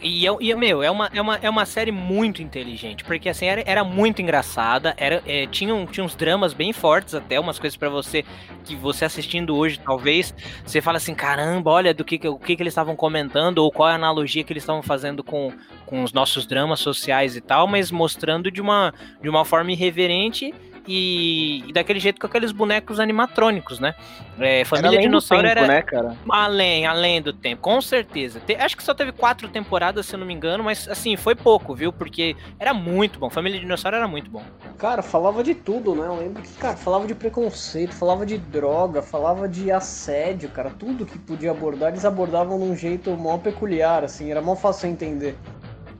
E, 0.00 0.26
é- 0.26 0.36
e, 0.40 0.54
meu, 0.54 0.80
é 0.82 0.90
uma, 0.90 1.10
é, 1.12 1.20
uma, 1.20 1.36
é 1.42 1.50
uma 1.50 1.66
série 1.66 1.90
muito 1.90 2.40
inteligente, 2.40 3.02
porque 3.02 3.28
assim, 3.28 3.46
era, 3.46 3.62
era 3.66 3.82
muito 3.82 4.22
engraçada, 4.22 4.94
era, 4.96 5.20
é, 5.26 5.46
tinha, 5.48 5.74
um- 5.74 5.86
tinha 5.86 6.04
uns 6.04 6.14
dramas 6.14 6.52
bem 6.52 6.72
fortes 6.72 7.14
até, 7.14 7.38
umas 7.40 7.58
coisas 7.58 7.76
pra 7.76 7.88
você, 7.88 8.24
que 8.64 8.76
você 8.76 9.04
assistindo 9.04 9.56
hoje, 9.56 9.80
talvez, 9.80 10.32
você 10.64 10.80
fala 10.80 10.98
assim, 10.98 11.14
caramba, 11.14 11.70
olha 11.72 11.92
do 11.92 12.04
que- 12.04 12.28
o 12.28 12.38
que, 12.38 12.54
que 12.54 12.62
eles 12.62 12.70
estavam 12.72 12.94
comentando, 12.94 13.58
ou 13.58 13.72
qual 13.72 13.88
é 13.88 13.92
a 13.92 13.96
analogia 13.96 14.44
que 14.44 14.52
eles 14.52 14.62
estavam 14.62 14.82
fazendo 14.82 15.24
com, 15.24 15.52
com 15.84 16.04
os 16.04 16.12
nossos 16.12 16.46
dramas 16.46 16.78
sociais 16.78 17.34
e 17.36 17.40
tal, 17.40 17.66
mas 17.66 17.90
mostrando 17.90 18.50
de 18.52 18.60
uma, 18.60 18.94
de 19.20 19.28
uma 19.28 19.44
forma 19.44 19.72
irreverente 19.72 20.54
e, 20.86 21.64
e 21.68 21.72
daquele 21.72 22.00
jeito 22.00 22.20
com 22.20 22.26
aqueles 22.26 22.52
bonecos 22.52 22.98
animatrônicos, 23.00 23.78
né? 23.78 23.94
É, 24.38 24.56
Era 24.60 24.64
Família 24.64 24.88
além 24.90 25.00
do 25.00 25.04
Dinossauro 25.08 25.42
tempo, 25.46 25.58
era, 25.58 25.66
né, 25.68 25.82
cara? 25.82 26.16
Além, 26.28 26.86
além 26.86 27.20
do 27.22 27.32
tempo, 27.32 27.62
com 27.62 27.80
certeza. 27.80 28.40
Te- 28.40 28.56
acho 28.56 28.76
que 28.76 28.82
só 28.82 28.94
teve 28.94 29.12
quatro 29.12 29.48
temporadas, 29.48 30.06
se 30.06 30.14
eu 30.14 30.18
não 30.18 30.26
me 30.26 30.32
engano, 30.34 30.64
mas 30.64 30.88
assim, 30.88 31.16
foi 31.16 31.34
pouco, 31.34 31.74
viu? 31.74 31.92
Porque 31.92 32.34
era 32.58 32.72
muito 32.74 33.18
bom. 33.18 33.28
Família 33.30 33.60
Dinossauro 33.60 33.96
era 33.96 34.08
muito 34.08 34.30
bom. 34.30 34.42
Cara, 34.78 35.02
falava 35.02 35.42
de 35.44 35.54
tudo, 35.54 35.94
né? 35.94 36.06
Eu 36.06 36.16
lembro 36.16 36.42
que, 36.42 36.52
cara, 36.54 36.76
falava 36.76 37.06
de 37.06 37.14
preconceito, 37.14 37.94
falava 37.94 38.26
de 38.26 38.38
droga, 38.38 39.02
falava 39.02 39.48
de 39.48 39.70
assédio, 39.70 40.48
cara. 40.48 40.70
Tudo 40.70 41.06
que 41.06 41.18
podia 41.18 41.50
abordar, 41.52 41.90
eles 41.90 42.04
abordavam 42.04 42.58
de 42.58 42.64
um 42.64 42.76
jeito 42.76 43.10
mó 43.12 43.38
peculiar, 43.38 44.02
assim. 44.04 44.30
Era 44.30 44.40
mó 44.40 44.56
fácil 44.56 44.88
de 44.88 44.94
entender. 44.94 45.36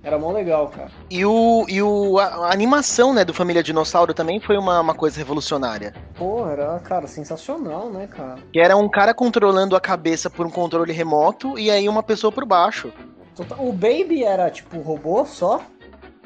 Era 0.05 0.19
mó 0.19 0.33
legal, 0.33 0.69
cara. 0.69 0.91
E, 1.09 1.25
o, 1.25 1.65
e 1.69 1.81
o, 1.81 2.19
a, 2.19 2.25
a 2.49 2.53
animação, 2.53 3.15
né, 3.15 3.25
do 3.25 3.33
Família 3.33 3.63
Dinossauro 3.63 4.13
também 4.13 4.41
foi 4.41 4.57
uma, 4.59 4.81
uma 4.81 4.95
coisa 4.95 5.17
revolucionária. 5.17 5.95
Pô, 6.17 6.49
era, 6.49 6.79
cara, 6.81 7.07
sensacional, 7.07 7.89
né, 7.89 8.09
cara? 8.09 8.37
Que 8.53 8.59
era 8.61 8.77
um 8.77 8.89
cara 8.89 9.15
controlando 9.15 9.77
a 9.77 9.81
cabeça 9.81 10.29
por 10.29 10.45
um 10.45 10.51
controle 10.51 10.93
remoto 10.93 11.57
e 11.57 11.71
aí 11.71 11.89
uma 11.89 12.03
pessoa 12.03 12.33
por 12.33 12.45
baixo. 12.45 12.93
Total- 13.37 13.65
O 13.65 13.73
Baby 13.73 14.25
era, 14.25 14.51
tipo, 14.51 14.81
robô 14.81 15.25
só? 15.25 15.61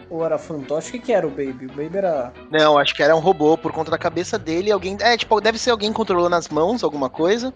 Ou 0.08 0.24
era 0.24 0.38
fantoche? 0.38 0.88
O 0.88 0.92
que 0.92 0.98
que 1.00 1.12
era 1.12 1.26
o 1.26 1.30
Baby? 1.30 1.66
O 1.66 1.68
Baby 1.74 1.98
era... 1.98 2.32
Não, 2.50 2.78
acho 2.78 2.94
que 2.94 3.02
era 3.02 3.14
um 3.14 3.18
robô 3.18 3.58
por 3.58 3.72
conta 3.72 3.90
da 3.90 3.98
cabeça 3.98 4.38
dele. 4.38 4.70
Alguém. 4.70 4.96
É, 5.00 5.16
tipo, 5.16 5.40
deve 5.40 5.58
ser 5.58 5.72
alguém 5.72 5.92
controlando 5.92 6.36
as 6.36 6.48
mãos, 6.48 6.84
alguma 6.84 7.10
coisa. 7.10 7.52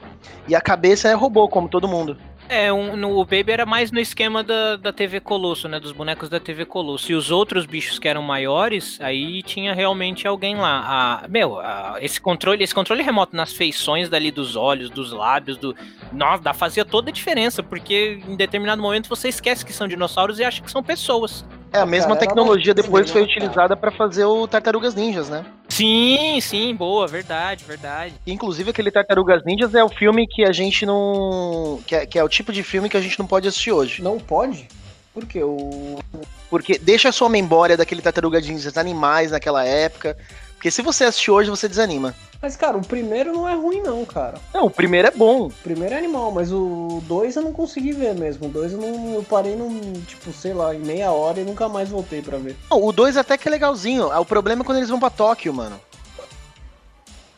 E 0.49 0.55
a 0.55 0.61
cabeça 0.61 1.09
é 1.09 1.13
robô, 1.15 1.49
como 1.49 1.69
todo 1.69 1.87
mundo. 1.87 2.17
É, 2.53 2.73
um, 2.73 2.97
no, 2.97 3.17
o 3.17 3.25
Baby 3.25 3.53
era 3.53 3.65
mais 3.65 3.93
no 3.93 4.01
esquema 4.01 4.43
da, 4.43 4.75
da 4.75 4.93
TV 4.93 5.21
Colosso, 5.21 5.69
né? 5.69 5.79
Dos 5.79 5.93
bonecos 5.93 6.29
da 6.29 6.41
TV 6.41 6.65
Colosso. 6.65 7.13
E 7.13 7.15
os 7.15 7.31
outros 7.31 7.65
bichos 7.65 7.97
que 7.97 8.09
eram 8.09 8.23
maiores, 8.23 9.01
aí 9.01 9.41
tinha 9.41 9.73
realmente 9.73 10.27
alguém 10.27 10.57
lá. 10.57 11.21
A, 11.25 11.29
meu, 11.29 11.61
a- 11.61 11.99
esse 12.01 12.21
controle, 12.21 12.65
esse 12.65 12.75
controle 12.75 13.05
remoto 13.05 13.37
nas 13.37 13.53
feições 13.53 14.09
dali 14.09 14.33
dos 14.33 14.57
olhos, 14.57 14.91
dos 14.91 15.13
lábios, 15.13 15.59
do. 15.59 15.77
Nossa, 16.13 16.53
fazia 16.53 16.85
toda 16.85 17.11
a 17.11 17.13
diferença, 17.13 17.63
porque 17.63 18.21
em 18.27 18.35
determinado 18.35 18.83
momento 18.83 19.09
você 19.09 19.29
esquece 19.29 19.65
que 19.65 19.73
são 19.73 19.87
dinossauros 19.87 20.41
e 20.41 20.45
acha 20.45 20.61
que 20.61 20.71
são 20.73 20.83
pessoas. 20.83 21.45
É, 21.73 21.79
a 21.79 21.87
mesma 21.87 22.17
Cara, 22.17 22.21
tecnologia 22.21 22.75
depois 22.75 23.11
foi 23.11 23.23
utilizada 23.23 23.77
pra 23.77 23.91
fazer 23.93 24.25
o 24.25 24.47
Tartarugas 24.49 24.95
Ninjas, 24.95 25.29
né? 25.29 25.45
Sim, 25.69 26.41
sim, 26.41 26.75
boa, 26.75 27.07
verdade, 27.07 27.65
verdade. 27.65 28.15
Inclusive, 28.27 28.71
aquele 28.71 28.91
Tartarugas 28.91 29.43
Ninjas 29.45 29.75
é 29.75 29.85
o 29.85 29.89
filme 29.89 30.27
que 30.27 30.45
a 30.45 30.53
gente 30.53 30.85
não. 30.85 31.81
Que 31.87 31.95
é, 31.95 32.07
que 32.07 32.19
é 32.19 32.25
o 32.25 32.29
tipo 32.29 32.53
de 32.53 32.63
filme 32.63 32.89
que 32.89 32.97
a 32.97 33.01
gente 33.01 33.19
não 33.19 33.27
pode 33.27 33.47
assistir 33.47 33.71
hoje. 33.71 34.03
Não 34.03 34.19
pode? 34.19 34.69
Por 35.15 35.27
quê? 35.27 35.43
O... 35.43 35.99
Porque 36.49 36.79
deixa 36.79 37.09
a 37.09 37.13
sua 37.13 37.29
memória 37.29 37.77
daquele 37.77 38.03
Tartarugas 38.03 38.47
Ninjas 38.47 38.77
animais 38.77 39.31
naquela 39.31 39.65
época. 39.65 40.17
Porque 40.61 40.70
se 40.70 40.83
você 40.83 41.05
assistir 41.05 41.31
hoje, 41.31 41.49
você 41.49 41.66
desanima. 41.66 42.14
Mas, 42.42 42.55
cara, 42.55 42.77
o 42.77 42.85
primeiro 42.87 43.33
não 43.33 43.49
é 43.49 43.55
ruim, 43.55 43.81
não, 43.81 44.05
cara. 44.05 44.38
Não, 44.53 44.66
o 44.66 44.70
primeiro 44.70 45.09
é 45.09 45.11
bom. 45.11 45.46
O 45.46 45.51
primeiro 45.51 45.94
é 45.94 45.96
animal, 45.99 46.31
mas 46.31 46.53
o 46.53 47.03
2 47.05 47.37
eu 47.37 47.42
não 47.42 47.51
consegui 47.51 47.92
ver 47.92 48.14
mesmo. 48.14 48.46
O 48.46 48.51
2 48.51 48.75
eu 48.75 48.79
não. 48.79 49.14
Eu 49.14 49.23
parei 49.23 49.57
num, 49.57 49.94
tipo, 50.07 50.31
sei 50.35 50.53
lá, 50.53 50.75
em 50.75 50.81
meia 50.81 51.12
hora 51.12 51.40
e 51.40 51.44
nunca 51.44 51.66
mais 51.66 51.88
voltei 51.88 52.20
pra 52.20 52.37
ver. 52.37 52.59
Não, 52.70 52.85
o 52.85 52.92
2 52.92 53.16
até 53.16 53.38
que 53.38 53.49
é 53.49 53.51
legalzinho. 53.51 54.12
Ah, 54.12 54.20
O 54.20 54.27
problema 54.27 54.61
é 54.61 54.64
quando 54.66 54.77
eles 54.77 54.90
vão 54.90 55.01
pra 55.01 55.09
Tóquio, 55.09 55.55
mano. 55.55 55.80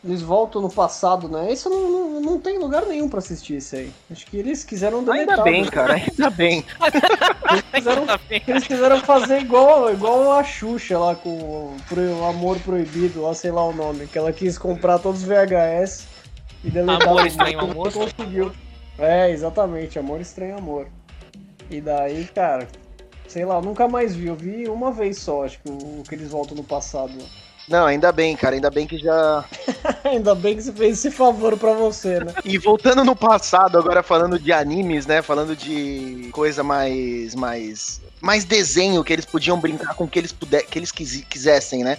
Eles 0.05 0.21
voltam 0.21 0.61
no 0.61 0.69
passado, 0.69 1.29
né? 1.29 1.53
Isso 1.53 1.71
não, 1.71 1.89
não, 1.89 2.02
não 2.23 2.41
tem 2.41 2.59
lugar 2.59 2.87
nenhum 2.87 3.09
pra 3.09 3.19
assistir 3.19 3.57
isso 3.57 3.77
aí. 3.77 3.93
Acho 4.11 4.25
que 4.27 4.37
eles 4.37 4.65
quiseram 4.65 5.05
deletar. 5.05 5.41
Ainda 5.41 5.43
bem, 5.43 5.63
né? 5.65 5.71
cara, 5.71 5.95
ainda 5.95 6.31
bem. 6.31 6.65
Eles 7.53 7.65
quiseram, 7.75 8.07
Tá 8.07 8.19
bem. 8.29 8.43
eles 8.47 8.67
quiseram 8.67 9.01
fazer 9.01 9.41
igual, 9.41 9.93
igual 9.93 10.33
a 10.33 10.43
Xuxa 10.45 10.99
lá 10.99 11.15
com 11.15 11.29
o 11.31 12.25
Amor 12.27 12.59
Proibido, 12.61 13.23
lá 13.23 13.35
sei 13.35 13.51
lá 13.51 13.63
o 13.65 13.73
nome. 13.75 14.07
Que 14.07 14.17
ela 14.17 14.33
quis 14.33 14.57
comprar 14.57 14.99
todos 14.99 15.23
os 15.23 15.27
VHS 15.29 16.07
e 16.65 16.71
deletar. 16.71 17.09
Amor 17.09 17.27
Estranho 17.27 17.61
Amor? 17.61 17.93
conseguiu. 17.93 18.53
É, 18.99 19.31
exatamente, 19.31 19.99
Amor 19.99 20.21
Estranho 20.21 20.57
Amor. 20.57 20.87
E 21.71 21.81
daí, 21.81 22.25
cara, 22.35 22.67
sei 23.29 23.45
lá, 23.45 23.57
eu 23.57 23.63
nunca 23.63 23.87
mais 23.89 24.15
vi. 24.15 24.29
Eu 24.29 24.37
vi 24.37 24.67
uma 24.69 24.91
vez 24.93 25.19
só, 25.19 25.45
acho 25.45 25.59
que 25.61 25.71
o 25.71 26.03
que 26.09 26.15
eles 26.15 26.31
voltam 26.31 26.57
no 26.57 26.65
passado. 26.65 27.13
Não, 27.69 27.87
ainda 27.87 28.11
bem, 28.11 28.37
cara, 28.37 28.55
ainda 28.55 28.71
bem 28.71 28.87
que 28.87 28.99
já. 28.99 29.45
ainda 30.05 30.35
bem 30.35 30.57
que 30.57 30.63
você 30.63 30.73
fez 30.73 30.99
esse 30.99 31.11
favor 31.11 31.57
pra 31.57 31.73
você, 31.73 32.19
né? 32.19 32.35
E 32.45 32.59
voltando 32.59 33.05
no 33.05 33.15
passado, 33.15 33.79
agora 33.79 34.03
falando 34.03 34.39
de 34.39 34.53
animes, 34.53 35.07
né? 35.07 35.23
Falando 35.23 35.55
de 35.55 36.29
coisa 36.33 36.63
mais. 36.63 37.35
mais. 37.35 38.01
mais 38.21 38.45
desenho, 38.45 39.05
que 39.05 39.13
eles 39.13 39.25
podiam 39.25 39.59
brincar 39.59 39.95
com 39.95 40.05
o 40.05 40.09
que 40.09 40.19
eles, 40.19 40.33
puder, 40.33 40.67
que 40.67 40.79
eles 40.79 40.91
quisessem, 40.91 41.85
né? 41.85 41.99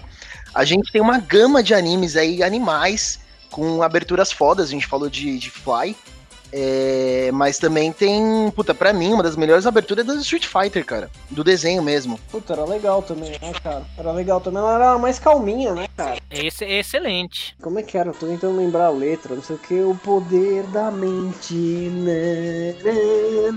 A 0.53 0.65
gente 0.65 0.91
tem 0.91 1.01
uma 1.01 1.19
gama 1.19 1.63
de 1.63 1.73
animes 1.73 2.15
aí, 2.15 2.43
animais, 2.43 3.19
com 3.49 3.81
aberturas 3.81 4.31
fodas. 4.31 4.67
A 4.67 4.71
gente 4.71 4.85
falou 4.85 5.09
de, 5.09 5.39
de 5.39 5.49
Fly, 5.49 5.95
é, 6.55 7.31
mas 7.33 7.57
também 7.57 7.91
tem, 7.91 8.51
puta, 8.55 8.75
pra 8.75 8.93
mim, 8.93 9.11
uma 9.11 9.23
das 9.23 9.35
melhores 9.35 9.65
aberturas 9.65 10.07
é 10.07 10.13
do 10.13 10.19
Street 10.19 10.45
Fighter, 10.45 10.85
cara. 10.85 11.09
Do 11.31 11.43
desenho 11.43 11.81
mesmo. 11.81 12.19
Puta, 12.29 12.53
era 12.53 12.63
legal 12.63 13.01
também, 13.01 13.31
né, 13.31 13.51
cara? 13.63 13.81
Era 13.97 14.11
legal 14.11 14.39
também. 14.39 14.61
Ela 14.61 14.75
era 14.75 14.97
mais 14.99 15.17
calminha, 15.17 15.73
né, 15.73 15.87
cara? 15.97 16.19
Esse 16.29 16.63
é 16.63 16.79
excelente. 16.79 17.55
Como 17.59 17.79
é 17.79 17.83
que 17.83 17.97
era? 17.97 18.13
tô 18.13 18.27
tentando 18.27 18.55
lembrar 18.55 18.85
a 18.85 18.91
letra. 18.91 19.33
Não 19.33 19.41
sei 19.41 19.55
o 19.55 19.59
que. 19.59 19.81
O 19.81 19.95
poder 19.95 20.61
da 20.67 20.91
mente. 20.91 21.55
Né, 21.55 22.75
né, 22.83 23.51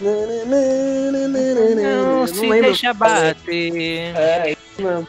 né, 0.00 1.74
não, 1.74 2.20
não 2.20 2.26
se 2.26 2.40
lembro. 2.40 2.62
deixa 2.62 2.94
bater. 2.94 4.16
É, 4.16 4.52
isso 4.52 4.82
mesmo. 4.82 5.06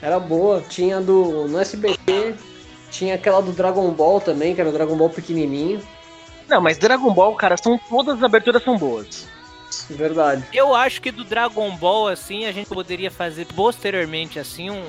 Era 0.00 0.20
boa. 0.20 0.62
Tinha 0.68 1.00
do. 1.00 1.48
No 1.48 1.58
SBT 1.58 2.53
tinha 2.94 3.16
aquela 3.16 3.42
do 3.42 3.52
Dragon 3.52 3.90
Ball 3.90 4.20
também, 4.20 4.54
que 4.54 4.60
era 4.60 4.70
o 4.70 4.72
Dragon 4.72 4.96
Ball 4.96 5.10
pequenininho. 5.10 5.82
Não, 6.48 6.60
mas 6.60 6.78
Dragon 6.78 7.12
Ball, 7.12 7.34
cara, 7.34 7.56
são 7.56 7.78
todas 7.90 8.16
as 8.18 8.22
aberturas 8.22 8.62
são 8.62 8.78
boas. 8.78 9.26
Verdade. 9.90 10.44
Eu 10.52 10.72
acho 10.72 11.02
que 11.02 11.10
do 11.10 11.24
Dragon 11.24 11.74
Ball, 11.76 12.06
assim, 12.06 12.44
a 12.44 12.52
gente 12.52 12.68
poderia 12.68 13.10
fazer 13.10 13.46
posteriormente, 13.46 14.38
assim, 14.38 14.70
um, 14.70 14.84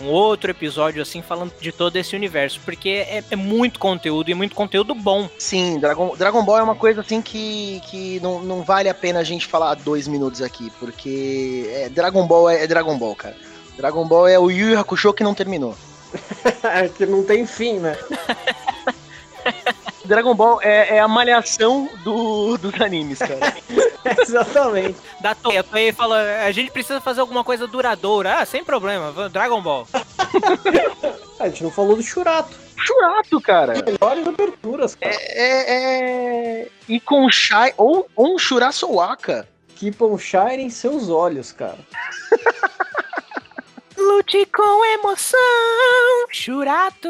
um 0.00 0.06
outro 0.08 0.50
episódio, 0.50 1.00
assim, 1.00 1.22
falando 1.22 1.52
de 1.60 1.70
todo 1.70 1.94
esse 1.96 2.16
universo. 2.16 2.58
Porque 2.64 2.88
é, 2.88 3.22
é, 3.30 3.36
muito 3.36 3.78
conteúdo 3.78 4.28
e 4.30 4.34
muito 4.34 4.56
conteúdo 4.56 4.92
bom. 4.92 5.28
Sim, 5.38 5.78
Dragon, 5.78 6.16
Dragon 6.16 6.44
Ball 6.44 6.58
é 6.58 6.62
uma 6.62 6.74
coisa, 6.74 7.02
assim, 7.02 7.22
que, 7.22 7.80
que 7.88 8.18
não, 8.20 8.42
não 8.42 8.62
vale 8.62 8.88
a 8.88 8.94
pena 8.94 9.20
a 9.20 9.24
gente 9.24 9.46
falar 9.46 9.74
dois 9.74 10.08
minutos 10.08 10.42
aqui. 10.42 10.72
Porque 10.80 11.70
é, 11.72 11.88
Dragon 11.88 12.26
Ball 12.26 12.50
é, 12.50 12.64
é 12.64 12.66
Dragon 12.66 12.98
Ball, 12.98 13.14
cara. 13.14 13.36
Dragon 13.76 14.06
Ball 14.06 14.26
é 14.26 14.38
o 14.38 14.50
Yu 14.50 14.70
Yu 14.70 14.78
Hakusho 14.78 15.12
que 15.12 15.22
não 15.22 15.34
terminou. 15.34 15.76
É 16.62 16.88
que 16.88 17.06
não 17.06 17.24
tem 17.24 17.46
fim, 17.46 17.78
né? 17.78 17.96
Dragon 20.04 20.34
Ball 20.34 20.60
é, 20.62 20.96
é, 20.96 21.00
a 21.00 21.08
malhação 21.08 21.88
do, 22.02 22.58
dos 22.58 22.78
animes, 22.80 23.18
cara. 23.18 23.54
Exatamente. 24.20 24.98
Da 25.20 25.34
Toei, 25.34 25.58
a 25.58 25.62
Toei 25.62 25.92
fala, 25.92 26.44
a 26.44 26.52
gente 26.52 26.70
precisa 26.70 27.00
fazer 27.00 27.20
alguma 27.20 27.42
coisa 27.42 27.66
duradoura. 27.66 28.38
Ah, 28.38 28.44
sem 28.44 28.62
problema, 28.62 29.28
Dragon 29.30 29.62
Ball. 29.62 29.88
a 31.40 31.48
gente 31.48 31.64
não 31.64 31.70
falou 31.70 31.96
do 31.96 32.02
Churato. 32.02 32.54
Churato, 32.76 33.40
cara. 33.40 33.74
Melhores 33.82 34.26
aberturas, 34.26 34.94
cara. 34.94 35.14
É, 35.14 35.18
é, 35.18 36.62
é... 36.62 36.68
E 36.86 37.00
com 37.00 37.30
Shai, 37.30 37.72
ou, 37.76 38.06
ou 38.14 38.34
um 38.34 38.38
Shurasoaka. 38.38 39.48
Keep 39.76 40.04
on 40.04 40.18
Shine 40.18 40.62
em 40.62 40.70
seus 40.70 41.08
olhos, 41.08 41.50
cara. 41.50 41.78
Lute 44.04 44.46
com 44.46 44.84
emoção, 44.84 45.38
Churato. 46.30 47.08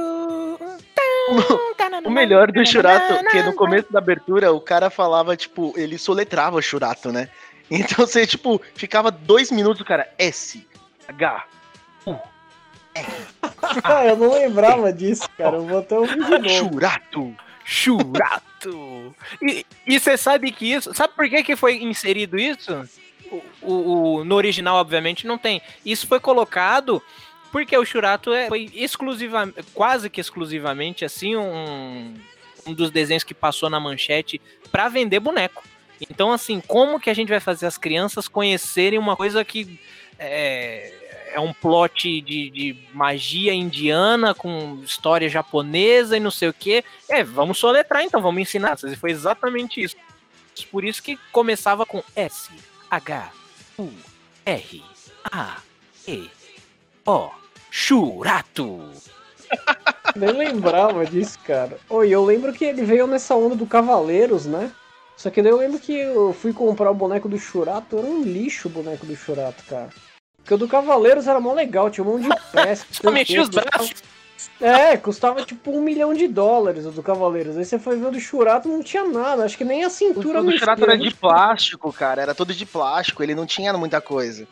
O 2.05 2.11
melhor 2.11 2.53
do 2.53 2.65
Churato, 2.67 3.15
que 3.31 3.43
no 3.43 3.55
começo 3.55 3.93
da 3.93 3.99
abertura 3.99 4.53
o 4.53 4.61
cara 4.61 4.91
falava, 4.91 5.37
tipo, 5.37 5.73
ele 5.77 5.99
soletrava 5.99 6.63
Churato, 6.63 7.11
né? 7.11 7.29
Então 7.71 8.07
você, 8.07 8.27
tipo, 8.27 8.61
ficava 8.75 9.11
dois 9.11 9.51
minutos, 9.51 9.81
o 9.81 9.85
cara, 9.85 10.13
S, 10.19 10.67
H, 11.09 11.47
U, 12.07 12.17
R. 12.95 13.07
Ah, 13.83 14.05
eu 14.07 14.17
não 14.17 14.33
lembrava 14.33 14.93
disso, 14.93 15.29
cara. 15.37 15.57
Eu 15.57 15.67
vou 15.67 15.79
até 15.79 15.99
ouvir 15.99 16.15
de 16.15 16.31
novo. 16.31 16.49
Churato. 16.49 17.35
Churato. 17.65 19.15
E 19.87 19.99
você 19.99 20.17
sabe 20.17 20.53
que 20.53 20.71
isso. 20.73 20.95
Sabe 20.95 21.15
por 21.15 21.29
que, 21.29 21.43
que 21.43 21.57
foi 21.57 21.83
inserido 21.83 22.39
isso? 22.39 22.89
O, 23.63 23.73
o, 24.19 24.25
no 24.25 24.35
original, 24.35 24.77
obviamente, 24.77 25.27
não 25.27 25.39
tem. 25.39 25.61
Isso 25.85 26.07
foi 26.07 26.21
colocado 26.21 27.03
porque 27.53 27.77
o 27.77 27.85
Churato 27.85 28.33
é, 28.33 28.49
foi 28.49 28.69
exclusivamente, 28.75 29.63
quase 29.73 30.11
que 30.11 30.21
exclusivamente, 30.21 31.05
assim, 31.05 31.37
um, 31.37 32.15
um 32.67 32.75
dos 32.75 32.91
desenhos 32.91 33.23
que 33.23 33.33
passou 33.33 33.71
na 33.71 33.79
manchete 33.79 34.41
para 34.73 34.89
vender 34.89 35.21
boneco. 35.21 35.63
Então, 36.01 36.33
assim, 36.33 36.61
como 36.61 36.99
que 36.99 37.09
a 37.09 37.15
gente 37.15 37.29
vai 37.29 37.41
fazer 37.41 37.67
as 37.67 37.79
crianças 37.79 38.27
conhecerem 38.27 38.99
uma 38.99 39.17
coisa 39.17 39.45
que 39.45 39.79
é, 40.19 40.93
é 41.35 41.41
um 41.41 41.53
plot 41.53 42.21
de, 42.21 42.51
de, 42.51 42.77
magia 42.93 43.53
indiana 43.55 44.35
com 44.35 44.81
história 44.85 45.29
japonesa 45.29 46.17
e 46.17 46.21
não 46.21 46.31
sei 46.31 46.49
o 46.49 46.53
que? 46.53 46.85
É, 47.09 47.23
vamos 47.23 47.59
soletrar 47.59 48.03
então, 48.03 48.21
vamos 48.21 48.43
ensinar. 48.43 48.77
E 48.85 48.97
foi 48.97 49.11
exatamente 49.11 49.83
isso. 49.83 49.97
Por 50.71 50.85
isso 50.85 51.03
que 51.03 51.19
começava 51.33 51.85
com 51.85 52.03
S, 52.15 52.51
H 52.95 53.33
U 53.77 53.91
R 54.47 54.85
A 55.33 55.57
E 56.07 56.31
O 57.05 57.29
Churato. 57.69 58.89
Nem 60.15 60.31
lembrava 60.31 61.05
disso, 61.05 61.41
cara. 61.45 61.77
Oi, 61.91 62.11
eu 62.11 62.25
lembro 62.25 62.53
que 62.53 62.65
ele 62.65 62.85
veio 62.85 63.09
nessa 63.09 63.35
onda 63.35 63.57
do 63.57 63.67
Cavaleiros, 63.67 64.47
né? 64.47 64.71
Só 65.17 65.29
que 65.29 65.43
daí 65.43 65.51
eu 65.51 65.59
lembro 65.59 65.81
que 65.81 65.93
eu 65.93 66.33
fui 66.33 66.53
comprar 66.53 66.89
o 66.89 66.95
boneco 66.95 67.29
do 67.29 67.37
Churato, 67.37 67.99
era 67.99 68.07
um 68.07 68.23
lixo 68.23 68.69
o 68.69 68.71
boneco 68.71 69.05
do 69.05 69.17
Churato, 69.17 69.65
cara. 69.65 69.89
Porque 70.37 70.55
o 70.55 70.59
do 70.59 70.69
Cavaleiros 70.69 71.27
era 71.27 71.41
mó 71.41 71.53
legal, 71.53 71.91
tinha 71.91 72.07
um 72.07 72.13
monte 72.13 72.29
de 72.29 72.41
peças. 72.53 72.87
Só 72.93 73.11
mexia 73.11 73.43
os 73.43 73.49
braços. 73.49 74.05
É, 74.61 74.97
custava 74.97 75.43
tipo 75.45 75.71
um 75.71 75.81
milhão 75.81 76.15
de 76.15 76.29
dólares 76.29 76.87
o 76.87 76.91
do 76.91 77.03
Cavaleiros. 77.03 77.57
Aí 77.57 77.65
você 77.65 77.79
foi 77.79 77.97
ver 77.97 78.07
o 78.07 78.11
do 78.11 78.21
Churato, 78.21 78.69
não 78.69 78.83
tinha 78.83 79.05
nada. 79.05 79.45
Acho 79.45 79.57
que 79.57 79.65
nem 79.65 79.85
a 79.85 79.91
cintura 79.91 80.41
o 80.41 80.45
do 80.45 80.59
Churato 80.59 80.85
era 80.85 80.97
de 80.97 81.15
plástico, 81.15 81.93
cara. 81.93 82.23
Era 82.23 82.35
todo 82.35 82.53
de 82.53 82.67
plástico, 82.67 83.23
ele 83.23 83.35
não 83.35 83.47
tinha 83.47 83.73
muita 83.75 84.01
coisa. 84.01 84.47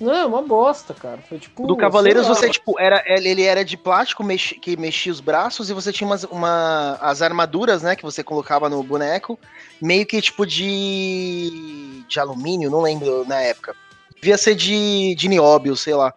Não, 0.00 0.14
é 0.14 0.24
uma 0.24 0.40
bosta, 0.40 0.94
cara. 0.94 1.18
Foi 1.28 1.38
tipo. 1.38 1.66
Do 1.66 1.76
Cavaleiros 1.76 2.26
você, 2.26 2.48
tipo, 2.48 2.80
era, 2.80 3.02
ele 3.06 3.42
era 3.42 3.62
de 3.62 3.76
plástico 3.76 4.24
que 4.60 4.76
mexia 4.76 5.12
os 5.12 5.20
braços 5.20 5.68
e 5.68 5.74
você 5.74 5.92
tinha 5.92 6.08
umas, 6.08 6.24
uma, 6.24 6.98
as 7.02 7.20
armaduras, 7.20 7.82
né, 7.82 7.94
que 7.94 8.02
você 8.02 8.24
colocava 8.24 8.70
no 8.70 8.82
boneco, 8.82 9.38
meio 9.80 10.06
que 10.06 10.22
tipo 10.22 10.46
de. 10.46 12.02
de 12.08 12.18
alumínio, 12.18 12.70
não 12.70 12.80
lembro 12.80 13.26
na 13.26 13.40
época. 13.42 13.76
Devia 14.16 14.38
ser 14.38 14.54
de, 14.54 15.14
de 15.14 15.28
nióbio, 15.28 15.76
sei 15.76 15.94
lá. 15.94 16.14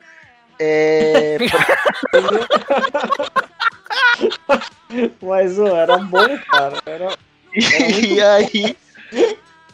É. 0.66 1.38
Mas, 5.22 5.59
ó, 5.59 5.76
era 5.76 5.97
bom, 5.97 6.38
cara. 6.49 6.78
Era, 6.86 7.05
era 7.05 7.18
e 7.53 8.22
aí. 8.22 8.78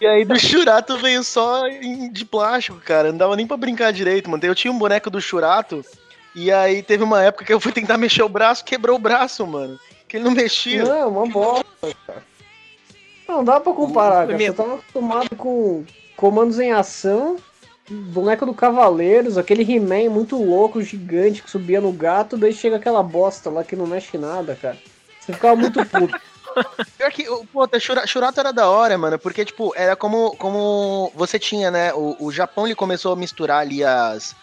E 0.02 0.08
aí 0.08 0.26
do 0.26 0.40
Churato 0.40 0.98
veio 0.98 1.24
só 1.24 1.68
de 2.12 2.26
plástico, 2.26 2.80
cara. 2.80 3.12
Não 3.12 3.20
dava 3.20 3.36
nem 3.36 3.46
pra 3.46 3.58
brincar 3.58 3.94
direito, 3.94 4.28
mano. 4.30 4.44
Eu 4.44 4.56
tinha 4.56 4.72
um 4.72 4.80
boneco 4.80 5.12
do 5.12 5.22
Churato. 5.22 5.86
E 6.34 6.52
aí 6.52 6.82
teve 6.82 7.04
uma 7.04 7.24
época 7.24 7.46
que 7.46 7.54
eu 7.54 7.60
fui 7.60 7.72
tentar 7.72 7.98
mexer 7.98 8.24
o 8.24 8.30
braço, 8.30 8.66
quebrou 8.66 8.96
o 8.96 9.00
braço, 9.00 9.46
mano. 9.46 9.80
Que 10.08 10.18
ele 10.18 10.24
não 10.24 10.32
mexia. 10.32 10.84
Não, 10.84 11.10
uma 11.10 11.28
bosta, 11.28 11.96
cara. 12.08 12.24
Não 13.28 13.44
dá 13.44 13.60
pra 13.60 13.74
comparar, 13.74 14.26
cara. 14.26 14.38
Você 14.38 14.54
tava 14.54 14.76
acostumado 14.76 15.36
com 15.36 15.86
comandos 16.16 16.60
em 16.60 16.72
ação 16.72 17.38
boneco 17.90 18.46
do 18.46 18.54
Cavaleiros, 18.54 19.38
aquele 19.38 19.64
He-Man 19.64 20.10
muito 20.10 20.42
louco, 20.42 20.82
gigante, 20.82 21.42
que 21.42 21.50
subia 21.50 21.82
no 21.82 21.92
gato, 21.92 22.38
daí 22.38 22.54
chega 22.54 22.76
aquela 22.76 23.02
bosta 23.02 23.50
lá 23.50 23.64
que 23.64 23.76
não 23.76 23.88
mexe 23.88 24.18
nada, 24.18 24.56
cara. 24.56 24.78
Você 25.20 25.34
ficava 25.34 25.56
muito 25.56 25.84
puto. 25.86 26.20
Pior 26.98 27.12
que, 27.12 27.26
pô, 27.52 27.68
Shurato 28.06 28.40
era 28.40 28.52
da 28.52 28.70
hora, 28.70 28.98
mano, 28.98 29.18
porque, 29.20 29.46
tipo, 29.46 29.74
era 29.76 29.96
como, 29.96 30.36
como 30.38 31.12
você 31.16 31.38
tinha, 31.38 31.70
né? 31.72 31.94
O, 31.94 32.16
o 32.20 32.32
Japão 32.32 32.66
ele 32.66 32.76
começou 32.76 33.14
a 33.14 33.16
misturar 33.16 33.62
ali 33.62 33.84
as, 33.84 34.36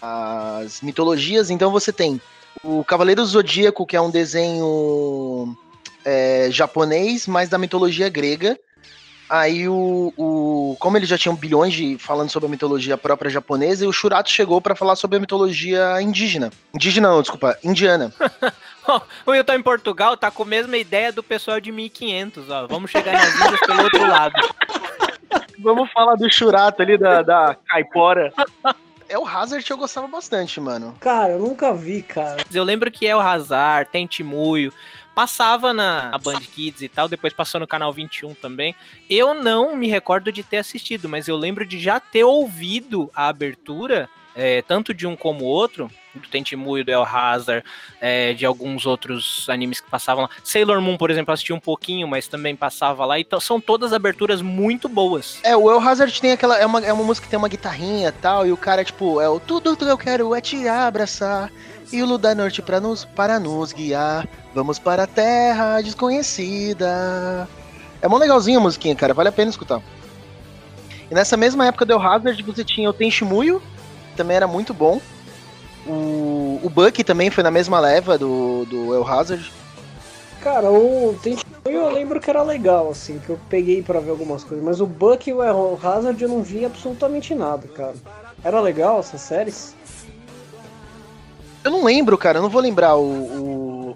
as 0.00 0.80
mitologias, 0.80 1.50
então 1.50 1.70
você 1.70 1.92
tem 1.92 2.20
o 2.64 2.84
Cavaleiro 2.84 3.24
Zodíaco, 3.24 3.86
que 3.86 3.96
é 3.96 4.00
um 4.00 4.10
desenho 4.10 5.56
é, 6.04 6.48
japonês, 6.50 7.26
mas 7.26 7.48
da 7.48 7.58
mitologia 7.58 8.08
grega. 8.08 8.58
Aí 9.30 9.68
o, 9.68 10.12
o. 10.16 10.76
Como 10.80 10.96
eles 10.96 11.08
já 11.08 11.16
tinham 11.16 11.36
bilhões 11.36 11.72
de 11.72 11.96
falando 11.98 12.28
sobre 12.30 12.48
a 12.48 12.50
mitologia 12.50 12.98
própria 12.98 13.30
japonesa, 13.30 13.84
e 13.84 13.88
o 13.88 13.92
Shurato 13.92 14.28
chegou 14.28 14.60
para 14.60 14.74
falar 14.74 14.96
sobre 14.96 15.18
a 15.18 15.20
mitologia 15.20 16.02
indígena. 16.02 16.50
Indígena 16.74 17.08
não, 17.08 17.22
desculpa, 17.22 17.56
indiana. 17.62 18.12
o 19.24 19.30
Will 19.30 19.44
tá 19.44 19.54
em 19.54 19.62
Portugal, 19.62 20.16
tá 20.16 20.32
com 20.32 20.42
a 20.42 20.46
mesma 20.46 20.76
ideia 20.76 21.12
do 21.12 21.22
pessoal 21.22 21.60
de 21.60 21.70
1500, 21.70 22.50
ó. 22.50 22.66
Vamos 22.66 22.90
chegar 22.90 23.12
nas 23.12 23.32
ilhas 23.36 23.60
pelo 23.60 23.82
outro 23.84 24.04
lado. 24.04 24.34
Vamos 25.62 25.92
falar 25.92 26.16
do 26.16 26.28
Shurato 26.28 26.82
ali, 26.82 26.98
da, 26.98 27.22
da 27.22 27.56
caipora. 27.68 28.32
É 29.08 29.18
o 29.18 29.26
Hazard 29.26 29.64
que 29.64 29.72
eu 29.72 29.76
gostava 29.76 30.08
bastante, 30.08 30.60
mano. 30.60 30.96
Cara, 30.98 31.34
eu 31.34 31.38
nunca 31.38 31.72
vi, 31.72 32.02
cara. 32.02 32.42
Eu 32.52 32.64
lembro 32.64 32.90
que 32.90 33.06
é 33.06 33.14
o 33.14 33.20
Hazard, 33.20 33.90
tem 33.92 34.06
Timuio, 34.06 34.72
Passava 35.20 35.74
na 35.74 36.16
Band 36.16 36.40
Kids 36.40 36.80
e 36.80 36.88
tal, 36.88 37.06
depois 37.06 37.34
passou 37.34 37.60
no 37.60 37.66
canal 37.66 37.92
21 37.92 38.32
também. 38.32 38.74
Eu 39.08 39.34
não 39.34 39.76
me 39.76 39.86
recordo 39.86 40.32
de 40.32 40.42
ter 40.42 40.56
assistido, 40.56 41.10
mas 41.10 41.28
eu 41.28 41.36
lembro 41.36 41.66
de 41.66 41.78
já 41.78 42.00
ter 42.00 42.24
ouvido 42.24 43.10
a 43.14 43.28
abertura, 43.28 44.08
é, 44.34 44.62
tanto 44.62 44.94
de 44.94 45.06
um 45.06 45.14
como 45.14 45.44
outro, 45.44 45.90
do 46.14 46.28
Tenchimuyo, 46.28 46.84
do 46.84 46.90
El 46.90 47.04
Hazard, 47.04 47.64
é, 48.00 48.32
de 48.32 48.44
alguns 48.44 48.86
outros 48.86 49.46
animes 49.48 49.80
que 49.80 49.90
passavam 49.90 50.24
lá. 50.24 50.30
Sailor 50.42 50.80
Moon, 50.80 50.96
por 50.96 51.10
exemplo, 51.10 51.32
assisti 51.32 51.52
um 51.52 51.60
pouquinho, 51.60 52.08
mas 52.08 52.28
também 52.28 52.56
passava 52.56 53.04
lá. 53.04 53.18
Então 53.18 53.40
são 53.40 53.60
todas 53.60 53.92
aberturas 53.92 54.42
muito 54.42 54.88
boas. 54.88 55.38
É, 55.42 55.56
o 55.56 55.70
El 55.70 55.80
Hazard 55.80 56.20
tem 56.20 56.32
aquela. 56.32 56.58
É 56.58 56.66
uma, 56.66 56.80
é 56.80 56.92
uma 56.92 57.04
música 57.04 57.26
que 57.26 57.30
tem 57.30 57.38
uma 57.38 57.48
guitarrinha 57.48 58.08
e 58.08 58.12
tal, 58.12 58.46
e 58.46 58.52
o 58.52 58.56
cara, 58.56 58.84
tipo, 58.84 59.20
é 59.20 59.28
o 59.28 59.38
tudo 59.38 59.76
que 59.76 59.84
eu 59.84 59.98
quero 59.98 60.34
é 60.34 60.40
te 60.40 60.68
abraçar. 60.68 61.50
E 61.92 62.02
o 62.02 62.06
Luda 62.06 62.34
Norte 62.36 62.62
para 62.62 62.80
nos, 62.80 63.04
para 63.04 63.40
nos 63.40 63.72
guiar. 63.72 64.28
Vamos 64.54 64.78
para 64.78 65.04
a 65.04 65.06
terra 65.08 65.80
desconhecida. 65.80 67.48
É 68.00 68.06
mó 68.06 68.16
legalzinho 68.16 68.60
a 68.60 68.62
musiquinha, 68.62 68.94
cara. 68.94 69.12
Vale 69.12 69.28
a 69.28 69.32
pena 69.32 69.50
escutar. 69.50 69.82
E 71.10 71.14
nessa 71.14 71.36
mesma 71.36 71.66
época 71.66 71.84
do 71.84 71.92
El 71.92 72.00
Hazard, 72.00 72.40
você 72.44 72.64
tinha 72.64 72.88
o 72.88 72.92
Tenchimuyo, 72.92 73.60
que 74.10 74.16
também 74.16 74.36
era 74.36 74.46
muito 74.46 74.72
bom. 74.72 75.00
O, 75.86 76.60
o 76.62 76.70
Buck 76.70 77.02
também 77.04 77.30
foi 77.30 77.42
na 77.42 77.50
mesma 77.50 77.80
leva 77.80 78.18
do, 78.18 78.64
do 78.66 78.94
El 78.94 79.06
Hazard. 79.06 79.52
Cara, 80.40 80.70
o 80.70 81.18
Tenchimuyo 81.22 81.50
eu 81.64 81.90
lembro 81.90 82.18
que 82.20 82.30
era 82.30 82.42
legal, 82.42 82.90
assim, 82.90 83.18
que 83.18 83.28
eu 83.28 83.38
peguei 83.48 83.82
para 83.82 84.00
ver 84.00 84.10
algumas 84.10 84.42
coisas. 84.42 84.64
Mas 84.64 84.80
o 84.80 84.86
Buck 84.86 85.28
e 85.28 85.32
o 85.32 85.42
El 85.42 85.78
Hazard 85.82 86.22
eu 86.22 86.28
não 86.28 86.42
vi 86.42 86.64
absolutamente 86.64 87.34
nada, 87.34 87.68
cara. 87.68 87.94
Era 88.42 88.60
legal 88.60 89.00
essas 89.00 89.20
séries? 89.20 89.74
Eu 91.62 91.70
não 91.70 91.84
lembro, 91.84 92.16
cara. 92.16 92.38
Eu 92.38 92.42
não 92.42 92.48
vou 92.48 92.62
lembrar 92.62 92.96
o, 92.96 93.94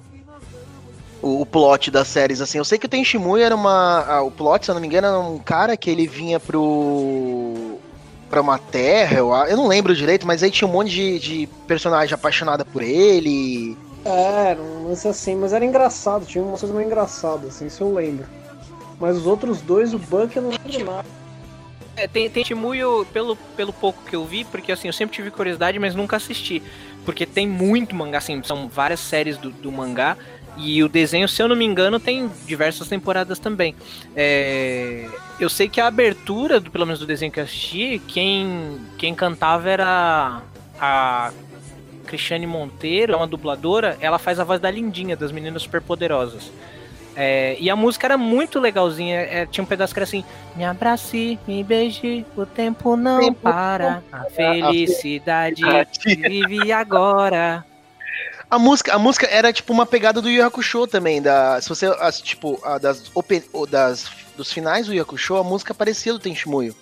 o, 1.22 1.40
o 1.40 1.46
plot 1.46 1.90
das 1.90 2.08
séries, 2.08 2.42
assim. 2.42 2.58
Eu 2.58 2.64
sei 2.64 2.78
que 2.78 2.84
o 2.84 2.90
Tenchimuyo 2.90 3.42
era 3.42 3.54
uma... 3.54 4.04
Ah, 4.06 4.22
o 4.22 4.30
plot, 4.30 4.66
se 4.66 4.70
eu 4.70 4.74
não 4.74 4.82
me 4.82 4.86
engano, 4.86 5.06
era 5.06 5.18
um 5.18 5.38
cara 5.38 5.76
que 5.78 5.88
ele 5.88 6.06
vinha 6.06 6.38
pro 6.38 7.63
pra 8.34 8.40
uma 8.40 8.58
terra, 8.58 9.18
eu, 9.18 9.32
eu 9.32 9.56
não 9.56 9.68
lembro 9.68 9.94
direito, 9.94 10.26
mas 10.26 10.42
aí 10.42 10.50
tinha 10.50 10.66
um 10.66 10.72
monte 10.72 10.90
de, 10.90 11.18
de 11.20 11.48
personagem 11.68 12.12
apaixonada 12.12 12.64
por 12.64 12.82
ele. 12.82 13.78
É, 14.04 14.50
era 14.50 14.60
um 14.60 14.88
lance 14.88 15.06
assim, 15.06 15.36
mas 15.36 15.52
era 15.52 15.64
engraçado, 15.64 16.26
tinha 16.26 16.42
umas 16.42 16.58
coisas 16.58 16.76
meio 16.76 16.88
engraçadas, 16.88 17.54
assim, 17.54 17.66
isso 17.66 17.84
eu 17.84 17.94
lembro. 17.94 18.26
Mas 18.98 19.16
os 19.16 19.24
outros 19.24 19.60
dois, 19.60 19.94
o 19.94 20.00
Buck 20.00 20.34
eu 20.34 20.42
não 20.42 20.50
lembro 20.50 20.84
nada. 20.84 21.08
É, 21.96 22.08
tem, 22.08 22.28
tem 22.28 22.44
Shimuyo, 22.44 23.06
pelo, 23.12 23.36
pelo 23.56 23.72
pouco 23.72 24.02
que 24.02 24.16
eu 24.16 24.24
vi, 24.24 24.42
porque 24.42 24.72
assim, 24.72 24.88
eu 24.88 24.92
sempre 24.92 25.14
tive 25.14 25.30
curiosidade, 25.30 25.78
mas 25.78 25.94
nunca 25.94 26.16
assisti. 26.16 26.60
Porque 27.04 27.24
tem 27.24 27.46
muito 27.46 27.94
mangá, 27.94 28.18
assim, 28.18 28.42
são 28.42 28.68
várias 28.68 28.98
séries 28.98 29.38
do, 29.38 29.50
do 29.50 29.70
mangá. 29.70 30.16
E 30.56 30.82
o 30.82 30.88
desenho, 30.88 31.28
se 31.28 31.40
eu 31.40 31.46
não 31.46 31.54
me 31.54 31.64
engano, 31.64 32.00
tem 32.00 32.28
diversas 32.46 32.88
temporadas 32.88 33.38
também. 33.38 33.76
É, 34.16 35.08
eu 35.38 35.48
sei 35.48 35.68
que 35.68 35.80
a 35.80 35.86
abertura, 35.86 36.60
do, 36.60 36.70
pelo 36.70 36.86
menos 36.86 37.00
do 37.00 37.06
desenho 37.06 37.32
que 37.32 37.40
eu 37.40 37.44
assisti, 37.44 38.00
quem, 38.06 38.80
quem 38.98 39.14
cantava 39.14 39.68
era 39.68 40.42
a 40.80 41.32
Cristiane 42.06 42.46
Monteiro, 42.46 43.12
é 43.12 43.16
uma 43.16 43.26
dubladora. 43.26 43.96
Ela 44.00 44.18
faz 44.18 44.38
a 44.38 44.44
voz 44.44 44.60
da 44.60 44.70
Lindinha, 44.70 45.16
das 45.16 45.32
Meninas 45.32 45.62
Superpoderosas. 45.62 46.50
É, 47.16 47.56
e 47.60 47.70
a 47.70 47.76
música 47.76 48.06
era 48.06 48.18
muito 48.18 48.58
legalzinha. 48.58 49.20
É, 49.20 49.46
tinha 49.46 49.62
um 49.62 49.66
pedaço 49.66 49.92
que 49.92 49.98
era 49.98 50.04
assim: 50.04 50.24
Me 50.56 50.64
abrace, 50.64 51.38
me 51.46 51.62
beije, 51.62 52.26
o 52.36 52.44
tempo 52.44 52.96
não 52.96 53.20
tempo 53.20 53.40
para. 53.42 54.02
A 54.10 54.24
felicidade 54.24 55.62
vive 56.04 56.72
agora. 56.72 57.64
A 58.54 58.58
música, 58.58 58.94
a 58.94 58.98
música 59.00 59.26
era 59.26 59.52
tipo 59.52 59.72
uma 59.72 59.84
pegada 59.84 60.22
do 60.22 60.30
Yu 60.30 60.44
Hakusho 60.46 60.86
também, 60.86 61.20
da, 61.20 61.60
se 61.60 61.68
você, 61.68 61.86
as, 61.98 62.20
tipo, 62.20 62.60
a, 62.62 62.78
das, 62.78 63.10
open, 63.12 63.42
das, 63.68 64.08
dos 64.36 64.52
finais 64.52 64.86
do 64.86 64.94
Yu 64.94 65.02
Hakusho, 65.02 65.34
a 65.34 65.42
música 65.42 65.74
parecia 65.74 66.12
do 66.12 66.20
Tenchimuyo. 66.20 66.72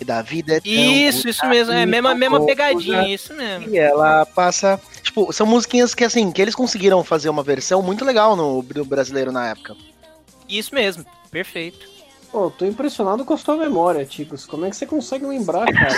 E 0.00 0.04
da 0.04 0.20
vida 0.20 0.56
é 0.56 0.60
tão 0.60 0.72
Isso, 0.72 1.28
isso 1.28 1.46
mesmo, 1.46 1.72
é 1.72 1.84
a 1.84 1.86
mesma, 1.86 2.12
mesma 2.16 2.44
pegadinha, 2.44 3.06
isso 3.08 3.32
mesmo. 3.34 3.72
E 3.72 3.78
ela 3.78 4.26
passa, 4.26 4.80
tipo, 5.00 5.32
são 5.32 5.46
musiquinhas 5.46 5.94
que 5.94 6.02
assim, 6.02 6.32
que 6.32 6.42
eles 6.42 6.56
conseguiram 6.56 7.04
fazer 7.04 7.28
uma 7.28 7.44
versão 7.44 7.80
muito 7.80 8.04
legal 8.04 8.34
no, 8.34 8.60
no 8.60 8.84
brasileiro 8.84 9.30
na 9.30 9.50
época. 9.50 9.76
Isso 10.48 10.74
mesmo, 10.74 11.06
perfeito. 11.30 11.88
Pô, 12.32 12.50
tô 12.50 12.64
impressionado 12.66 13.24
com 13.24 13.32
a 13.32 13.38
sua 13.38 13.56
memória, 13.56 14.04
Ticos. 14.04 14.44
Como 14.44 14.66
é 14.66 14.70
que 14.70 14.74
você 14.74 14.86
consegue 14.86 15.24
lembrar, 15.24 15.72
cara? 15.72 15.94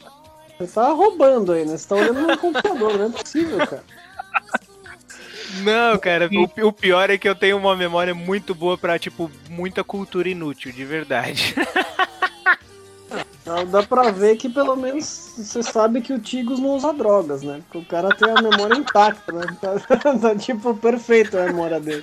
Você 0.58 0.72
tá 0.74 0.88
roubando 0.90 1.52
aí, 1.52 1.64
né? 1.64 1.76
Você 1.76 1.88
tá 1.88 1.96
olhando 1.96 2.22
no 2.22 2.38
computador, 2.38 2.98
não 2.98 3.06
é 3.06 3.10
possível, 3.10 3.58
cara. 3.58 3.84
Não, 5.62 5.98
cara, 5.98 6.28
o, 6.32 6.66
o, 6.66 6.72
pior 6.72 7.10
é 7.10 7.18
que 7.18 7.28
eu 7.28 7.34
tenho 7.34 7.56
uma 7.56 7.76
memória 7.76 8.14
muito 8.14 8.54
boa 8.54 8.76
pra, 8.76 8.98
tipo, 8.98 9.30
muita 9.48 9.84
cultura 9.84 10.28
inútil, 10.28 10.72
de 10.72 10.84
verdade. 10.84 11.54
Dá 13.70 13.82
pra 13.82 14.10
ver 14.10 14.36
que 14.36 14.48
pelo 14.48 14.74
menos 14.74 15.34
você 15.36 15.62
sabe 15.62 16.00
que 16.00 16.14
o 16.14 16.18
Tigos 16.18 16.58
não 16.58 16.70
usa 16.70 16.94
drogas, 16.94 17.42
né? 17.42 17.60
Porque 17.64 17.78
o 17.78 17.84
cara 17.84 18.08
tem 18.16 18.30
a 18.30 18.40
memória 18.40 18.74
intacta, 18.74 19.32
né? 19.32 19.44
Tá, 19.60 19.78
tá 20.18 20.34
tipo 20.34 20.74
perfeito 20.74 21.36
a 21.36 21.44
memória 21.44 21.78
dele. 21.78 22.02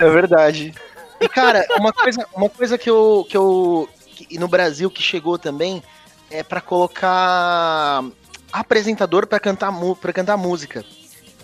É 0.00 0.10
verdade. 0.10 0.74
E 1.20 1.28
cara, 1.28 1.64
uma 1.78 1.92
coisa, 1.92 2.26
uma 2.34 2.50
coisa 2.50 2.76
que 2.76 2.90
eu. 2.90 3.24
que 3.28 3.36
eu. 3.36 3.88
Que, 4.16 4.38
no 4.38 4.48
Brasil 4.48 4.90
que 4.90 5.02
chegou 5.02 5.38
também 5.38 5.82
é 6.30 6.42
para 6.42 6.60
colocar 6.60 8.04
apresentador 8.52 9.26
para 9.26 9.40
cantar 9.40 9.72
para 10.00 10.12
cantar 10.12 10.36
música. 10.36 10.84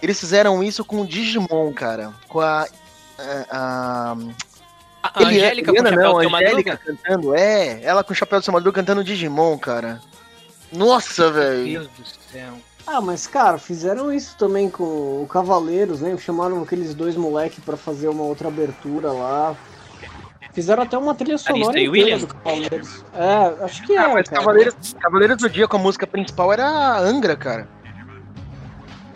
Eles 0.01 0.19
fizeram 0.19 0.63
isso 0.63 0.85
com 0.85 1.03
o 1.03 1.07
Digimon, 1.07 1.73
cara, 1.73 2.13
com 2.29 2.41
a 2.41 2.67
a, 3.19 3.47
a, 3.51 4.17
a 5.03 5.25
Angélica 5.25 5.71
Eliana, 5.71 5.91
com 5.91 5.97
não, 5.97 6.19
a 6.19 6.39
Angélica 6.39 6.77
cantando, 6.77 7.35
é, 7.35 7.83
ela 7.83 8.03
com 8.03 8.13
o 8.13 8.17
chapéu 8.17 8.41
do 8.41 8.45
seu 8.45 8.53
Madruga 8.53 8.81
cantando 8.81 9.05
Digimon, 9.05 9.59
cara. 9.59 10.01
Nossa, 10.73 11.31
velho. 11.31 11.65
Meu 11.65 11.81
Deus 11.81 12.13
do 12.13 12.33
céu. 12.33 12.55
Ah, 12.87 13.01
mas 13.01 13.27
cara, 13.27 13.59
fizeram 13.59 14.13
isso 14.13 14.37
também 14.37 14.69
com 14.69 15.23
o 15.23 15.27
Cavaleiros, 15.29 16.01
né? 16.01 16.17
Chamaram 16.19 16.63
aqueles 16.63 16.95
dois 16.95 17.15
moleques 17.17 17.63
para 17.65 17.77
fazer 17.77 18.09
uma 18.09 18.25
outra 18.25 18.49
abertura 18.49 19.13
lá. 19.13 19.55
Fizeram 20.53 20.83
até 20.83 20.99
uma 20.99 21.15
trilha 21.15 21.39
sonora 21.39 21.81
inteira 21.81 22.19
do 22.19 22.27
Cavaleiros. 22.27 23.05
É, 23.15 23.65
acho 23.65 23.83
que 23.87 23.97
ah, 23.97 24.11
é. 24.11 24.15
Mas 24.15 24.29
Cavaleiros, 24.29 24.95
Cavaleiros 25.01 25.37
do 25.39 25.49
Dia 25.49 25.67
com 25.67 25.77
a 25.77 25.81
música 25.81 26.07
principal 26.07 26.53
era 26.53 26.67
a 26.67 27.01
Angra, 27.01 27.35
cara. 27.37 27.69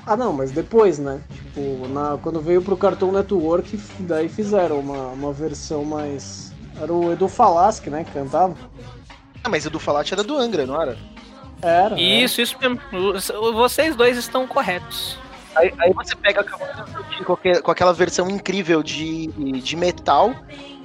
Ah 0.07 0.16
não, 0.16 0.32
mas 0.32 0.53
depois, 0.53 0.99
né? 0.99 1.20
Tipo, 1.30 1.89
na, 1.89 2.16
quando 2.22 2.41
veio 2.41 2.62
pro 2.62 2.76
Cartoon 2.76 3.12
Network, 3.12 3.76
daí 3.99 4.28
fizeram 4.28 4.78
uma, 4.78 5.09
uma 5.09 5.32
versão 5.32 5.84
mais. 5.84 6.53
Era 6.80 6.93
o 6.93 7.12
Edu 7.12 7.28
Falaschi, 7.28 7.91
né, 7.91 8.05
que 8.05 8.12
cantava. 8.12 8.55
Ah, 9.43 9.49
mas 9.49 9.66
Edu 9.66 9.78
Falaschi 9.78 10.14
era 10.14 10.22
do 10.22 10.37
Angra, 10.37 10.64
não 10.64 10.80
era? 10.80 10.97
Era. 11.61 12.01
Isso, 12.01 12.41
isso 12.41 12.57
mesmo. 12.61 12.80
Vocês 13.53 13.97
dois 13.97 14.16
estão 14.16 14.47
corretos. 14.47 15.18
Aí, 15.57 15.72
aí 15.78 15.93
você 15.93 16.14
pega 16.14 16.45
com, 16.45 17.37
com 17.62 17.70
aquela 17.70 17.93
versão 17.93 18.28
incrível 18.28 18.82
de, 18.82 19.28
de 19.28 19.74
metal, 19.74 20.34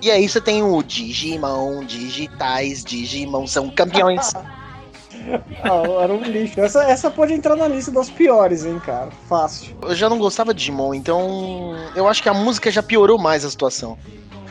e 0.01 0.09
aí 0.09 0.27
você 0.27 0.41
tem 0.41 0.63
o 0.63 0.81
Digimon, 0.81 1.83
digitais, 1.85 2.83
Digimon, 2.83 3.45
são 3.45 3.69
campeões. 3.69 4.33
ah, 5.63 6.03
era 6.03 6.13
um 6.13 6.23
lixo. 6.23 6.59
Essa, 6.59 6.83
essa 6.83 7.11
pode 7.11 7.33
entrar 7.33 7.55
na 7.55 7.67
lista 7.67 7.91
das 7.91 8.09
piores, 8.09 8.65
hein, 8.65 8.81
cara. 8.83 9.09
Fácil. 9.29 9.75
Eu 9.81 9.95
já 9.95 10.09
não 10.09 10.17
gostava 10.17 10.53
de 10.53 10.59
Digimon, 10.59 10.93
então 10.93 11.75
eu 11.95 12.07
acho 12.07 12.23
que 12.23 12.29
a 12.29 12.33
música 12.33 12.71
já 12.71 12.81
piorou 12.81 13.19
mais 13.19 13.45
a 13.45 13.49
situação. 13.49 13.97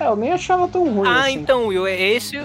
É, 0.01 0.07
eu 0.07 0.17
nem 0.17 0.33
achava 0.33 0.67
tão 0.67 0.93
ruim. 0.93 1.09
Ah, 1.09 1.23
assim. 1.23 1.33
então, 1.35 1.67
Will, 1.67 1.87
é 1.87 2.01
esse, 2.01 2.39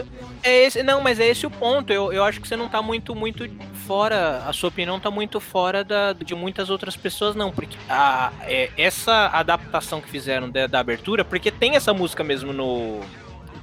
é 0.43 0.65
esse. 0.65 0.83
Não, 0.83 1.01
mas 1.01 1.19
é 1.19 1.27
esse 1.27 1.47
o 1.47 1.49
ponto. 1.49 1.93
Eu, 1.93 2.11
eu 2.11 2.23
acho 2.23 2.41
que 2.41 2.47
você 2.47 2.57
não 2.57 2.67
tá 2.67 2.81
muito, 2.81 3.15
muito 3.15 3.49
fora. 3.87 4.43
A 4.45 4.51
sua 4.51 4.69
opinião 4.69 4.99
tá 4.99 5.09
muito 5.09 5.39
fora 5.39 5.83
da, 5.83 6.13
de 6.13 6.35
muitas 6.35 6.69
outras 6.69 6.97
pessoas, 6.97 7.35
não. 7.35 7.51
Porque 7.51 7.77
a, 7.89 8.31
é, 8.41 8.69
essa 8.77 9.27
adaptação 9.27 10.01
que 10.01 10.09
fizeram 10.09 10.49
da, 10.49 10.67
da 10.67 10.79
abertura, 10.79 11.23
porque 11.23 11.49
tem 11.49 11.75
essa 11.75 11.93
música 11.93 12.23
mesmo 12.23 12.51
no, 12.51 12.99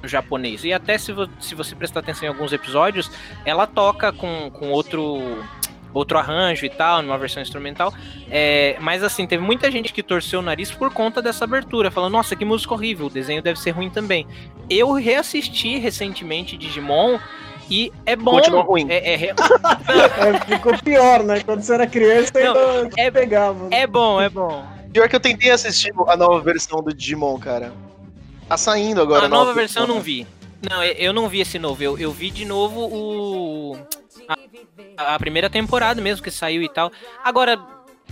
japonês. 0.03 0.63
E 0.63 0.73
até 0.73 0.97
se, 0.97 1.11
vo, 1.11 1.29
se 1.39 1.55
você 1.55 1.75
prestar 1.75 2.01
atenção 2.01 2.25
em 2.25 2.31
alguns 2.31 2.51
episódios, 2.51 3.09
ela 3.45 3.65
toca 3.65 4.11
com, 4.11 4.49
com 4.51 4.71
outro 4.71 5.43
outro 5.93 6.17
arranjo 6.17 6.65
e 6.65 6.69
tal, 6.69 7.01
numa 7.01 7.17
versão 7.17 7.41
instrumental. 7.41 7.93
É, 8.29 8.75
mas 8.79 9.03
assim, 9.03 9.27
teve 9.27 9.43
muita 9.43 9.69
gente 9.69 9.93
que 9.93 10.01
torceu 10.01 10.39
o 10.39 10.43
nariz 10.43 10.71
por 10.71 10.91
conta 10.91 11.21
dessa 11.21 11.45
abertura, 11.45 11.91
falando, 11.91 12.13
nossa, 12.13 12.35
que 12.35 12.43
música 12.43 12.73
horrível, 12.73 13.07
o 13.07 13.09
desenho 13.09 13.41
deve 13.41 13.59
ser 13.59 13.71
ruim 13.71 13.89
também. 13.89 14.27
Eu 14.69 14.91
reassisti 14.93 15.77
recentemente 15.77 16.57
Digimon 16.57 17.19
e 17.69 17.91
é 18.05 18.15
bom. 18.15 18.31
Continua 18.31 18.63
ruim. 18.63 18.87
É, 18.89 19.13
é, 19.13 19.29
é, 19.33 20.39
ficou 20.45 20.77
pior, 20.79 21.23
né? 21.23 21.41
Quando 21.41 21.61
você 21.61 21.73
era 21.73 21.87
criança, 21.87 22.31
Não, 22.35 22.83
ainda 22.83 22.89
é, 22.97 23.11
pegava. 23.11 23.69
Né? 23.69 23.81
É 23.81 23.87
bom, 23.87 24.21
é 24.21 24.29
bom. 24.29 24.65
Pior 24.91 25.09
que 25.09 25.15
eu 25.15 25.19
tentei 25.19 25.49
assistir 25.49 25.91
a 26.07 26.15
nova 26.15 26.39
versão 26.41 26.81
do 26.81 26.93
Digimon, 26.93 27.39
cara. 27.39 27.73
Tá 28.47 28.57
saindo 28.57 29.01
agora. 29.01 29.25
A 29.25 29.29
nova, 29.29 29.45
nova 29.45 29.53
versão 29.55 29.83
eu 29.83 29.87
não 29.87 29.99
vi. 29.99 30.27
Não, 30.69 30.83
eu 30.83 31.11
não 31.13 31.27
vi 31.27 31.41
esse 31.41 31.59
novo. 31.59 31.83
Eu, 31.83 31.97
eu 31.97 32.11
vi 32.11 32.31
de 32.31 32.45
novo 32.45 32.79
o 32.81 33.77
a, 34.97 35.15
a 35.15 35.19
primeira 35.19 35.49
temporada 35.49 36.01
mesmo 36.01 36.23
que 36.23 36.31
saiu 36.31 36.61
e 36.61 36.69
tal. 36.69 36.91
Agora, 37.23 37.59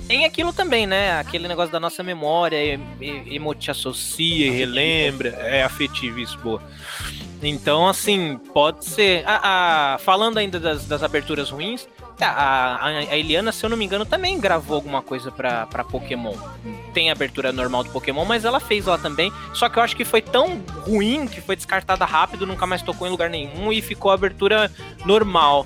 tem 0.08 0.26
aquilo 0.26 0.52
também, 0.52 0.86
né? 0.86 1.20
Aquele 1.20 1.47
negócio 1.47 1.72
da 1.72 1.80
nossa 1.80 2.04
memória, 2.04 2.58
emo 2.99 3.54
te 3.56 3.72
associa 3.72 4.52
relembra, 4.52 5.30
é 5.30 5.64
afetivo 5.64 6.20
isso, 6.20 6.38
boa. 6.39 6.62
Então, 7.41 7.88
assim, 7.88 8.38
pode 8.54 8.86
ser. 8.86 9.24
A, 9.26 9.93
a, 9.93 9.97
falando 9.99 10.38
ainda 10.38 10.60
das, 10.60 10.86
das 10.86 11.02
aberturas 11.02 11.49
ruins, 11.49 11.88
A, 12.28 12.86
a, 12.86 13.17
Eliana, 13.17 13.51
se 13.51 13.65
eu 13.65 13.69
não 13.69 13.78
me 13.78 13.86
engano, 13.86 14.05
também 14.05 14.39
gravou 14.39 14.76
alguma 14.76 15.01
coisa 15.01 15.32
pra, 15.32 15.65
pra 15.65 15.84
Pokémon. 15.84 16.36
Tem 16.93 17.09
a 17.09 17.13
abertura 17.13 17.51
normal 17.51 17.84
do 17.84 17.89
Pokémon, 17.89 18.26
mas 18.26 18.45
ela 18.45 18.59
fez 18.59 18.86
lá 18.86 18.97
também. 18.97 19.32
Só 19.53 19.69
que 19.69 19.78
eu 19.78 19.84
acho 19.84 19.95
que 19.95 20.05
foi 20.05 20.22
tão 20.22 20.61
ruim 20.86 21.28
que 21.28 21.41
foi 21.41 21.55
descartada 21.55 22.05
rápido, 22.05 22.45
nunca 22.45 22.65
mais 22.67 22.82
tocou 22.82 23.07
em 23.07 23.11
lugar 23.11 23.30
nenhum 23.30 23.72
e 23.72 23.82
ficou 23.82 24.11
a 24.11 24.13
abertura 24.13 24.72
normal. 25.05 25.65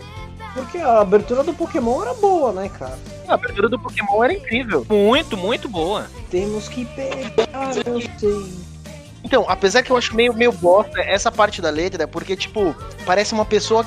Porque 0.53 0.77
a 0.77 1.01
abertura 1.01 1.43
do 1.43 1.53
Pokémon 1.53 2.01
era 2.01 2.13
boa, 2.13 2.53
né, 2.53 2.69
cara? 2.69 2.97
A 3.27 3.33
abertura 3.33 3.67
do 3.67 3.77
Pokémon 3.77 4.23
era 4.23 4.33
incrível. 4.33 4.85
Muito, 4.89 5.35
muito 5.35 5.67
boa. 5.67 6.07
Temos 6.29 6.69
que 6.69 6.85
pegar, 6.85 7.75
eu 7.85 8.01
sei. 8.17 8.65
Então, 9.25 9.43
apesar 9.49 9.81
que 9.81 9.91
eu 9.91 9.97
acho 9.97 10.15
meio, 10.15 10.33
meio 10.33 10.51
bosta 10.51 11.01
essa 11.01 11.31
parte 11.31 11.59
da 11.59 11.71
letra, 11.71 12.07
porque, 12.07 12.35
tipo, 12.37 12.75
parece 13.05 13.33
uma 13.33 13.43
pessoa 13.43 13.85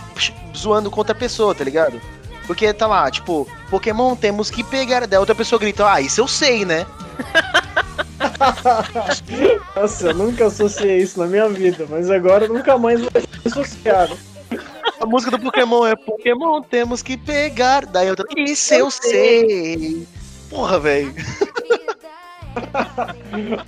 zoando 0.55 0.91
com 0.91 0.99
outra 0.99 1.15
pessoa, 1.15 1.55
tá 1.55 1.63
ligado? 1.63 2.01
Porque 2.49 2.73
tá 2.73 2.87
lá, 2.87 3.11
tipo, 3.11 3.47
Pokémon 3.71 4.17
temos 4.17 4.51
que 4.51 4.65
pegar. 4.65 5.07
Daí 5.07 5.19
outra 5.19 5.35
pessoa 5.35 5.61
grita, 5.61 5.87
ah, 5.87 6.01
isso 6.01 6.23
eu 6.23 6.27
sei, 6.27 6.65
né? 6.65 6.87
Nossa, 9.77 10.07
eu 10.07 10.15
nunca 10.15 10.47
associei 10.47 11.03
isso 11.03 11.21
na 11.21 11.27
minha 11.27 11.47
vida, 11.51 11.87
mas 11.91 12.11
agora 12.11 12.49
nunca 12.49 12.79
mais 12.79 13.03
vou 13.03 13.11
associar. 13.45 14.09
A 14.99 15.05
música 15.05 15.31
do 15.31 15.39
Pokémon 15.39 15.87
é 15.87 15.95
Pokémon 15.95 16.63
temos 16.63 17.03
que 17.03 17.19
pegar. 17.19 17.85
Daí 17.85 18.09
outra, 18.09 18.25
isso 18.35 18.73
eu 18.73 18.91
sei. 18.91 20.07
Porra, 20.49 20.81
velho. 20.81 21.15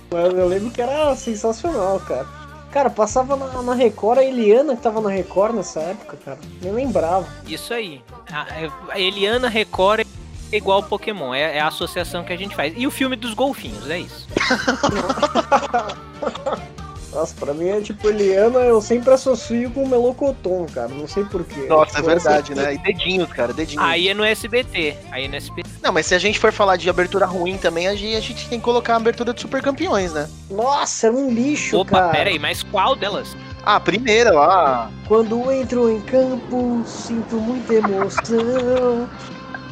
eu 0.11 0.47
lembro 0.47 0.71
que 0.71 0.81
era 0.81 1.15
sensacional, 1.15 1.99
cara. 1.99 2.40
Cara, 2.71 2.89
passava 2.89 3.35
na, 3.35 3.61
na, 3.61 3.73
Record 3.73 4.19
a 4.19 4.23
Eliana 4.23 4.75
que 4.75 4.81
tava 4.81 5.01
na 5.01 5.09
Record 5.09 5.55
nessa 5.55 5.81
época, 5.81 6.17
cara. 6.23 6.39
Nem 6.61 6.71
lembrava. 6.71 7.27
Isso 7.45 7.73
aí. 7.73 8.01
A, 8.31 8.93
a 8.93 8.99
Eliana 8.99 9.49
Record 9.49 10.07
é 10.51 10.57
igual 10.57 10.83
Pokémon, 10.83 11.33
é, 11.33 11.57
é, 11.57 11.59
a 11.59 11.67
associação 11.67 12.23
que 12.23 12.31
a 12.31 12.37
gente 12.37 12.55
faz. 12.55 12.73
E 12.75 12.87
o 12.87 12.91
filme 12.91 13.15
dos 13.15 13.33
golfinhos, 13.33 13.89
é 13.89 13.99
isso. 13.99 14.27
Nossa, 17.11 17.35
pra 17.37 17.53
mim 17.53 17.67
é 17.67 17.81
tipo 17.81 18.07
Eliana, 18.07 18.59
eu 18.59 18.81
sempre 18.81 19.13
associo 19.13 19.69
com 19.71 19.85
Melocoton, 19.85 20.65
cara. 20.73 20.87
Não 20.87 21.07
sei 21.07 21.25
porquê. 21.25 21.67
Nossa, 21.67 21.99
é 21.99 22.01
verdade, 22.01 22.55
né? 22.55 22.75
E 22.75 22.77
dedinhos, 22.77 23.29
cara, 23.29 23.51
dedinhos. 23.51 23.83
Aí 23.85 24.07
é 24.07 24.13
no 24.13 24.23
SBT. 24.23 24.95
Aí 25.11 25.25
é 25.25 25.27
no 25.27 25.35
SBT. 25.35 25.69
Não, 25.83 25.91
mas 25.91 26.05
se 26.05 26.15
a 26.15 26.19
gente 26.19 26.39
for 26.39 26.53
falar 26.53 26.77
de 26.77 26.89
abertura 26.89 27.25
ruim 27.25 27.57
também, 27.57 27.87
a 27.87 27.95
gente 27.95 28.47
tem 28.47 28.59
que 28.59 28.63
colocar 28.63 28.93
a 28.93 28.97
abertura 28.97 29.33
de 29.33 29.41
Super 29.41 29.61
Campeões, 29.61 30.13
né? 30.13 30.29
Nossa, 30.49 31.07
era 31.07 31.15
um 31.15 31.29
lixo, 31.29 31.79
Opa, 31.79 31.91
cara. 31.91 32.05
Opa, 32.05 32.15
pera 32.15 32.29
aí, 32.29 32.39
mas 32.39 32.63
qual 32.63 32.95
delas? 32.95 33.35
Ah, 33.65 33.75
a 33.75 33.79
primeira 33.79 34.31
lá. 34.31 34.89
Quando 35.07 35.51
entro 35.51 35.89
em 35.89 35.99
campo, 36.01 36.81
sinto 36.85 37.35
muita 37.35 37.73
emoção. 37.73 39.09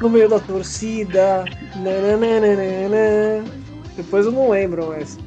No 0.01 0.09
meio 0.09 0.29
da 0.29 0.39
torcida. 0.39 1.45
Nananana. 1.75 3.43
Depois 3.95 4.25
eu 4.25 4.31
não 4.31 4.49
lembro, 4.49 4.87
mas 4.87 5.17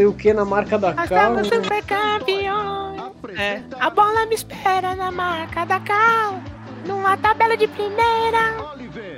sei 0.00 0.06
o 0.06 0.14
que 0.14 0.32
na 0.32 0.46
marca 0.46 0.78
da 0.78 0.94
Nós 0.94 1.08
Cal. 1.08 1.34
Nós 1.34 1.46
super 1.46 1.84
campeões. 1.84 3.02
É. 3.36 3.62
A 3.78 3.90
bola 3.90 4.24
me 4.26 4.34
espera 4.34 4.94
na 4.94 5.10
marca 5.10 5.66
da 5.66 5.78
Cal. 5.80 6.40
Numa 6.86 7.18
tabela 7.18 7.54
de 7.54 7.68
primeira. 7.68 8.56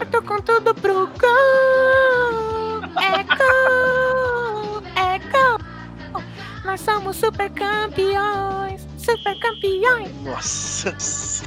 Eu 0.00 0.06
tô 0.06 0.20
com 0.22 0.40
tudo 0.40 0.74
pro 0.74 1.06
gol. 1.06 2.82
É 3.00 3.22
gol. 3.22 4.82
É 4.96 5.18
gol. 5.30 6.22
Nós 6.64 6.80
somos 6.80 7.16
super 7.16 7.48
campeões. 7.50 8.84
Super 8.98 9.38
campeões. 9.38 10.10
Nossa. 10.22 10.96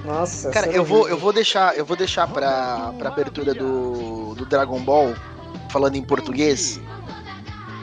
Nossa. 0.05 0.49
Cara, 0.51 0.67
eu 0.67 0.86
vou, 0.86 1.09
eu 1.09 1.17
vou 1.17 1.33
deixar, 1.33 1.75
eu 1.75 1.86
vou 1.86 1.97
deixar 1.97 2.25
pra, 2.27 2.93
pra 2.97 3.09
abertura 3.09 3.53
do, 3.53 4.33
do 4.33 4.45
Dragon 4.45 4.79
Ball, 4.79 5.13
falando 5.69 5.95
em 5.97 6.03
português 6.03 6.79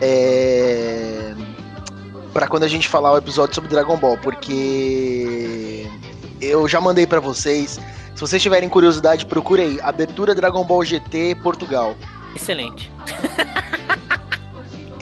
é, 0.05 1.33
para 2.35 2.49
quando 2.49 2.65
a 2.65 2.69
gente 2.69 2.89
falar 2.89 3.13
o 3.13 3.17
episódio 3.17 3.55
sobre 3.55 3.71
Dragon 3.71 3.97
Ball, 3.97 4.19
porque 4.19 5.87
eu 6.41 6.67
já 6.67 6.81
mandei 6.81 7.07
para 7.07 7.21
vocês. 7.21 7.79
Se 8.13 8.21
vocês 8.21 8.43
tiverem 8.43 8.69
curiosidade, 8.69 9.25
procurem 9.25 9.79
Abertura 9.81 10.35
Dragon 10.35 10.65
Ball 10.65 10.85
GT 10.85 11.37
Portugal. 11.37 11.95
Excelente. 12.35 12.91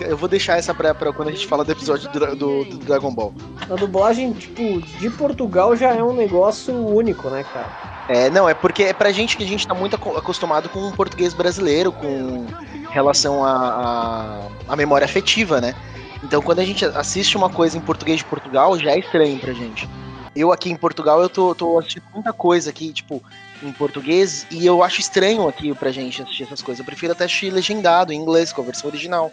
Eu 0.00 0.16
vou 0.16 0.28
deixar 0.28 0.58
essa 0.58 0.74
pra, 0.74 0.94
pra 0.94 1.12
quando 1.12 1.28
a 1.28 1.32
gente 1.32 1.46
fala 1.46 1.64
do 1.64 1.72
episódio 1.72 2.10
do, 2.10 2.36
do, 2.36 2.64
do, 2.64 2.78
Dragon 2.78 3.12
Ball. 3.12 3.34
A 3.70 3.74
dublagem, 3.74 4.32
tipo, 4.32 4.80
de 4.98 5.10
Portugal 5.10 5.76
já 5.76 5.94
é 5.94 6.02
um 6.02 6.14
negócio 6.14 6.74
único, 6.74 7.28
né, 7.28 7.44
cara? 7.44 7.89
É, 8.12 8.28
não, 8.28 8.48
é 8.48 8.54
porque 8.54 8.82
é 8.82 8.92
pra 8.92 9.12
gente 9.12 9.36
que 9.36 9.44
a 9.44 9.46
gente 9.46 9.64
tá 9.64 9.72
muito 9.72 9.94
acostumado 9.94 10.68
com 10.68 10.80
o 10.80 10.92
português 10.92 11.32
brasileiro, 11.32 11.92
com 11.92 12.44
relação 12.90 13.44
à 13.44 14.74
memória 14.76 15.04
afetiva, 15.04 15.60
né? 15.60 15.76
Então 16.24 16.42
quando 16.42 16.58
a 16.58 16.64
gente 16.64 16.84
assiste 16.84 17.36
uma 17.36 17.48
coisa 17.48 17.78
em 17.78 17.80
português 17.80 18.18
de 18.18 18.24
Portugal, 18.24 18.76
já 18.76 18.90
é 18.90 18.98
estranho 18.98 19.38
pra 19.38 19.52
gente. 19.52 19.88
Eu 20.34 20.50
aqui 20.50 20.72
em 20.72 20.74
Portugal, 20.74 21.22
eu 21.22 21.28
tô, 21.28 21.54
tô 21.54 21.78
assistindo 21.78 22.02
muita 22.12 22.32
coisa 22.32 22.70
aqui, 22.70 22.92
tipo, 22.92 23.22
em 23.62 23.70
português, 23.70 24.44
e 24.50 24.66
eu 24.66 24.82
acho 24.82 25.00
estranho 25.00 25.46
aqui 25.46 25.72
pra 25.72 25.92
gente 25.92 26.20
assistir 26.20 26.42
essas 26.42 26.60
coisas. 26.60 26.80
Eu 26.80 26.84
prefiro 26.84 27.12
até 27.12 27.26
assistir 27.26 27.50
legendado, 27.50 28.12
em 28.12 28.16
inglês, 28.16 28.52
com 28.52 28.60
a 28.60 28.64
versão 28.64 28.90
original. 28.90 29.30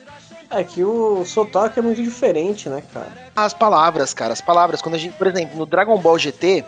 É 0.52 0.64
que 0.64 0.84
o 0.84 1.26
sotaque 1.26 1.80
é 1.80 1.82
muito 1.82 2.02
diferente, 2.02 2.70
né, 2.70 2.84
cara? 2.94 3.12
As 3.36 3.56
palavras, 3.56 4.14
cara, 4.14 4.34
as 4.34 4.42
palavras. 4.42 4.84
Quando 4.84 4.96
a 4.96 5.00
gente, 5.00 5.14
por 5.14 5.26
exemplo, 5.26 5.58
no 5.58 5.66
Dragon 5.66 5.98
Ball 5.98 6.20
GT, 6.20 6.64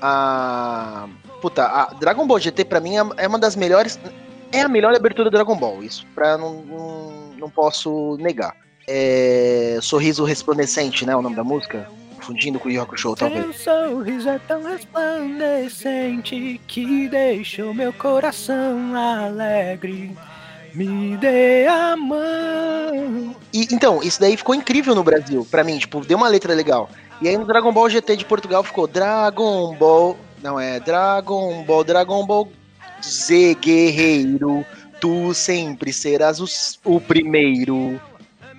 a. 0.00 1.06
Puta, 1.44 1.66
a 1.66 1.92
Dragon 2.00 2.26
Ball 2.26 2.40
GT 2.40 2.64
pra 2.64 2.80
mim 2.80 2.96
é, 2.96 3.02
é 3.18 3.28
uma 3.28 3.38
das 3.38 3.54
melhores 3.54 4.00
é 4.50 4.62
a 4.62 4.68
melhor 4.68 4.96
abertura 4.96 5.28
do 5.28 5.34
Dragon 5.34 5.54
Ball, 5.54 5.84
isso 5.84 6.06
pra 6.14 6.38
não, 6.38 6.62
não, 6.62 7.10
não 7.36 7.50
posso 7.50 8.16
negar. 8.18 8.56
É, 8.88 9.78
Sorriso 9.82 10.24
Resplandecente, 10.24 11.04
né? 11.04 11.14
O 11.14 11.20
nome 11.20 11.36
da 11.36 11.44
música? 11.44 11.86
Confundindo 12.14 12.58
com 12.58 12.70
o 12.70 12.72
Yoko 12.72 12.96
Show, 12.96 13.14
talvez. 13.14 13.44
Seu 13.56 13.90
sorriso 13.90 14.26
é 14.26 14.38
tão 14.38 14.62
resplandecente 14.62 16.58
que 16.66 17.08
deixou 17.10 17.74
meu 17.74 17.92
coração 17.92 18.96
alegre. 18.96 20.16
Me 20.72 21.14
dê 21.18 21.66
a 21.66 21.94
mão. 21.94 23.36
E, 23.52 23.68
então, 23.70 24.02
isso 24.02 24.18
daí 24.18 24.34
ficou 24.34 24.54
incrível 24.54 24.94
no 24.94 25.04
Brasil, 25.04 25.46
pra 25.50 25.62
mim, 25.62 25.76
tipo, 25.76 26.00
deu 26.06 26.16
uma 26.16 26.28
letra 26.28 26.54
legal. 26.54 26.88
E 27.20 27.28
aí 27.28 27.36
no 27.36 27.46
Dragon 27.46 27.72
Ball 27.72 27.90
GT 27.90 28.16
de 28.16 28.24
Portugal 28.24 28.62
ficou 28.62 28.86
Dragon 28.86 29.74
Ball. 29.76 30.16
Não, 30.44 30.60
é 30.60 30.78
Dragon 30.78 31.64
Ball, 31.64 31.82
Dragon 31.82 32.26
Ball 32.26 32.46
Z 33.02 33.54
guerreiro, 33.54 34.62
tu 35.00 35.32
sempre 35.32 35.90
serás 35.90 36.38
o, 36.38 36.44
o 36.84 37.00
primeiro. 37.00 37.98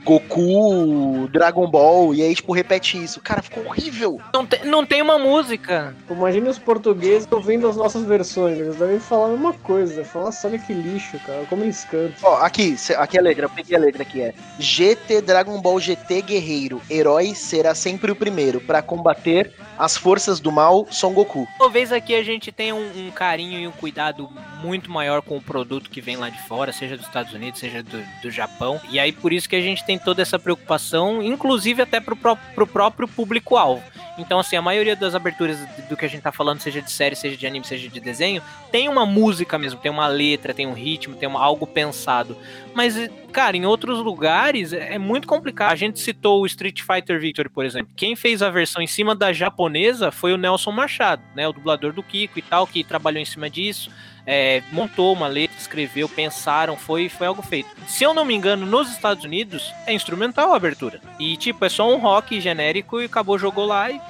Goku, 0.05 1.27
Dragon 1.31 1.67
Ball, 1.67 2.13
e 2.13 2.21
aí, 2.21 2.35
tipo, 2.35 2.53
repete 2.53 3.03
isso. 3.03 3.19
Cara, 3.19 3.41
ficou 3.41 3.65
horrível. 3.65 4.21
Não, 4.31 4.45
te, 4.45 4.63
não 4.63 4.85
tem 4.85 5.01
uma 5.01 5.17
música. 5.17 5.95
Imagine 6.09 6.47
os 6.47 6.59
portugueses 6.59 7.27
ouvindo 7.31 7.67
as 7.67 7.75
nossas 7.75 8.05
versões. 8.05 8.59
Eles 8.59 8.75
devem 8.75 8.99
falar 8.99 9.25
a 9.25 9.29
mesma 9.29 9.53
coisa. 9.53 10.05
Falar, 10.05 10.25
nossa, 10.25 10.47
olha 10.47 10.59
que 10.59 10.73
lixo, 10.73 11.19
cara. 11.25 11.43
Como 11.49 11.63
eles 11.63 11.83
cantam. 11.85 12.15
Ó, 12.21 12.35
aqui, 12.37 12.75
aqui 12.97 13.17
é 13.17 13.19
a 13.19 13.23
letra. 13.23 13.45
Eu 13.45 13.49
peguei 13.49 13.75
a 13.75 13.79
letra 13.79 14.03
aqui. 14.03 14.21
É 14.21 14.33
GT 14.59 15.21
Dragon 15.21 15.59
Ball 15.59 15.79
GT 15.79 16.21
Guerreiro. 16.21 16.79
Herói 16.89 17.33
será 17.33 17.73
sempre 17.73 18.11
o 18.11 18.15
primeiro 18.15 18.61
para 18.61 18.83
combater 18.83 19.51
as 19.77 19.97
forças 19.97 20.39
do 20.39 20.51
mal 20.51 20.87
Son 20.91 21.13
Goku. 21.13 21.47
Talvez 21.57 21.91
aqui 21.91 22.15
a 22.15 22.23
gente 22.23 22.51
tenha 22.51 22.75
um, 22.75 23.07
um, 23.07 23.11
carinho 23.11 23.59
e 23.59 23.67
um 23.67 23.71
cuidado 23.71 24.29
muito 24.61 24.91
maior 24.91 25.21
com 25.21 25.37
o 25.37 25.41
produto 25.41 25.89
que 25.89 25.99
vem 25.99 26.15
lá 26.15 26.29
de 26.29 26.41
fora, 26.43 26.71
seja 26.71 26.95
dos 26.95 27.05
Estados 27.05 27.33
Unidos, 27.33 27.59
seja 27.59 27.83
do, 27.83 28.03
do 28.21 28.31
Japão. 28.31 28.79
E 28.89 28.99
aí 28.99 29.11
por 29.11 29.33
isso 29.33 29.49
que 29.49 29.55
a 29.55 29.61
gente 29.61 29.83
tem 29.85 29.94
toda 29.99 30.21
essa 30.21 30.39
preocupação, 30.39 31.21
inclusive 31.21 31.81
até 31.81 31.99
pro, 31.99 32.15
pro 32.15 32.67
próprio 32.67 33.07
público-alvo. 33.07 33.83
Então, 34.17 34.39
assim, 34.39 34.55
a 34.55 34.61
maioria 34.61 34.95
das 34.95 35.13
aberturas 35.13 35.59
do 35.89 35.97
que 35.97 36.05
a 36.05 36.07
gente 36.07 36.21
tá 36.21 36.31
falando, 36.31 36.61
seja 36.61 36.81
de 36.81 36.89
série, 36.91 37.15
seja 37.15 37.35
de 37.35 37.45
anime, 37.45 37.65
seja 37.65 37.89
de 37.89 37.99
desenho, 37.99 38.41
tem 38.71 38.87
uma 38.87 39.05
música 39.05 39.57
mesmo, 39.57 39.79
tem 39.79 39.91
uma 39.91 40.07
letra, 40.07 40.53
tem 40.53 40.65
um 40.65 40.73
ritmo, 40.73 41.15
tem 41.15 41.27
uma, 41.27 41.41
algo 41.41 41.67
pensado. 41.67 42.37
Mas, 42.73 42.95
cara, 43.33 43.57
em 43.57 43.65
outros 43.65 43.99
lugares 43.99 44.71
é, 44.71 44.93
é 44.93 44.97
muito 44.97 45.27
complicado. 45.27 45.73
A 45.73 45.75
gente 45.75 45.99
citou 45.99 46.41
o 46.41 46.45
Street 46.45 46.81
Fighter 46.81 47.19
Victory, 47.19 47.49
por 47.49 47.65
exemplo. 47.65 47.91
Quem 47.95 48.15
fez 48.15 48.41
a 48.41 48.49
versão 48.49 48.81
em 48.81 48.87
cima 48.87 49.13
da 49.13 49.33
japonesa 49.33 50.11
foi 50.11 50.33
o 50.33 50.37
Nelson 50.37 50.71
Machado, 50.71 51.23
né? 51.35 51.47
O 51.47 51.53
dublador 51.53 51.91
do 51.91 52.01
Kiko 52.01 52.39
e 52.39 52.41
tal, 52.41 52.65
que 52.65 52.83
trabalhou 52.83 53.21
em 53.21 53.25
cima 53.25 53.49
disso 53.49 53.91
é, 54.25 54.61
montou 54.71 55.13
uma 55.13 55.27
letra, 55.27 55.57
escreveu, 55.57 56.09
pensaram, 56.09 56.75
foi, 56.75 57.09
foi 57.09 57.27
algo 57.27 57.41
feito. 57.41 57.69
Se 57.87 58.03
eu 58.03 58.13
não 58.13 58.25
me 58.25 58.33
engano, 58.33 58.65
nos 58.65 58.89
Estados 58.89 59.23
Unidos 59.23 59.73
é 59.85 59.93
instrumental 59.93 60.53
a 60.53 60.55
abertura. 60.55 60.99
E 61.19 61.37
tipo, 61.37 61.63
é 61.63 61.69
só 61.69 61.93
um 61.93 61.97
rock 61.97 62.39
genérico 62.41 63.01
e 63.01 63.05
acabou, 63.05 63.37
jogou 63.37 63.65
lá 63.65 63.91
e. 63.91 64.01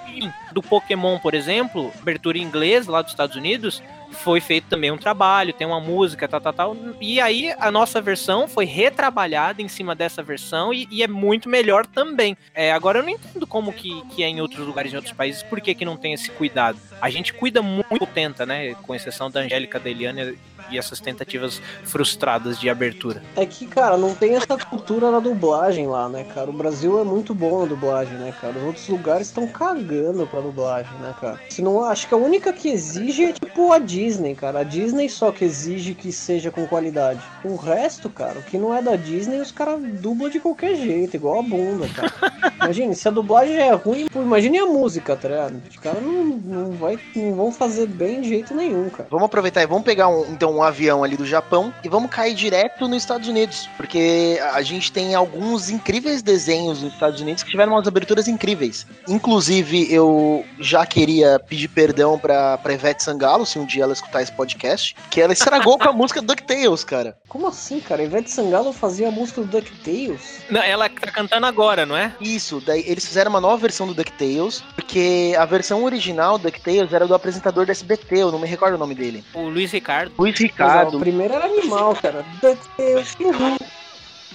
Do 0.51 0.61
Pokémon, 0.61 1.19
por 1.19 1.33
exemplo, 1.33 1.91
abertura 1.99 2.37
em 2.37 2.41
inglês 2.41 2.87
lá 2.87 3.01
dos 3.01 3.11
Estados 3.11 3.35
Unidos, 3.35 3.81
foi 4.11 4.39
feito 4.39 4.67
também 4.67 4.91
um 4.91 4.97
trabalho, 4.97 5.51
tem 5.51 5.67
uma 5.67 5.79
música, 5.79 6.27
tal, 6.27 6.39
tal, 6.39 6.53
tal. 6.53 6.77
E 7.01 7.19
aí 7.19 7.53
a 7.59 7.69
nossa 7.69 7.99
versão 7.99 8.47
foi 8.47 8.65
retrabalhada 8.65 9.61
em 9.61 9.67
cima 9.67 9.93
dessa 9.93 10.23
versão 10.23 10.73
e, 10.73 10.87
e 10.89 11.03
é 11.03 11.07
muito 11.07 11.49
melhor 11.49 11.85
também. 11.85 12.37
É, 12.53 12.71
agora 12.71 12.99
eu 12.99 13.03
não 13.03 13.09
entendo 13.09 13.45
como 13.45 13.73
que, 13.73 14.01
que 14.11 14.23
é 14.23 14.29
em 14.29 14.39
outros 14.39 14.65
lugares, 14.65 14.93
em 14.93 14.95
outros 14.95 15.13
países, 15.13 15.43
por 15.43 15.59
que, 15.59 15.75
que 15.75 15.83
não 15.83 15.97
tem 15.97 16.13
esse 16.13 16.31
cuidado. 16.31 16.79
A 17.01 17.09
gente 17.09 17.33
cuida 17.33 17.61
muito, 17.61 18.05
tenta, 18.13 18.45
né? 18.45 18.73
Com 18.75 18.95
exceção 18.95 19.29
da 19.29 19.41
Angélica, 19.41 19.79
da 19.79 19.89
cotidiana 19.95 20.35
e 20.69 20.77
essas 20.77 20.99
tentativas 20.99 21.61
frustradas 21.83 22.59
de 22.59 22.69
abertura. 22.69 23.21
É 23.35 23.45
que, 23.45 23.65
cara, 23.65 23.97
não 23.97 24.13
tem 24.15 24.35
essa 24.35 24.57
cultura 24.57 25.11
na 25.11 25.19
dublagem 25.19 25.87
lá, 25.87 26.09
né, 26.09 26.25
cara? 26.33 26.49
O 26.49 26.53
Brasil 26.53 26.99
é 26.99 27.03
muito 27.03 27.33
bom 27.33 27.61
na 27.61 27.65
dublagem, 27.65 28.13
né, 28.17 28.33
cara? 28.39 28.57
Os 28.57 28.63
outros 28.63 28.87
lugares 28.87 29.27
estão 29.27 29.47
cagando 29.47 30.27
pra 30.27 30.41
dublagem, 30.41 30.93
né, 30.99 31.13
cara? 31.19 31.39
Se 31.49 31.61
não, 31.61 31.83
acho 31.83 32.07
que 32.07 32.13
a 32.13 32.17
única 32.17 32.53
que 32.53 32.69
exige 32.69 33.25
é 33.25 33.33
tipo 33.33 33.71
a 33.71 33.79
Disney, 33.79 34.35
cara. 34.35 34.59
A 34.59 34.63
Disney 34.63 35.09
só 35.09 35.31
que 35.31 35.45
exige 35.45 35.93
que 35.93 36.11
seja 36.11 36.51
com 36.51 36.67
qualidade. 36.67 37.21
O 37.43 37.55
resto, 37.55 38.09
cara, 38.09 38.39
o 38.39 38.43
que 38.43 38.57
não 38.57 38.73
é 38.73 38.81
da 38.81 38.95
Disney, 38.95 39.39
os 39.39 39.51
caras 39.51 39.79
dublam 39.81 40.29
de 40.29 40.39
qualquer 40.39 40.75
jeito, 40.75 41.15
igual 41.15 41.39
a 41.39 41.43
bunda, 41.43 41.87
cara. 41.89 42.13
Imagine, 42.65 42.95
se 42.95 43.07
a 43.07 43.11
dublagem 43.11 43.57
é 43.57 43.73
ruim, 43.73 44.07
pô, 44.07 44.21
imagine 44.21 44.57
a 44.57 44.65
música, 44.65 45.15
tá 45.15 45.27
ligado? 45.27 45.61
Os 45.69 45.77
caras 45.77 46.01
não, 46.01 46.23
não, 46.23 46.71
vai, 46.71 46.97
não 47.15 47.35
vão 47.35 47.51
fazer 47.51 47.85
bem 47.85 48.21
de 48.21 48.29
jeito 48.29 48.55
nenhum, 48.55 48.89
cara. 48.89 49.07
Vamos 49.11 49.25
aproveitar 49.25 49.61
e 49.61 49.67
vamos 49.67 49.83
pegar 49.83 50.07
um, 50.07 50.25
então 50.31 50.54
um 50.55 50.63
avião 50.63 51.03
ali 51.03 51.17
do 51.17 51.25
Japão 51.25 51.73
e 51.83 51.89
vamos 51.89 52.09
cair 52.09 52.33
direto 52.33 52.87
nos 52.87 53.03
Estados 53.03 53.27
Unidos, 53.27 53.69
porque 53.77 54.39
a 54.53 54.61
gente 54.61 54.91
tem 54.91 55.15
alguns 55.15 55.69
incríveis 55.69 56.21
desenhos 56.21 56.81
nos 56.81 56.93
Estados 56.93 57.21
Unidos 57.21 57.43
que 57.43 57.51
tiveram 57.51 57.73
umas 57.73 57.87
aberturas 57.87 58.27
incríveis. 58.27 58.85
Inclusive, 59.07 59.91
eu 59.93 60.45
já 60.59 60.85
queria 60.85 61.39
pedir 61.39 61.67
perdão 61.67 62.17
pra, 62.17 62.57
pra 62.57 62.73
Ivete 62.73 63.03
Sangalo, 63.03 63.45
se 63.45 63.59
um 63.59 63.65
dia 63.65 63.83
ela 63.83 63.93
escutar 63.93 64.21
esse 64.21 64.31
podcast, 64.31 64.95
que 65.09 65.21
ela 65.21 65.33
estragou 65.33 65.77
com 65.77 65.89
a 65.89 65.93
música 65.93 66.21
DuckTales, 66.21 66.83
cara. 66.83 67.17
Como 67.27 67.47
assim, 67.47 67.79
cara? 67.79 68.01
A 68.01 68.05
Ivete 68.05 68.31
Sangalo 68.31 68.71
fazia 68.71 69.07
a 69.09 69.11
música 69.11 69.41
do 69.41 69.47
DuckTales? 69.47 70.41
Não, 70.49 70.61
ela 70.61 70.87
tá 70.89 71.11
cantando 71.11 71.45
agora, 71.45 71.85
não 71.85 71.95
é? 71.97 72.13
Isso, 72.21 72.61
daí 72.65 72.83
eles 72.87 73.05
fizeram 73.05 73.29
uma 73.29 73.41
nova 73.41 73.57
versão 73.57 73.87
do 73.87 73.93
DuckTales, 73.93 74.63
porque 74.75 75.35
a 75.37 75.45
versão 75.45 75.83
original 75.83 76.37
do 76.37 76.43
DuckTales 76.43 76.93
era 76.93 77.07
do 77.07 77.13
apresentador 77.13 77.65
do 77.65 77.71
SBT, 77.71 78.17
eu 78.17 78.31
não 78.31 78.39
me 78.39 78.47
recordo 78.47 78.75
o 78.75 78.77
nome 78.77 78.95
dele. 78.95 79.23
O 79.33 79.49
Luiz 79.49 79.71
Ricardo. 79.71 80.11
Luiz 80.17 80.39
Mas, 80.57 80.93
ó, 80.93 80.97
o 80.97 80.99
primeiro 80.99 81.33
era 81.33 81.45
animal, 81.45 81.95
cara. 81.95 82.25
DuckTales. 82.41 83.15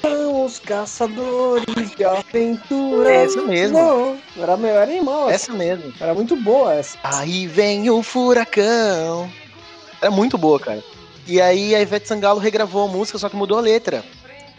São 0.01 0.45
os 0.47 0.59
caçadores 0.59 1.95
de 1.95 2.05
aventura. 2.05 3.13
É 3.13 3.25
essa 3.25 3.43
mesmo. 3.43 3.79
Não, 3.79 4.19
era 4.39 4.57
melhor 4.57 4.83
animal. 4.85 5.29
Essa 5.31 5.53
mesmo. 5.53 5.93
Era 6.01 6.15
muito 6.15 6.37
boa 6.37 6.75
essa. 6.75 6.97
Aí 7.05 7.47
vem 7.47 7.91
o 7.91 8.03
furacão. 8.03 9.31
É 10.01 10.09
muito 10.09 10.39
boa, 10.39 10.59
cara. 10.59 10.83
E 11.27 11.41
aí 11.41 11.75
a 11.75 11.83
Ivete 11.83 12.09
Sangalo 12.09 12.41
regravou 12.41 12.89
a 12.89 12.89
música, 12.89 13.19
só 13.19 13.29
que 13.29 13.37
mudou 13.37 13.59
a 13.59 13.61
letra. 13.61 14.03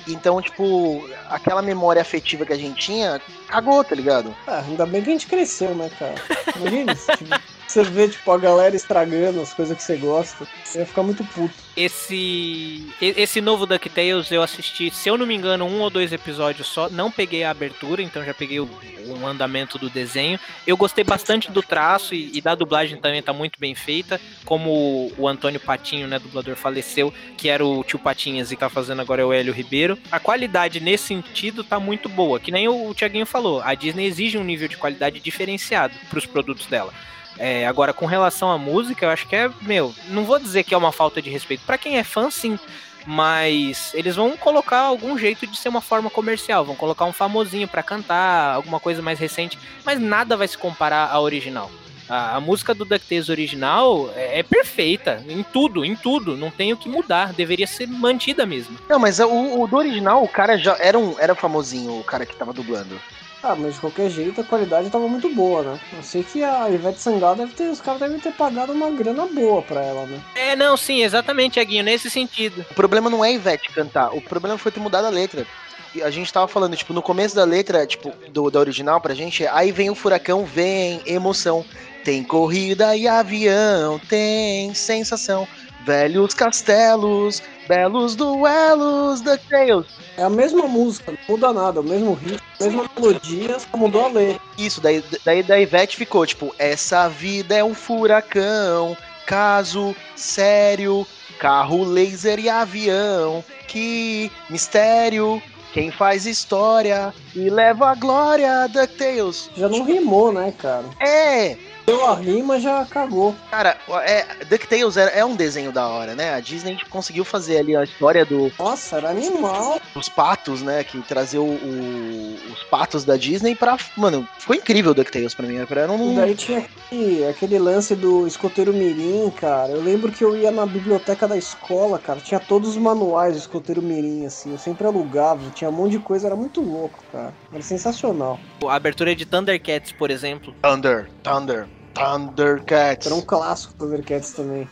Então, 0.08 0.42
tipo, 0.42 1.08
aquela 1.30 1.62
memória 1.62 2.02
afetiva 2.02 2.46
que 2.46 2.54
a 2.54 2.58
gente 2.58 2.86
tinha, 2.86 3.22
cagou, 3.48 3.84
tá 3.84 3.96
ligado? 3.96 4.34
Ah, 4.48 4.64
ainda 4.68 4.86
bem 4.86 5.02
que 5.02 5.10
a 5.10 5.14
gente 5.14 5.28
cresceu, 5.28 5.76
né, 5.76 5.90
cara? 5.98 6.16
Imagina, 6.56 6.96
tipo, 6.96 7.26
você 7.72 7.84
vê, 7.84 8.08
tipo, 8.08 8.30
a 8.32 8.38
galera 8.38 8.76
estragando 8.76 9.42
as 9.42 9.54
coisas 9.54 9.76
que 9.78 9.84
você 9.84 9.96
gosta. 9.96 10.48
Você 10.64 10.80
ia 10.80 10.86
ficar 10.86 11.04
muito 11.04 11.24
puto. 11.24 11.54
Esse 11.76 12.86
esse 13.02 13.40
novo 13.40 13.66
DuckTales 13.66 14.30
eu 14.30 14.44
assisti, 14.44 14.92
se 14.92 15.10
eu 15.10 15.18
não 15.18 15.26
me 15.26 15.34
engano, 15.34 15.66
um 15.66 15.80
ou 15.80 15.90
dois 15.90 16.12
episódios 16.12 16.68
só. 16.68 16.90
Não 16.90 17.10
peguei 17.10 17.44
a 17.44 17.50
abertura, 17.50 18.02
então 18.02 18.26
já 18.26 18.34
peguei 18.34 18.60
o, 18.60 18.70
o 19.08 19.26
andamento 19.26 19.78
do 19.78 19.90
desenho. 19.90 20.38
Eu 20.68 20.76
gostei 20.76 21.04
bastante 21.04 21.50
do 21.50 21.64
traço 21.64 22.14
e, 22.14 22.38
e 22.38 22.42
da 22.42 22.56
dublagem 22.56 23.00
também 23.00 23.22
tá 23.22 23.32
muito 23.32 23.58
bem 23.58 23.74
feita. 23.74 24.20
Como 24.44 25.12
o 25.18 25.28
Antônio 25.28 25.60
Patinho, 25.60 26.08
né, 26.08 26.20
dublador, 26.20 26.58
faleceu, 26.58 27.14
que 27.38 27.48
era 27.48 27.66
o 27.66 27.84
tio 27.86 28.00
Patinhas 28.00 28.52
e 28.52 28.58
tá 28.58 28.70
fazendo 28.70 29.02
agora 29.02 29.22
é 29.22 29.26
o 29.26 29.32
Hélio 29.32 29.54
Ribeiro. 29.54 29.98
A 30.12 30.20
qualidade 30.20 30.82
nesse 30.82 31.06
sentido 31.06 31.64
tá 31.64 31.80
muito 31.80 32.10
boa. 32.10 32.40
Que 32.40 32.52
nem 32.52 32.68
o, 32.68 32.90
o 32.90 32.94
Tiaguinho 32.94 33.26
falou, 33.26 33.62
a 33.62 33.74
Disney 33.74 34.06
exige 34.06 34.38
um 34.38 34.44
nível 34.44 34.68
de 34.68 34.78
qualidade 34.78 35.22
diferenciado 35.22 35.94
pros 36.10 36.26
produtos 36.26 36.66
dela. 36.66 36.94
É, 37.38 37.66
agora, 37.66 37.94
com 37.94 38.06
relação 38.06 38.52
à 38.52 38.58
música, 38.58 39.06
eu 39.06 39.10
acho 39.10 39.28
que 39.28 39.36
é, 39.36 39.50
meu, 39.62 39.94
não 40.10 40.26
vou 40.26 40.38
dizer 40.38 40.64
que 40.64 40.74
é 40.74 40.78
uma 40.78 40.92
falta 40.92 41.22
de 41.22 41.30
respeito. 41.30 41.64
Pra 41.66 41.78
quem 41.78 41.98
é 41.98 42.04
fã, 42.04 42.30
sim. 42.30 42.60
Mas 43.06 43.92
eles 43.96 44.16
vão 44.16 44.38
colocar 44.38 44.82
algum 44.82 45.18
jeito 45.18 45.48
de 45.48 45.58
ser 45.58 45.70
uma 45.70 45.82
forma 45.82 46.10
comercial. 46.10 46.64
Vão 46.64 46.76
colocar 46.76 47.06
um 47.06 47.14
famosinho 47.14 47.68
pra 47.68 47.82
cantar, 47.82 48.54
alguma 48.54 48.80
coisa 48.80 49.02
mais 49.02 49.20
recente. 49.20 49.58
Mas 49.84 50.00
nada 50.00 50.38
vai 50.38 50.48
se 50.48 50.58
comparar 50.58 51.10
à 51.10 51.20
original. 51.20 51.72
A, 52.08 52.36
a 52.36 52.40
música 52.40 52.76
do 52.76 52.86
DuckTales 52.86 53.30
original 53.30 54.12
é, 54.16 54.40
é 54.40 54.44
perfeita. 54.44 55.24
Em 55.28 55.42
tudo, 55.42 55.84
em 55.84 55.96
tudo. 55.96 56.38
Não 56.38 56.52
tem 56.52 56.74
o 56.74 56.78
que 56.78 56.90
mudar. 56.90 57.34
Deveria 57.34 57.66
ser 57.66 57.88
mantida 57.88 58.46
mesmo. 58.46 58.78
Não, 58.88 59.00
mas 59.00 59.20
o, 59.20 59.62
o 59.62 59.68
do 59.68 59.78
original, 59.78 60.24
o 60.24 60.28
cara 60.28 60.58
já 60.58 60.78
era 60.80 61.00
um 61.00 61.16
era 61.18 61.34
famosinho, 61.34 62.00
o 62.00 62.04
cara 62.04 62.26
que 62.26 62.36
tava 62.36 62.54
dublando. 62.54 63.00
Ah, 63.44 63.56
mas 63.56 63.74
de 63.74 63.80
qualquer 63.80 64.10
jeito 64.10 64.42
a 64.42 64.44
qualidade 64.44 64.90
tava 64.90 65.08
muito 65.08 65.28
boa, 65.34 65.64
né? 65.64 65.80
Eu 65.94 66.04
sei 66.04 66.24
que 66.24 66.44
a 66.44 66.70
Ivete 66.70 67.02
Sangalo 67.02 67.38
deve 67.38 67.54
ter. 67.54 67.70
Os 67.70 67.82
caras 67.82 68.00
devem 68.00 68.20
ter 68.20 68.32
pagado 68.34 68.72
uma 68.72 68.92
grana 68.92 69.26
boa 69.26 69.62
pra 69.62 69.82
ela, 69.82 70.06
né? 70.06 70.20
É, 70.36 70.56
não, 70.56 70.78
sim, 70.78 71.02
exatamente, 71.02 71.60
Aguinho, 71.60 71.84
nesse 71.84 72.10
sentido. 72.10 72.66
O 72.70 72.76
problema 72.76 73.10
não 73.10 73.26
é 73.26 73.30
a 73.30 73.32
Ivete 73.32 73.72
cantar, 73.72 74.14
o 74.16 74.22
problema 74.22 74.58
foi 74.58 74.72
ter 74.72 74.80
mudado 74.80 75.06
a 75.06 75.10
letra. 75.10 75.46
E 75.94 76.02
a 76.02 76.10
gente 76.10 76.32
tava 76.32 76.48
falando, 76.48 76.76
tipo, 76.76 76.94
no 76.94 77.02
começo 77.02 77.36
da 77.36 77.44
letra, 77.44 77.86
tipo, 77.86 78.14
do, 78.30 78.50
da 78.50 78.60
original 78.60 79.02
pra 79.02 79.14
gente, 79.14 79.46
aí 79.48 79.72
vem 79.72 79.90
o 79.90 79.96
furacão, 79.96 80.46
vem 80.46 81.02
emoção. 81.06 81.66
Tem 82.04 82.24
corrida 82.24 82.96
e 82.96 83.08
avião, 83.08 84.00
tem 84.00 84.74
sensação. 84.74 85.48
Velhos 85.86 86.34
castelos, 86.34 87.44
belos 87.72 88.18
duelos, 88.18 89.22
DuckTales. 89.22 89.86
É 90.18 90.24
a 90.24 90.30
mesma 90.30 90.68
música, 90.68 91.10
não 91.10 91.20
muda 91.30 91.54
nada, 91.54 91.80
o 91.80 91.84
mesmo 91.84 92.14
ritmo, 92.14 92.42
a 92.60 92.64
mesma 92.66 92.90
melodia, 92.98 93.58
só 93.60 93.78
mudou 93.78 94.04
a 94.04 94.08
letra. 94.10 94.42
Isso, 94.58 94.82
daí, 94.82 95.02
daí 95.24 95.42
da 95.42 95.58
Ivete 95.58 95.96
ficou, 95.96 96.26
tipo, 96.26 96.54
essa 96.60 97.08
vida 97.08 97.56
é 97.56 97.64
um 97.64 97.74
furacão, 97.74 98.98
caso 99.26 99.96
sério, 100.18 101.08
carro 101.40 101.86
laser 101.86 102.40
e 102.40 102.50
avião, 102.50 103.42
que 103.70 104.30
mistério, 104.50 105.42
quem 105.72 105.90
faz 105.92 106.26
história 106.26 107.14
e 107.34 107.50
leva 107.50 107.92
a 107.92 107.96
glória, 107.96 108.68
DuckTales. 108.68 109.50
Já 109.56 109.70
não 109.70 109.86
rimou, 109.86 110.34
né, 110.34 110.54
cara? 110.58 110.84
É, 111.00 111.56
Deu 111.86 112.06
a 112.06 112.16
rima, 112.16 112.60
já 112.60 112.86
cagou. 112.86 113.36
cara, 113.50 113.78
é, 114.04 114.26
DuckTales 114.46 114.98
é, 114.98 115.20
é 115.20 115.26
um 115.26 115.36
desenho 115.36 115.72
da 115.72 115.88
hora, 115.88 116.16
né? 116.16 116.34
A 116.34 116.40
Disney 116.40 116.78
conseguiu 116.90 117.26
fazer 117.26 117.58
ali 117.58 117.76
a 117.76 117.84
história 117.84 118.24
do, 118.26 118.52
Nossa, 118.58 118.98
era 118.98 119.10
animal. 119.10 119.80
dos 119.94 120.08
patos, 120.08 120.62
né? 120.62 120.84
Que 120.84 121.00
trazer 121.02 121.40
o- 121.40 121.44
o- 121.44 122.36
os 122.54 122.64
patos 122.66 123.04
da 123.04 123.18
Disney 123.18 123.56
pra. 123.56 123.78
Mano, 123.98 124.28
ficou 124.40 124.56
incrível 124.56 124.92
o 124.92 124.94
DuckTales 124.96 125.34
pra 125.34 125.46
mim. 125.48 125.58
Era 125.58 125.92
um, 125.92 126.14
E 126.14 126.16
daí 126.16 126.36
tinha 126.36 126.60
aquele, 126.60 127.26
aquele 127.28 127.60
lance 127.60 127.96
do 127.96 128.26
escoteiro 128.28 128.74
mirim, 128.74 129.30
cara. 129.32 129.72
Eu 129.72 129.82
lembro 129.82 130.12
que 130.12 130.24
eu 130.24 130.36
ia 130.36 130.52
na 130.52 130.66
biblioteca 130.66 131.28
da 131.28 131.38
escola, 131.38 131.98
cara. 132.00 132.20
Tinha 132.20 132.40
todos 132.40 132.70
os 132.70 132.78
manuais 132.78 133.34
do 133.36 133.40
escoteiro 133.40 133.82
mirim, 133.82 134.26
assim. 134.26 134.52
Eu 134.52 134.58
sempre 134.58 134.86
alugava, 134.86 135.42
tinha 135.54 135.70
um 135.70 135.74
monte 135.74 135.92
de 135.94 136.00
coisa, 136.00 136.28
era 136.28 136.36
muito 136.36 136.62
louco, 136.62 137.00
cara. 137.12 137.34
Era 137.52 137.62
sensacional. 137.64 138.40
A 138.66 138.76
abertura 138.76 139.16
de 139.16 139.26
Thundercats, 139.26 139.92
por 139.92 140.10
exemplo. 140.12 140.54
Thunder, 140.62 141.10
Thunder, 141.24 141.68
Thundercats. 141.94 143.08
Era 143.08 143.16
um 143.16 143.22
clássico 143.22 143.74
Thundercats 143.74 144.32
também. 144.32 144.68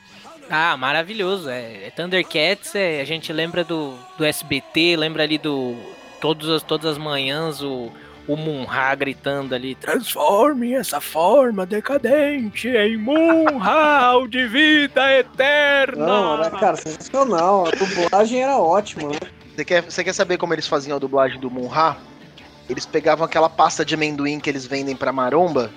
Ah, 0.49 0.75
maravilhoso. 0.75 1.49
É, 1.49 1.87
é 1.87 1.91
Thundercats, 1.91 2.73
é, 2.73 3.01
a 3.01 3.05
gente 3.05 3.31
lembra 3.31 3.63
do, 3.63 3.93
do 4.17 4.25
SBT, 4.25 4.95
lembra 4.97 5.23
ali 5.23 5.37
do. 5.37 5.75
Todas 6.19 6.49
as, 6.49 6.63
todas 6.63 6.93
as 6.93 6.97
manhãs 6.97 7.61
o, 7.61 7.89
o 8.27 8.35
Munha 8.35 8.95
gritando 8.95 9.53
ali: 9.53 9.75
Transforme 9.75 10.73
essa 10.73 10.99
forma 10.99 11.65
decadente 11.65 12.67
em 12.67 12.97
Munha 12.97 14.25
de 14.27 14.47
vida 14.47 15.13
eterna. 15.13 16.05
Não, 16.05 16.33
era, 16.33 16.51
cara, 16.51 16.75
sensacional. 16.75 17.67
A 17.67 17.71
dublagem 17.71 18.41
era 18.41 18.57
ótima, 18.57 19.09
né? 19.09 19.19
Você 19.55 19.65
quer, 19.65 19.83
você 19.83 20.03
quer 20.03 20.13
saber 20.13 20.37
como 20.37 20.53
eles 20.53 20.67
faziam 20.67 20.95
a 20.95 20.99
dublagem 20.99 21.39
do 21.39 21.51
Munha? 21.51 21.95
Eles 22.67 22.85
pegavam 22.85 23.25
aquela 23.25 23.49
pasta 23.49 23.85
de 23.85 23.95
amendoim 23.95 24.39
que 24.39 24.49
eles 24.49 24.65
vendem 24.65 24.95
pra 24.95 25.11
maromba 25.11 25.71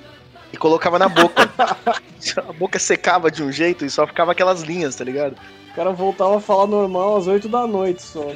e 0.53 0.57
colocavam 0.57 0.99
na 0.99 1.09
boca. 1.09 1.51
a 2.37 2.53
boca 2.53 2.79
secava 2.79 3.31
de 3.31 3.43
um 3.43 3.51
jeito 3.51 3.85
e 3.85 3.91
só 3.91 4.07
ficava 4.07 4.33
aquelas 4.33 4.63
linhas, 4.63 4.95
tá 4.97 5.05
ligado? 5.05 5.37
O 5.71 5.75
cara 5.75 5.91
voltava 5.91 6.37
a 6.37 6.41
falar 6.41 6.67
normal 6.67 7.17
às 7.17 7.27
8 7.27 7.49
da 7.49 7.67
noite 7.67 8.03
só. 8.03 8.21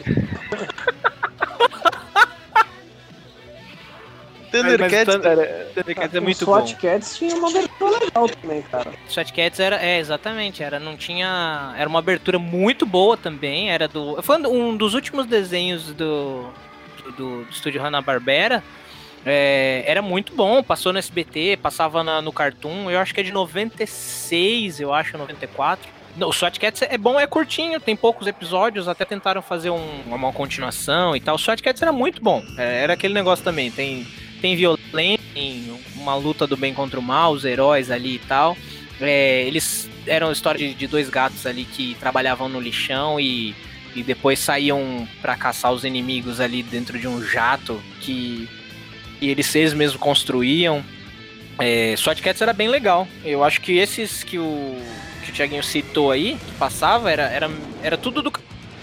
Thundercats, 4.51 5.15
Thun- 5.15 5.21
cara. 5.21 5.69
Thundercats 5.75 6.15
é 6.15 6.21
muito 6.21 6.47
bom. 6.47 6.53
SWAT 6.53 6.75
Cats 6.77 7.19
tinha 7.19 7.35
uma 7.37 7.51
abertura 7.51 7.99
legal 7.99 8.29
também, 8.29 8.63
cara. 8.63 8.93
Swat 9.09 9.33
Cats 9.33 9.61
era, 9.61 9.77
é, 9.85 9.99
exatamente, 9.99 10.63
era, 10.63 10.79
não 10.81 10.97
tinha, 10.97 11.75
era 11.77 11.89
uma 11.89 11.99
abertura 11.99 12.39
muito 12.39 12.87
boa 12.87 13.17
também, 13.17 13.71
era 13.71 13.89
do, 13.89 14.21
foi 14.23 14.39
um 14.47 14.77
dos 14.77 14.95
últimos 14.95 15.27
desenhos 15.27 15.93
do, 15.93 16.47
do, 17.05 17.13
do 17.13 17.47
estúdio 17.51 17.83
Hanna-Barbera, 17.83 18.63
é, 19.29 19.83
era 19.87 20.01
muito 20.01 20.33
bom, 20.37 20.63
passou 20.63 20.93
no 20.93 20.99
SBT, 21.01 21.59
passava 21.61 22.05
na- 22.05 22.23
no 22.23 22.33
Cartoon, 22.33 22.89
eu 22.89 22.99
acho 23.01 23.13
que 23.13 23.21
é 23.21 23.25
de 23.25 23.33
96, 23.33 24.81
eu 24.81 24.95
acho, 24.95 25.19
94. 25.19 25.91
Não, 26.17 26.29
O 26.29 26.33
SWAT 26.33 26.59
Cats 26.59 26.81
é 26.83 26.97
bom, 26.97 27.19
é 27.21 27.27
curtinho, 27.27 27.79
tem 27.81 27.95
poucos 27.95 28.27
episódios, 28.27 28.89
até 28.89 29.05
tentaram 29.05 29.43
fazer 29.43 29.69
um- 29.71 30.01
uma 30.07 30.33
continuação 30.33 31.15
e 31.15 31.21
tal. 31.21 31.35
O 31.35 31.39
SWAT 31.39 31.61
Cats 31.61 31.83
era 31.83 31.93
muito 31.93 32.23
bom, 32.23 32.43
é, 32.57 32.83
era 32.85 32.93
aquele 32.95 33.13
negócio 33.13 33.45
também, 33.45 33.71
tem, 33.71 34.07
tem 34.41 34.57
violência, 34.57 35.21
tem 35.35 35.79
uma 35.97 36.15
luta 36.15 36.47
do 36.47 36.57
bem 36.57 36.73
contra 36.73 36.99
o 36.99 37.03
mal, 37.03 37.33
os 37.33 37.45
heróis 37.45 37.91
ali 37.91 38.15
e 38.15 38.19
tal. 38.21 38.57
É, 39.01 39.43
eles 39.43 39.91
eram 40.07 40.33
história 40.33 40.59
de, 40.59 40.73
de, 40.73 40.87
dois 40.87 41.11
gatos 41.11 41.45
ali 41.45 41.65
que 41.65 41.95
trabalhavam 42.01 42.49
no 42.49 42.59
lixão 42.61 43.21
e, 43.21 43.55
e 43.95 44.03
depois 44.03 44.39
saíam 44.39 45.07
para 45.21 45.37
caçar 45.37 45.73
os 45.73 45.85
inimigos 45.85 46.41
ali 46.41 46.63
dentro 46.63 46.99
de 46.99 47.07
um 47.07 47.23
jato 47.23 47.83
que, 48.01 48.49
que 49.19 49.29
eles, 49.29 49.55
eles 49.55 49.75
mesmos 49.75 50.01
construíam. 50.01 50.85
É, 51.59 51.95
SWAT 51.97 52.21
Cats 52.21 52.43
era 52.43 52.53
bem 52.53 52.69
legal. 52.69 53.09
Eu 53.25 53.43
acho 53.43 53.61
que 53.61 53.79
esses 53.79 54.23
que 54.23 54.39
o, 54.39 54.77
que 55.25 55.31
o 55.31 55.35
Thiaguinho 55.35 55.63
citou 55.63 56.11
aí, 56.11 56.37
que 56.45 56.53
passava, 56.53 57.11
era, 57.11 57.25
era, 57.25 57.51
era 57.83 57.97
tudo 57.97 58.23
do 58.23 58.31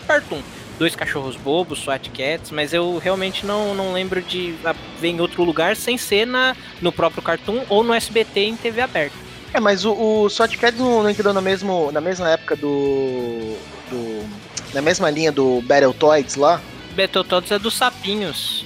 Cartoon. 0.08 0.42
Dois 0.80 0.96
cachorros 0.96 1.36
bobos, 1.36 1.80
SWAT 1.80 2.10
Cats, 2.10 2.50
mas 2.50 2.74
eu 2.74 2.98
realmente 2.98 3.46
não, 3.46 3.76
não 3.76 3.94
lembro 3.94 4.22
de 4.22 4.56
ver 5.00 5.10
em 5.10 5.22
outro 5.22 5.44
lugar 5.44 5.76
sem 5.76 5.98
ser 5.98 6.26
na, 6.26 6.56
no 6.82 6.92
próprio 6.92 7.22
Cartoon 7.22 7.64
ou 7.70 7.84
no 7.84 7.94
SBT 7.94 8.40
em 8.42 8.56
TV 8.56 8.82
aberta. 8.82 9.16
É, 9.54 9.60
mas 9.60 9.86
o, 9.86 9.94
o 9.94 10.30
SWAT 10.30 10.58
Cats 10.58 10.80
não, 10.80 11.04
não 11.04 11.10
entrou 11.10 11.32
no 11.32 11.42
mesmo, 11.42 11.92
na 11.92 12.02
mesma 12.02 12.30
época 12.30 12.56
do, 12.56 13.56
do. 13.90 14.28
Na 14.74 14.82
mesma 14.82 15.12
linha 15.12 15.32
do 15.32 15.62
Battletoads 15.62 16.36
lá? 16.36 16.60
Battletoads 16.96 17.52
é 17.52 17.60
dos 17.60 17.76
sapinhos. 17.76 18.66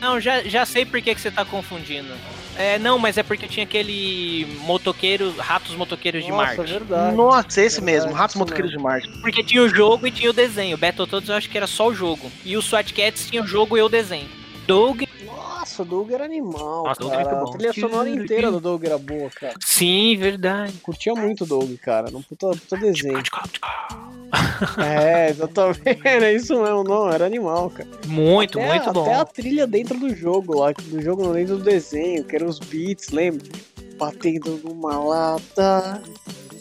Não, 0.00 0.20
já, 0.20 0.42
já 0.42 0.66
sei 0.66 0.84
por 0.84 1.00
que, 1.00 1.14
que 1.14 1.20
você 1.20 1.30
tá 1.30 1.44
confundindo. 1.44 2.12
É, 2.58 2.78
não, 2.78 2.98
mas 2.98 3.18
é 3.18 3.22
porque 3.22 3.46
tinha 3.46 3.64
aquele 3.64 4.46
motoqueiro, 4.60 5.34
Ratos 5.36 5.74
Motoqueiros 5.74 6.22
Nossa, 6.26 6.32
de 6.32 6.56
Marte. 6.56 6.72
Verdade. 6.72 7.16
Nossa, 7.16 7.60
esse 7.60 7.80
verdade, 7.80 7.84
mesmo, 7.84 8.12
Ratos 8.12 8.36
Motoqueiros 8.36 8.72
mesmo. 8.72 8.78
de 8.78 8.84
Marte. 8.84 9.08
Porque 9.20 9.44
tinha 9.44 9.62
o 9.62 9.68
jogo 9.68 10.06
e 10.06 10.10
tinha 10.10 10.30
o 10.30 10.32
desenho. 10.32 10.76
Battletoads 10.78 11.28
eu 11.28 11.34
acho 11.34 11.50
que 11.50 11.56
era 11.56 11.66
só 11.66 11.88
o 11.88 11.94
jogo. 11.94 12.30
E 12.44 12.56
o 12.56 12.62
SWAT 12.62 12.92
Cats 12.94 13.28
tinha 13.28 13.42
o 13.42 13.46
jogo 13.46 13.76
e 13.76 13.82
o 13.82 13.88
desenho. 13.88 14.28
Doug 14.66 15.02
nossa, 15.66 15.82
o 15.82 15.84
Doug 15.84 16.10
era 16.12 16.24
animal, 16.24 16.84
Nossa, 16.84 17.10
cara. 17.10 17.24
Doug 17.24 17.48
a 17.48 17.52
trilha 17.52 17.72
sonora 17.72 18.08
inteira 18.08 18.50
do 18.52 18.60
Doug 18.60 18.84
era 18.84 18.96
boa, 18.96 19.28
cara. 19.30 19.54
Sim, 19.60 20.16
verdade. 20.16 20.72
Curtia 20.82 21.12
muito 21.14 21.44
o 21.44 21.46
Doug, 21.46 21.76
cara. 21.78 22.10
Não 22.10 22.22
puta, 22.22 22.48
puta 22.50 22.76
desenho. 22.76 23.22
É, 24.78 25.30
exatamente. 25.30 26.00
Era 26.04 26.32
isso 26.32 26.60
mesmo, 26.60 26.84
não. 26.84 27.10
Era 27.10 27.26
animal, 27.26 27.70
cara. 27.70 27.88
Muito, 28.06 28.58
até, 28.58 28.68
muito 28.68 28.92
bom. 28.92 29.02
Até 29.02 29.14
a 29.14 29.24
trilha 29.24 29.66
dentro 29.66 29.98
do 29.98 30.14
jogo 30.14 30.58
lá, 30.58 30.72
do 30.72 31.02
jogo 31.02 31.22
não 31.24 31.32
dentro 31.32 31.56
do 31.56 31.64
desenho, 31.64 32.24
que 32.24 32.36
eram 32.36 32.48
os 32.48 32.58
beats, 32.58 33.10
lembra? 33.10 33.46
Batendo 33.98 34.60
numa 34.62 34.98
lata 34.98 36.02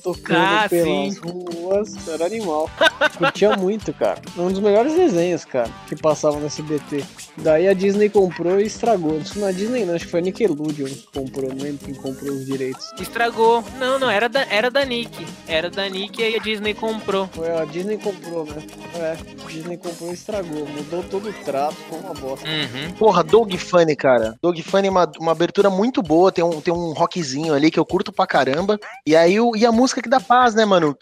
tocando 0.06 0.38
ah, 0.38 0.68
pelas 0.70 1.16
sim. 1.16 1.20
ruas. 1.20 2.08
Era 2.08 2.28
animal. 2.28 2.70
Curtia 3.18 3.58
muito, 3.58 3.92
cara. 3.92 4.22
Um 4.38 4.50
dos 4.50 4.60
melhores 4.60 4.94
desenhos, 4.94 5.44
cara, 5.44 5.70
que 5.88 5.96
passavam 5.96 6.40
no 6.40 6.46
SBT. 6.46 7.04
Daí 7.38 7.68
a 7.68 7.74
Disney 7.74 8.10
comprou 8.10 8.60
e 8.60 8.66
estragou. 8.66 9.14
Não 9.14 9.26
foi 9.26 9.42
na 9.42 9.52
Disney, 9.52 9.86
não, 9.86 9.96
acho 9.96 10.06
que 10.06 10.12
foi 10.12 10.20
a 10.20 10.24
Nickelodeon 10.24 10.86
que 10.88 11.08
comprou, 11.14 11.50
não 11.50 11.64
lembro 11.64 11.86
quem 11.86 11.96
comprou 11.96 12.34
os 12.34 12.46
direitos. 12.46 12.92
Estragou. 13.00 13.64
Não, 13.80 13.98
não, 13.98 14.10
era 14.10 14.30
da, 14.30 14.46
era 14.50 14.70
da 14.70 14.86
Nick. 14.86 15.26
Era 15.48 15.70
da 15.70 15.88
Nick 15.90 16.22
e 16.22 16.36
a 16.36 16.40
Disney 16.40 16.74
comprou. 16.74 17.28
Foi, 17.34 17.50
a 17.50 17.66
Disney 17.66 17.98
comprou, 17.98 18.46
né? 18.46 18.62
É, 18.96 19.12
a 19.12 19.48
Disney 19.48 19.78
comprou 19.78 20.12
e 20.12 20.14
estragou. 20.14 20.68
Mudou 20.68 21.04
todo 21.04 21.30
o 21.30 21.34
trato, 21.34 21.76
foi 21.90 22.00
uma 22.00 22.14
bosta. 22.14 22.48
Uhum. 22.48 22.92
Porra, 22.98 23.24
Dog 23.24 23.58
Funny, 23.58 23.96
cara. 23.96 24.36
Dog 24.42 24.62
Funny 24.62 24.88
é 24.88 24.92
uma, 24.92 25.12
uma 25.20 25.32
abertura 25.32 25.70
muito 25.70 26.02
boa, 26.02 26.32
tem 26.32 26.44
um, 26.44 26.62
tem 26.62 26.74
um 26.74 26.94
rockzinho 26.94 27.54
ali 27.54 27.72
que 27.72 27.80
eu 27.80 27.86
curto 27.86 28.12
pra 28.12 28.28
caramba. 28.28 28.80
E 29.06 29.16
aí 29.16 29.40
o, 29.40 29.56
e 29.56 29.66
a 29.66 29.72
música 29.72 29.96
música 29.96 30.02
que 30.02 30.10
dá 30.10 30.20
paz, 30.20 30.54
né, 30.56 30.66
mano? 30.66 30.94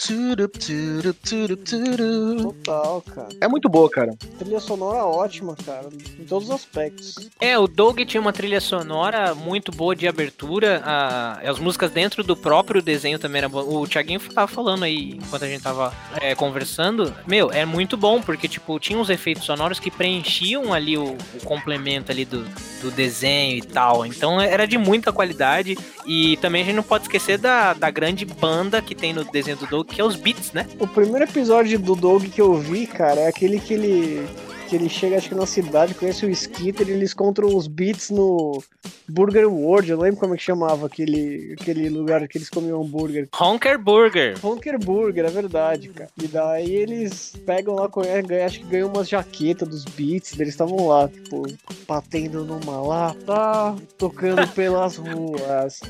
Total, 2.38 3.01
cara. 3.01 3.29
É 3.41 3.47
muito 3.47 3.69
boa, 3.69 3.89
cara. 3.89 4.11
Trilha 4.38 4.59
sonora 4.59 5.05
ótima, 5.05 5.55
cara, 5.65 5.88
em 6.24 6.28
todos 6.28 6.49
os 6.49 6.55
aspectos. 6.55 7.30
É, 7.39 7.57
o 7.57 7.67
Doug 7.67 7.99
tinha 8.01 8.19
uma 8.19 8.34
trilha 8.34 8.59
sonora 8.59 9.36
muito 9.36 9.71
boa 9.71 9.95
de 9.95 10.07
abertura. 10.07 10.82
A, 10.84 11.39
as 11.49 11.59
músicas 11.59 11.91
dentro 11.91 12.24
do 12.24 12.36
próprio 12.36 12.82
desenho 12.82 13.19
também 13.19 13.39
era 13.39 13.49
boa. 13.49 13.63
O 13.63 13.88
Thiaguinho 13.88 14.19
tava 14.19 14.47
falando 14.47 14.84
aí, 14.84 15.19
enquanto 15.21 15.43
a 15.43 15.47
gente 15.47 15.61
tava 15.61 15.93
é, 16.19 16.34
conversando. 16.34 17.13
Meu, 17.28 17.51
é 17.51 17.65
muito 17.65 17.95
bom, 17.97 18.21
porque, 18.21 18.47
tipo, 18.47 18.80
tinha 18.80 18.97
uns 18.97 19.09
efeitos 19.09 19.43
sonoros 19.43 19.80
que 19.80 19.91
preenchiam 19.91 20.74
ali 20.74 20.97
o, 20.97 21.15
o 21.34 21.45
complemento 21.45 22.11
ali 22.11 22.26
do, 22.26 22.43
do 22.82 22.89
desenho 22.91 23.57
e 23.57 23.61
tal. 23.61 24.05
Então 24.05 24.39
era 24.39 24.65
de 24.65 24.78
muita 24.78 25.11
qualidade. 25.11 25.78
E 26.05 26.38
também 26.38 26.61
a 26.61 26.65
gente 26.65 26.76
não 26.76 26.84
pode 26.84 27.03
esquecer 27.03 27.38
da, 27.38 27.74
da 27.74 27.89
grande 27.89 28.26
banda 28.26 28.82
que 28.82 28.95
tem 28.95 29.13
no 29.13 29.24
desenho 29.24 29.57
do 29.57 29.67
Doug, 29.67 29.88
que 29.88 30.01
é 30.01 30.03
os 30.03 30.15
beats, 30.15 30.51
né? 30.51 30.67
O 30.80 30.88
primeiro 30.88 31.26
episódio 31.26 31.78
do 31.80 31.95
Doug 31.95 32.26
que 32.26 32.41
eu 32.41 32.55
vi, 32.55 32.88
cara, 32.88 33.21
é 33.21 33.28
aquele 33.28 33.59
que 33.59 33.74
ele 33.74 34.28
que 34.68 34.76
ele 34.76 34.89
chega, 34.89 35.18
acho 35.18 35.30
que 35.30 35.36
na 35.36 35.45
cidade, 35.45 35.93
conhece 35.93 36.26
o 36.26 36.30
Skitter 36.30 36.89
e 36.89 36.91
eles 36.91 37.14
encontram 37.14 37.55
os 37.55 37.68
beats 37.68 38.09
no 38.09 38.61
Burger 39.07 39.47
World. 39.47 39.91
Eu 39.91 39.99
lembro 39.99 40.20
como 40.20 40.34
é 40.34 40.38
que 40.38 40.43
chamava 40.43 40.88
aquele, 40.88 41.55
aquele 41.59 41.89
lugar 41.89 42.28
que 42.28 42.38
eles 42.38 42.49
comiam 42.49 42.82
hambúrguer. 42.82 43.28
Honker 43.39 43.78
Burger. 43.78 44.38
Honker 44.43 44.80
Burger, 44.80 45.26
é 45.26 45.30
verdade, 45.30 45.89
cara. 45.89 46.09
E 46.22 46.28
daí 46.28 46.76
eles 46.76 47.34
pegam 47.45 47.76
lá, 47.76 47.88
ganham, 48.26 48.45
acho 48.45 48.59
que 48.59 48.66
ganham 48.66 48.89
umas 48.89 49.09
jaquetas 49.09 49.68
dos 49.68 49.86
beats, 49.86 50.39
eles 50.39 50.53
estavam 50.53 50.88
lá, 50.88 51.07
tipo, 51.07 51.45
batendo 51.88 52.43
numa 52.45 52.82
lata, 52.82 53.76
tocando 53.97 54.47
pelas 54.53 54.97
ruas. 54.97 55.82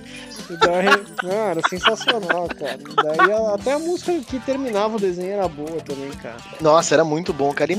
E 0.49 0.57
daí, 0.57 0.87
era 1.31 1.61
sensacional, 1.69 2.47
cara. 2.47 2.79
E 2.79 2.95
daí 2.95 3.31
até 3.53 3.73
a 3.73 3.79
música 3.79 4.19
que 4.19 4.39
terminava 4.39 4.97
o 4.97 4.99
desenho 4.99 5.31
era 5.31 5.47
boa 5.47 5.81
também, 5.81 6.11
cara. 6.11 6.37
Nossa, 6.59 6.93
era 6.93 7.03
muito 7.03 7.33
bom, 7.33 7.53
cara. 7.53 7.71
E, 7.71 7.75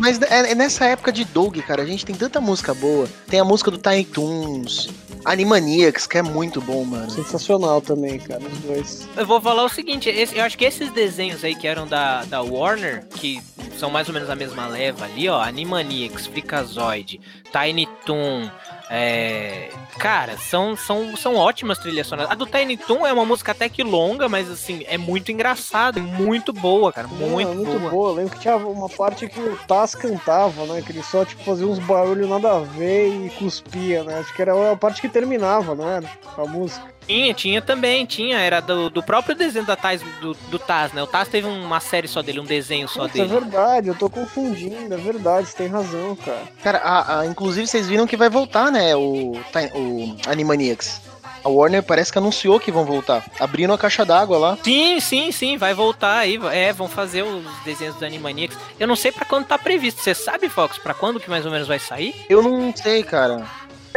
mas 0.00 0.18
é 0.28 0.52
é, 0.52 0.54
nessa 0.54 0.84
época 0.84 1.12
de 1.12 1.24
Doug, 1.24 1.56
cara, 1.58 1.82
a 1.82 1.86
gente 1.86 2.04
tem 2.04 2.14
tanta 2.14 2.40
música 2.40 2.74
boa. 2.74 3.08
Tem 3.28 3.40
a 3.40 3.44
música 3.44 3.70
do 3.70 3.78
Tiny 3.78 4.04
Toons, 4.04 4.88
Animaniacs, 5.24 6.06
que 6.06 6.18
é 6.18 6.22
muito 6.22 6.60
bom, 6.60 6.84
mano. 6.84 7.10
Sensacional 7.10 7.80
também, 7.80 8.18
cara, 8.18 8.42
os 8.42 8.58
dois. 8.60 9.08
Eu 9.16 9.26
vou 9.26 9.40
falar 9.40 9.64
o 9.64 9.68
seguinte, 9.68 10.08
esse, 10.08 10.36
eu 10.36 10.44
acho 10.44 10.56
que 10.56 10.64
esses 10.64 10.90
desenhos 10.92 11.44
aí 11.44 11.54
que 11.54 11.66
eram 11.66 11.86
da, 11.86 12.24
da 12.24 12.42
Warner, 12.42 13.06
que 13.08 13.40
são 13.78 13.90
mais 13.90 14.08
ou 14.08 14.14
menos 14.14 14.30
a 14.30 14.34
mesma 14.34 14.66
leva 14.66 15.04
ali, 15.04 15.28
ó, 15.28 15.40
Animaniacs, 15.40 16.26
Freakazoid, 16.26 17.20
Tiny 17.52 17.88
Toon, 18.04 18.50
é... 18.90 19.70
Cara, 19.98 20.38
são, 20.38 20.76
são, 20.76 21.16
são 21.16 21.34
ótimas 21.34 21.78
trilhas 21.78 22.06
sonoras. 22.06 22.30
A 22.30 22.34
do 22.34 22.46
Tiny 22.46 22.76
Toon 22.76 23.04
é 23.04 23.12
uma 23.12 23.24
música 23.24 23.52
até 23.52 23.68
que 23.68 23.82
longa, 23.82 24.28
mas 24.28 24.48
assim, 24.50 24.84
é 24.86 24.96
muito 24.96 25.32
engraçada, 25.32 26.00
muito 26.00 26.52
boa, 26.52 26.92
cara. 26.92 27.08
Muito, 27.08 27.50
é, 27.50 27.54
muito 27.54 27.78
boa. 27.78 27.90
boa. 27.90 28.12
lembro 28.12 28.34
que 28.34 28.40
tinha 28.40 28.56
uma 28.56 28.88
parte 28.88 29.26
que 29.28 29.40
o 29.40 29.56
Taz 29.66 29.94
cantava, 29.94 30.66
né? 30.66 30.82
Que 30.82 30.92
ele 30.92 31.02
só 31.02 31.24
tipo, 31.24 31.42
fazia 31.42 31.66
uns 31.66 31.80
barulhos 31.80 32.28
nada 32.28 32.56
a 32.56 32.60
ver 32.60 33.08
e 33.08 33.30
cuspia, 33.30 34.04
né? 34.04 34.18
Acho 34.20 34.32
que 34.32 34.40
era 34.40 34.72
a 34.72 34.76
parte 34.76 35.00
que 35.00 35.08
terminava, 35.08 35.74
não 35.74 35.88
era? 35.88 36.08
A 36.36 36.44
música. 36.44 36.97
Tinha, 37.08 37.32
tinha 37.32 37.62
também, 37.62 38.04
tinha. 38.04 38.38
Era 38.38 38.60
do, 38.60 38.90
do 38.90 39.02
próprio 39.02 39.34
desenho 39.34 39.64
da 39.64 39.74
Taz, 39.74 40.02
do, 40.20 40.34
do 40.34 40.58
Taz, 40.58 40.92
né? 40.92 41.02
O 41.02 41.06
Taz 41.06 41.26
teve 41.28 41.48
uma 41.48 41.80
série 41.80 42.06
só 42.06 42.20
dele, 42.20 42.38
um 42.38 42.44
desenho 42.44 42.86
só 42.86 43.04
Nossa, 43.04 43.12
é 43.18 43.22
dele. 43.22 43.34
É 43.34 43.40
verdade, 43.40 43.88
eu 43.88 43.94
tô 43.94 44.10
confundindo, 44.10 44.92
é 44.92 44.96
verdade, 44.98 45.48
você 45.48 45.56
tem 45.56 45.68
razão, 45.68 46.14
cara. 46.16 46.42
Cara, 46.62 46.78
a, 46.78 47.20
a, 47.20 47.26
inclusive 47.26 47.66
vocês 47.66 47.88
viram 47.88 48.06
que 48.06 48.16
vai 48.16 48.28
voltar, 48.28 48.70
né? 48.70 48.94
O, 48.94 49.32
o 49.32 50.16
Animaniacs. 50.26 51.00
A 51.44 51.48
Warner 51.48 51.82
parece 51.82 52.12
que 52.12 52.18
anunciou 52.18 52.60
que 52.60 52.70
vão 52.70 52.84
voltar. 52.84 53.24
Abrindo 53.38 53.72
a 53.72 53.78
caixa 53.78 54.04
d'água 54.04 54.38
lá. 54.38 54.58
Sim, 54.62 55.00
sim, 55.00 55.32
sim, 55.32 55.56
vai 55.56 55.72
voltar 55.72 56.18
aí. 56.18 56.38
É, 56.52 56.72
vão 56.72 56.88
fazer 56.88 57.22
os 57.22 57.44
desenhos 57.64 57.94
do 57.96 58.04
Animaniacs. 58.04 58.58
Eu 58.78 58.86
não 58.86 58.96
sei 58.96 59.12
para 59.12 59.24
quando 59.24 59.46
tá 59.46 59.56
previsto. 59.56 60.02
Você 60.02 60.14
sabe, 60.14 60.48
Fox, 60.48 60.78
para 60.78 60.94
quando 60.94 61.20
que 61.20 61.30
mais 61.30 61.46
ou 61.46 61.52
menos 61.52 61.68
vai 61.68 61.78
sair? 61.78 62.26
Eu 62.28 62.42
não 62.42 62.74
sei, 62.74 63.02
cara. 63.02 63.46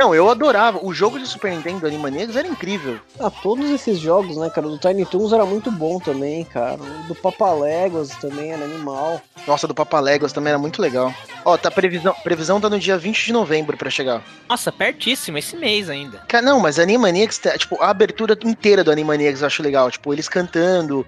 Não, 0.02 0.16
eu 0.16 0.32
adorava. 0.32 0.80
O 0.82 0.92
jogo 0.92 1.20
de 1.20 1.28
Super 1.28 1.52
Nintendo 1.52 1.86
Animaniacs 1.86 2.36
era 2.36 2.48
incrível. 2.48 3.00
Ah, 3.20 3.30
todos 3.30 3.70
esses 3.70 4.00
jogos, 4.00 4.36
né, 4.36 4.50
cara? 4.50 4.66
O 4.66 4.72
do 4.72 4.80
Tiny 4.80 5.06
Toons 5.06 5.32
era 5.32 5.46
muito 5.46 5.70
bom 5.70 6.00
também, 6.00 6.44
cara. 6.44 6.82
O 6.82 7.08
do 7.08 7.14
Papaléguas 7.14 8.10
também 8.16 8.52
era 8.52 8.66
animal. 8.66 9.22
Nossa, 9.46 9.68
do 9.68 9.76
Papaléguas 9.76 10.34
também 10.34 10.50
era 10.50 10.58
muito 10.58 10.82
legal. 10.82 11.14
Ó, 11.46 11.56
tá 11.56 11.70
previsão, 11.70 12.16
previsão 12.24 12.60
tá 12.60 12.68
no 12.68 12.80
dia 12.80 12.98
20 12.98 13.28
de 13.28 13.32
novembro 13.32 13.78
para 13.78 13.92
chegar. 13.92 14.24
Nossa, 14.50 14.72
pertíssimo, 14.72 15.38
esse 15.38 15.56
mês 15.56 15.88
ainda. 15.88 16.18
Cara, 16.28 16.44
não, 16.44 16.60
mas 16.60 16.80
Animaniacs, 16.80 17.38
tá, 17.38 17.56
tipo, 17.56 17.80
a 17.80 17.92
abertura 17.92 18.36
inteira 18.44 18.84
do 18.84 18.92
Animaniacs 18.92 19.42
eu 19.42 19.48
acho 19.48 19.62
legal. 19.62 19.92
Tipo, 19.92 20.12
eles 20.12 20.28
cantando, 20.28 21.06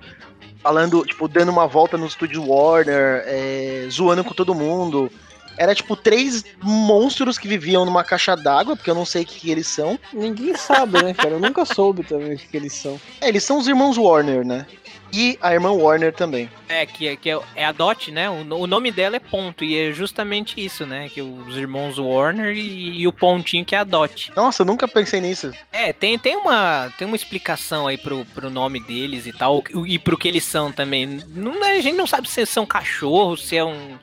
falando, 0.61 1.03
tipo, 1.03 1.27
dando 1.27 1.49
uma 1.49 1.65
volta 1.65 1.97
no 1.97 2.05
estúdio 2.05 2.47
Warner, 2.47 3.23
é, 3.25 3.87
zoando 3.89 4.23
com 4.23 4.35
todo 4.35 4.53
mundo. 4.53 5.11
Era 5.57 5.75
tipo 5.75 5.95
três 5.95 6.43
monstros 6.61 7.37
que 7.37 7.47
viviam 7.47 7.85
numa 7.85 8.03
caixa 8.03 8.35
d'água, 8.35 8.75
porque 8.75 8.89
eu 8.89 8.95
não 8.95 9.05
sei 9.05 9.23
o 9.23 9.25
que, 9.25 9.39
que, 9.39 9.51
eles 9.51 9.67
são. 9.67 9.99
Ninguém 10.11 10.55
sabe, 10.55 11.03
né, 11.03 11.13
cara? 11.13 11.31
Eu 11.31 11.39
nunca 11.39 11.65
soube 11.65 12.03
também 12.03 12.33
o 12.33 12.37
que, 12.37 12.47
que 12.47 12.57
eles 12.57 12.73
são. 12.73 12.99
É, 13.21 13.27
eles 13.27 13.43
são 13.43 13.57
os 13.57 13.67
irmãos 13.67 13.97
Warner, 13.97 14.45
né? 14.45 14.65
E 15.13 15.37
a 15.39 15.53
irmã 15.53 15.71
Warner 15.71 16.11
também. 16.11 16.49
É, 16.67 16.87
que, 16.87 17.07
é, 17.07 17.15
que 17.15 17.29
é, 17.29 17.39
é 17.55 17.65
a 17.65 17.71
Dot, 17.71 18.11
né? 18.11 18.27
O, 18.31 18.55
o, 18.55 18.65
nome 18.65 18.91
dela 18.91 19.15
é 19.15 19.19
Ponto, 19.19 19.63
e 19.63 19.77
é 19.77 19.91
justamente 19.91 20.59
isso, 20.59 20.87
né? 20.87 21.07
Que 21.07 21.21
os 21.21 21.55
irmãos 21.55 21.99
Warner 21.99 22.57
e, 22.57 23.01
e, 23.01 23.07
o 23.07 23.13
pontinho 23.13 23.63
que 23.63 23.75
é 23.75 23.77
a 23.77 23.83
Dot. 23.83 24.31
Nossa, 24.35 24.63
eu 24.63 24.65
nunca 24.65 24.87
pensei 24.87 25.21
nisso. 25.21 25.51
É, 25.71 25.93
tem, 25.93 26.17
tem, 26.17 26.35
uma, 26.35 26.91
tem 26.97 27.05
uma 27.05 27.15
explicação 27.15 27.85
aí 27.85 27.95
pro, 27.95 28.25
pro 28.33 28.49
nome 28.49 28.79
deles 28.79 29.27
e 29.27 29.31
tal, 29.31 29.63
e 29.85 29.99
pro 29.99 30.17
que 30.17 30.27
eles 30.27 30.45
são 30.45 30.71
também. 30.71 31.21
Não, 31.27 31.63
a 31.63 31.79
gente 31.79 31.95
não 31.95 32.07
sabe 32.07 32.27
se 32.27 32.43
são 32.47 32.65
cachorros, 32.65 33.47
se 33.47 33.55
é 33.55 33.63
um 33.63 33.99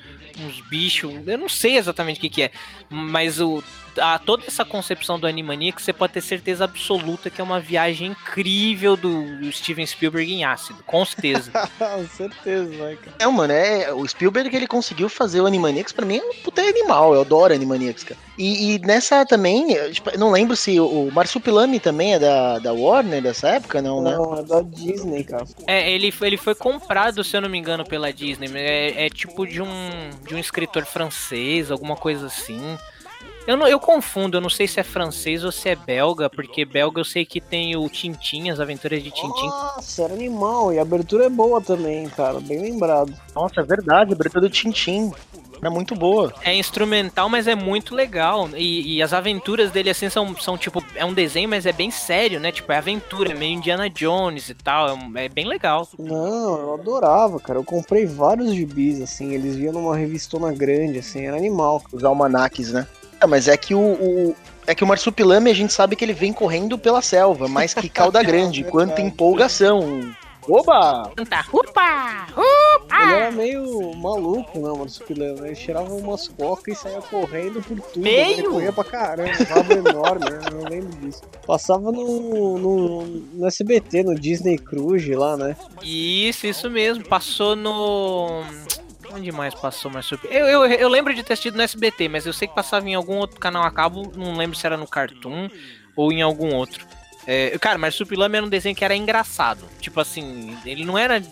uns 0.46 0.60
bichos, 0.62 1.12
eu 1.26 1.38
não 1.38 1.48
sei 1.48 1.76
exatamente 1.76 2.18
o 2.18 2.20
que, 2.20 2.28
que 2.28 2.42
é, 2.42 2.50
mas 2.88 3.40
o, 3.40 3.62
a, 4.00 4.18
toda 4.18 4.44
essa 4.46 4.64
concepção 4.64 5.18
do 5.18 5.26
Animaniacs, 5.26 5.84
você 5.84 5.92
pode 5.92 6.12
ter 6.12 6.20
certeza 6.20 6.64
absoluta 6.64 7.30
que 7.30 7.40
é 7.40 7.44
uma 7.44 7.60
viagem 7.60 8.10
incrível 8.10 8.96
do 8.96 9.50
Steven 9.52 9.86
Spielberg 9.86 10.32
em 10.32 10.44
ácido, 10.44 10.82
com 10.84 11.04
certeza. 11.04 11.50
Com 11.78 12.06
certeza, 12.08 12.64
né, 12.64 12.96
cara? 12.96 13.16
É, 13.18 13.26
mano, 13.26 13.52
é, 13.52 13.92
o 13.92 14.06
Spielberg 14.06 14.54
ele 14.54 14.66
conseguiu 14.66 15.08
fazer 15.08 15.40
o 15.40 15.46
Animaniacs, 15.46 15.92
pra 15.92 16.04
mim 16.04 16.18
é 16.18 16.22
um 16.22 16.34
puta 16.42 16.60
animal, 16.60 17.14
eu 17.14 17.20
adoro 17.20 17.54
Animaniacs, 17.54 18.04
cara. 18.04 18.20
E, 18.36 18.74
e 18.74 18.78
nessa 18.78 19.24
também, 19.26 19.72
eu, 19.72 19.92
tipo, 19.92 20.16
não 20.18 20.30
lembro 20.30 20.56
se 20.56 20.80
o, 20.80 20.86
o 20.86 21.12
Marsupilami 21.12 21.78
também 21.78 22.14
é 22.14 22.18
da, 22.18 22.58
da 22.58 22.72
Warner 22.72 23.22
dessa 23.22 23.48
época, 23.48 23.82
não, 23.82 24.02
né? 24.02 24.12
Não, 24.12 24.38
é 24.38 24.42
da 24.42 24.62
Disney, 24.62 25.24
cara. 25.24 25.44
É, 25.66 25.90
ele, 25.90 26.12
ele 26.22 26.36
foi 26.36 26.54
comprado, 26.54 27.22
se 27.22 27.36
eu 27.36 27.40
não 27.40 27.48
me 27.48 27.58
engano, 27.58 27.84
pela 27.84 28.12
Disney. 28.12 28.50
É, 28.54 29.06
é 29.06 29.08
tipo 29.10 29.46
de 29.46 29.60
um, 29.60 30.10
de 30.26 30.34
um 30.34 30.38
escritor 30.38 30.86
francês, 30.86 31.70
alguma 31.70 31.96
coisa 31.96 32.26
assim. 32.26 32.78
Eu, 33.50 33.56
não, 33.56 33.66
eu 33.66 33.80
confundo, 33.80 34.36
eu 34.36 34.40
não 34.40 34.48
sei 34.48 34.68
se 34.68 34.78
é 34.78 34.84
francês 34.84 35.42
ou 35.42 35.50
se 35.50 35.68
é 35.68 35.74
belga, 35.74 36.30
porque 36.30 36.64
belga 36.64 37.00
eu 37.00 37.04
sei 37.04 37.24
que 37.24 37.40
tem 37.40 37.74
o 37.74 37.88
Tintin, 37.88 38.48
as 38.48 38.60
aventuras 38.60 39.02
de 39.02 39.10
Tintin. 39.10 39.48
Nossa, 39.48 40.04
era 40.04 40.14
animal. 40.14 40.72
E 40.72 40.78
a 40.78 40.82
abertura 40.82 41.24
é 41.24 41.28
boa 41.28 41.60
também, 41.60 42.08
cara. 42.10 42.38
Bem 42.38 42.60
lembrado. 42.60 43.12
Nossa, 43.34 43.60
é 43.60 43.64
verdade, 43.64 44.12
a 44.12 44.14
abertura 44.14 44.42
do 44.42 44.48
Tintin. 44.48 45.10
É 45.60 45.68
muito 45.68 45.96
boa. 45.96 46.32
É 46.44 46.54
instrumental, 46.54 47.28
mas 47.28 47.48
é 47.48 47.56
muito 47.56 47.92
legal. 47.92 48.48
E, 48.54 48.94
e, 48.94 49.02
as 49.02 49.12
aventuras 49.12 49.72
dele, 49.72 49.90
assim, 49.90 50.08
são, 50.08 50.34
são 50.36 50.56
tipo. 50.56 50.80
É 50.94 51.04
um 51.04 51.12
desenho, 51.12 51.48
mas 51.48 51.66
é 51.66 51.72
bem 51.72 51.90
sério, 51.90 52.38
né? 52.38 52.52
Tipo, 52.52 52.70
é 52.70 52.76
aventura, 52.76 53.32
é 53.32 53.34
meio 53.34 53.56
Indiana 53.56 53.90
Jones 53.90 54.48
e 54.48 54.54
tal. 54.54 54.96
É, 55.16 55.24
é, 55.24 55.28
bem 55.28 55.48
legal. 55.48 55.88
Não, 55.98 56.56
eu 56.56 56.74
adorava, 56.74 57.40
cara. 57.40 57.58
Eu 57.58 57.64
comprei 57.64 58.06
vários 58.06 58.54
gibis, 58.54 59.02
assim. 59.02 59.34
Eles 59.34 59.56
vinham 59.56 59.72
numa 59.72 59.96
revistona 59.96 60.52
grande, 60.52 61.00
assim. 61.00 61.26
Era 61.26 61.36
animal. 61.36 61.82
Os 61.92 62.04
almanaques, 62.04 62.72
né? 62.72 62.86
É, 63.20 63.26
mas 63.26 63.48
é 63.48 63.56
que 63.56 63.74
o, 63.74 63.80
o, 63.80 64.36
é 64.66 64.74
que 64.74 64.82
o 64.82 64.86
marsupilame 64.86 65.50
a 65.50 65.54
gente 65.54 65.72
sabe 65.72 65.94
que 65.94 66.04
ele 66.04 66.12
vem 66.12 66.32
correndo 66.32 66.78
pela 66.78 67.02
selva, 67.02 67.48
mais 67.48 67.74
que 67.74 67.88
cauda 67.88 68.22
grande, 68.22 68.62
é 68.66 68.70
quanta 68.70 69.00
empolgação. 69.00 70.14
Oba! 70.48 71.12
Tá. 71.28 71.44
Upa! 71.52 72.26
Upa! 72.32 73.02
Ele 73.02 73.12
era 73.12 73.30
meio 73.30 73.94
maluco, 73.94 74.58
não, 74.58 74.76
marsupilame. 74.76 75.46
Ele 75.46 75.54
cheirava 75.54 75.92
umas 75.92 76.28
cocas 76.28 76.76
e 76.76 76.80
saía 76.80 77.00
correndo 77.02 77.62
por 77.62 77.78
tudo. 77.80 78.02
Meio? 78.02 78.38
Ele 78.38 78.42
corria 78.48 78.72
pra 78.72 78.84
caramba, 78.84 79.44
rabo 79.44 79.72
enorme, 79.72 80.30
né? 80.30 80.40
eu 80.50 80.58
não 80.58 80.68
lembro 80.68 80.96
disso. 80.98 81.22
Passava 81.46 81.92
no, 81.92 82.58
no, 82.58 83.02
no 83.04 83.46
SBT, 83.46 84.02
no 84.02 84.14
Disney 84.14 84.58
Cruise 84.58 85.14
lá, 85.14 85.36
né? 85.36 85.56
Isso, 85.82 86.46
isso 86.46 86.70
mesmo. 86.70 87.04
Passou 87.04 87.54
no 87.54 88.42
Onde 89.12 89.32
mais 89.32 89.54
passou 89.54 89.90
mais 89.90 90.06
super? 90.06 90.30
Eu, 90.30 90.46
eu, 90.46 90.64
eu 90.66 90.88
lembro 90.88 91.14
de 91.14 91.22
ter 91.22 91.32
assistido 91.32 91.56
no 91.56 91.62
SBT, 91.62 92.08
mas 92.08 92.26
eu 92.26 92.32
sei 92.32 92.46
que 92.46 92.54
passava 92.54 92.88
em 92.88 92.94
algum 92.94 93.16
outro 93.16 93.40
canal 93.40 93.64
a 93.64 93.70
cabo, 93.70 94.12
não 94.16 94.36
lembro 94.36 94.56
se 94.56 94.66
era 94.66 94.76
no 94.76 94.86
Cartoon 94.86 95.48
ou 95.96 96.12
em 96.12 96.22
algum 96.22 96.54
outro. 96.54 96.86
É, 97.26 97.56
cara, 97.58 97.78
mas 97.78 97.94
Supilame 97.94 98.36
era 98.36 98.46
um 98.46 98.48
desenho 98.48 98.74
que 98.74 98.84
era 98.84 98.94
engraçado. 98.94 99.64
Tipo 99.80 100.00
assim, 100.00 100.56
ele 100.64 100.84
não 100.84 100.96
era 100.96 101.22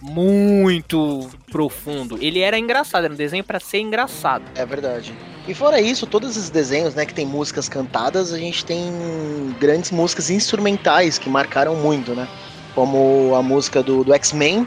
muito 0.00 1.30
profundo. 1.50 2.18
Ele 2.20 2.40
era 2.40 2.58
engraçado, 2.58 3.04
era 3.04 3.14
um 3.14 3.16
desenho 3.16 3.44
para 3.44 3.60
ser 3.60 3.78
engraçado. 3.78 4.44
É 4.54 4.66
verdade. 4.66 5.14
E 5.46 5.54
fora 5.54 5.80
isso, 5.80 6.06
todos 6.06 6.36
esses 6.36 6.50
desenhos, 6.50 6.94
né, 6.94 7.06
que 7.06 7.14
tem 7.14 7.26
músicas 7.26 7.68
cantadas, 7.68 8.32
a 8.32 8.38
gente 8.38 8.64
tem 8.64 8.92
grandes 9.60 9.90
músicas 9.90 10.30
instrumentais 10.30 11.18
que 11.18 11.28
marcaram 11.28 11.76
muito, 11.76 12.14
né? 12.14 12.28
Como 12.74 13.34
a 13.34 13.42
música 13.42 13.82
do, 13.82 14.02
do 14.02 14.14
X-Men, 14.14 14.66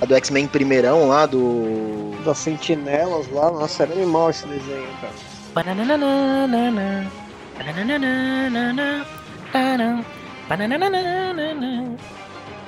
a 0.00 0.04
do 0.04 0.14
X-Men 0.14 0.46
primeirão 0.46 1.08
lá, 1.08 1.26
do. 1.26 2.14
Das 2.24 2.38
sentinelas 2.38 3.30
lá, 3.30 3.50
nossa, 3.50 3.84
era 3.84 3.92
animal 3.92 4.30
esse 4.30 4.46
desenho, 4.46 4.88
cara. 5.00 5.12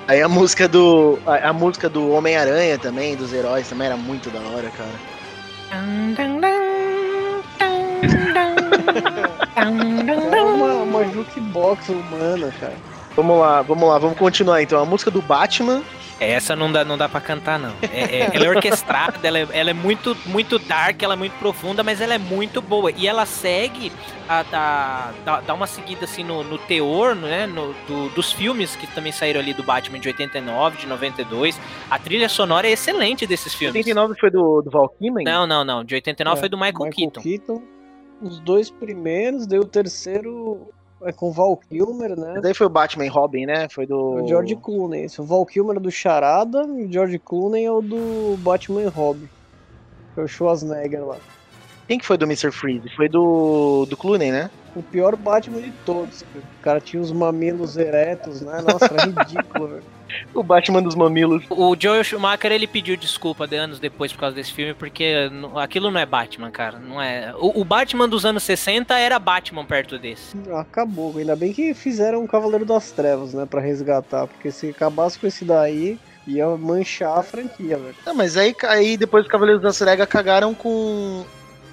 Aí 0.07 0.23
a 0.23 0.29
música 0.29 0.67
do. 0.67 1.19
A, 1.27 1.51
a 1.51 1.53
música 1.53 1.89
do 1.89 2.11
Homem-Aranha 2.11 2.79
também, 2.79 3.15
dos 3.15 3.33
heróis, 3.33 3.69
também 3.69 3.89
era 3.89 3.97
muito 3.97 4.31
da 4.31 4.41
hora, 4.41 4.71
cara. 4.71 4.91
É 9.57 10.43
uma, 10.43 10.73
uma 10.83 11.05
jukebox 11.05 11.89
humana, 11.89 12.53
cara. 12.59 12.77
Vamos 13.15 13.39
lá, 13.39 13.63
vamos 13.63 13.89
lá, 13.89 13.99
vamos 13.99 14.17
continuar 14.17 14.63
então. 14.63 14.81
A 14.81 14.85
música 14.85 15.11
do 15.11 15.21
Batman 15.21 15.83
essa 16.21 16.57
não 16.57 16.71
dá, 16.71 16.85
não 16.85 16.99
dá 16.99 17.09
pra 17.09 17.21
cantar, 17.21 17.59
não. 17.59 17.73
É, 17.83 18.19
é, 18.19 18.31
ela 18.35 18.47
é 18.47 18.49
orquestrada, 18.49 19.27
ela 19.27 19.39
é, 19.39 19.49
ela 19.53 19.71
é, 19.71 19.73
muito, 19.75 20.17
muito 20.27 20.59
dark, 20.59 21.03
ela 21.03 21.15
é 21.15 21.17
muito 21.17 21.33
profunda, 21.39 21.83
mas 21.83 22.01
ela 22.01 22.15
é 22.15 22.19
muito 22.19 22.61
boa. 22.61 22.91
E 22.91 23.07
ela 23.07 23.25
segue, 23.25 23.93
a, 24.29 24.41
a, 24.53 25.13
dá, 25.25 25.41
dá 25.41 25.55
uma 25.55 25.67
seguida 25.67 26.05
assim 26.05 26.25
no, 26.25 26.43
no 26.43 26.59
teor, 26.59 27.15
né? 27.15 27.47
No, 27.47 27.73
do, 27.87 28.09
dos 28.11 28.33
filmes 28.33 28.75
que 28.75 28.87
também 28.89 29.13
saíram 29.13 29.41
ali 29.41 29.55
do 29.55 29.63
Batman 29.63 29.99
de 29.99 30.09
89, 30.09 30.79
de 30.79 30.87
92. 30.87 31.59
A 31.91 31.99
trilha 31.99 32.29
sonora 32.29 32.67
é 32.67 32.73
excelente 32.73 33.27
desses 33.27 33.55
filmes. 33.55 33.75
89 33.77 34.19
foi 34.19 34.31
do, 34.31 34.63
do 34.63 34.71
Val 34.71 34.89
Kilmer? 34.89 35.25
Não, 35.25 35.47
não, 35.47 35.65
não. 35.65 35.85
De 35.85 35.95
89 35.95 36.37
é, 36.37 36.41
foi 36.41 36.49
do 36.49 36.57
Michael, 36.57 36.87
Michael 36.87 36.93
Keaton. 36.93 37.21
Keaton. 37.21 37.63
Os 38.21 38.41
dois 38.41 38.69
primeiros, 38.69 39.47
deu 39.47 39.63
o 39.63 39.65
terceiro 39.65 40.69
é 41.03 41.13
com 41.13 41.31
Val 41.31 41.57
Kilmer, 41.57 42.19
né? 42.19 42.41
Daí 42.41 42.55
foi 42.55 42.67
o 42.67 42.71
Batman 42.71 43.11
Robin, 43.11 43.47
né? 43.47 43.69
Foi 43.69 43.87
do. 43.87 44.23
O 44.23 44.29
George 44.29 44.57
Clooney. 44.57 45.05
Esse. 45.05 45.21
O 45.21 45.25
Val 45.25 45.45
Kilmer 45.47 45.77
é 45.77 45.81
do 45.81 45.91
Charada 45.91 46.63
e 46.65 46.85
o 46.85 46.93
George 46.93 47.19
Clooney 47.19 47.65
é 47.65 47.71
o 47.71 47.81
do 47.81 48.37
Batman 48.39 48.89
Robin. 48.89 49.29
Foi 50.15 50.25
o 50.25 50.29
Schwarzenegger 50.29 51.05
lá. 51.05 51.17
Quem 51.89 51.99
que 51.99 52.05
foi 52.05 52.19
do 52.19 52.27
Mr. 52.27 52.53
Freeze? 52.53 52.91
Foi 52.91 53.09
do. 53.09 53.87
do 53.89 53.97
Clooney, 53.97 54.31
né? 54.31 54.51
O 54.77 54.83
pior 54.83 55.17
Batman 55.17 55.63
de 55.63 55.73
todos. 55.87 56.21
O 56.21 56.63
cara 56.63 56.83
tinha 56.83 57.03
os 57.03 57.11
mamilos 57.11 57.79
eretos, 57.79 58.43
né? 58.43 58.61
Nossa, 58.61 58.85
era 58.85 59.07
ridículo, 59.07 59.69
velho. 59.81 59.83
O 60.35 60.43
Batman 60.43 60.83
dos 60.83 60.95
mamilos. 60.95 61.43
O 61.49 61.75
Joel 61.79 62.05
Schumacher 62.05 62.53
ele 62.53 62.67
pediu 62.67 62.97
desculpa 62.97 63.47
de 63.47 63.57
anos 63.57 63.81
depois 63.81 64.13
por 64.13 64.21
causa 64.21 64.37
desse 64.37 64.53
filme, 64.53 64.75
porque 64.75 65.31
aquilo 65.57 65.91
não 65.91 65.99
é 65.99 66.05
Batman, 66.05 66.51
cara. 66.51 66.79
Não 66.79 67.01
é. 67.01 67.35
O, 67.39 67.63
o, 67.63 67.65
Batman 67.65 68.07
dos 68.07 68.27
anos 68.27 68.43
60 68.43 68.97
era 68.99 69.19
Batman 69.19 69.65
perto 69.65 69.99
desse. 69.99 70.37
Acabou. 70.55 71.17
Ainda 71.17 71.35
bem 71.35 71.55
que 71.55 71.73
fizeram 71.73 72.23
o 72.23 72.29
Cavaleiro 72.29 72.67
das 72.67 72.91
Trevas, 72.91 73.33
né, 73.33 73.47
para 73.47 73.61
resgatar, 73.61 74.27
porque 74.27 74.51
se 74.51 74.69
acabasse 74.69 75.19
com 75.19 75.27
esse 75.27 75.45
daí, 75.45 75.99
ia 76.27 76.47
manchar 76.57 77.19
a 77.19 77.23
franquia, 77.23 77.79
velho. 77.79 77.95
Não, 78.05 78.15
mas 78.15 78.37
aí, 78.37 78.55
aí 78.65 78.97
depois 78.97 79.25
os 79.25 79.31
Cavaleiros 79.31 79.63
da 79.63 79.73
Trevas 79.73 80.07
cagaram 80.07 80.55
com 80.55 81.25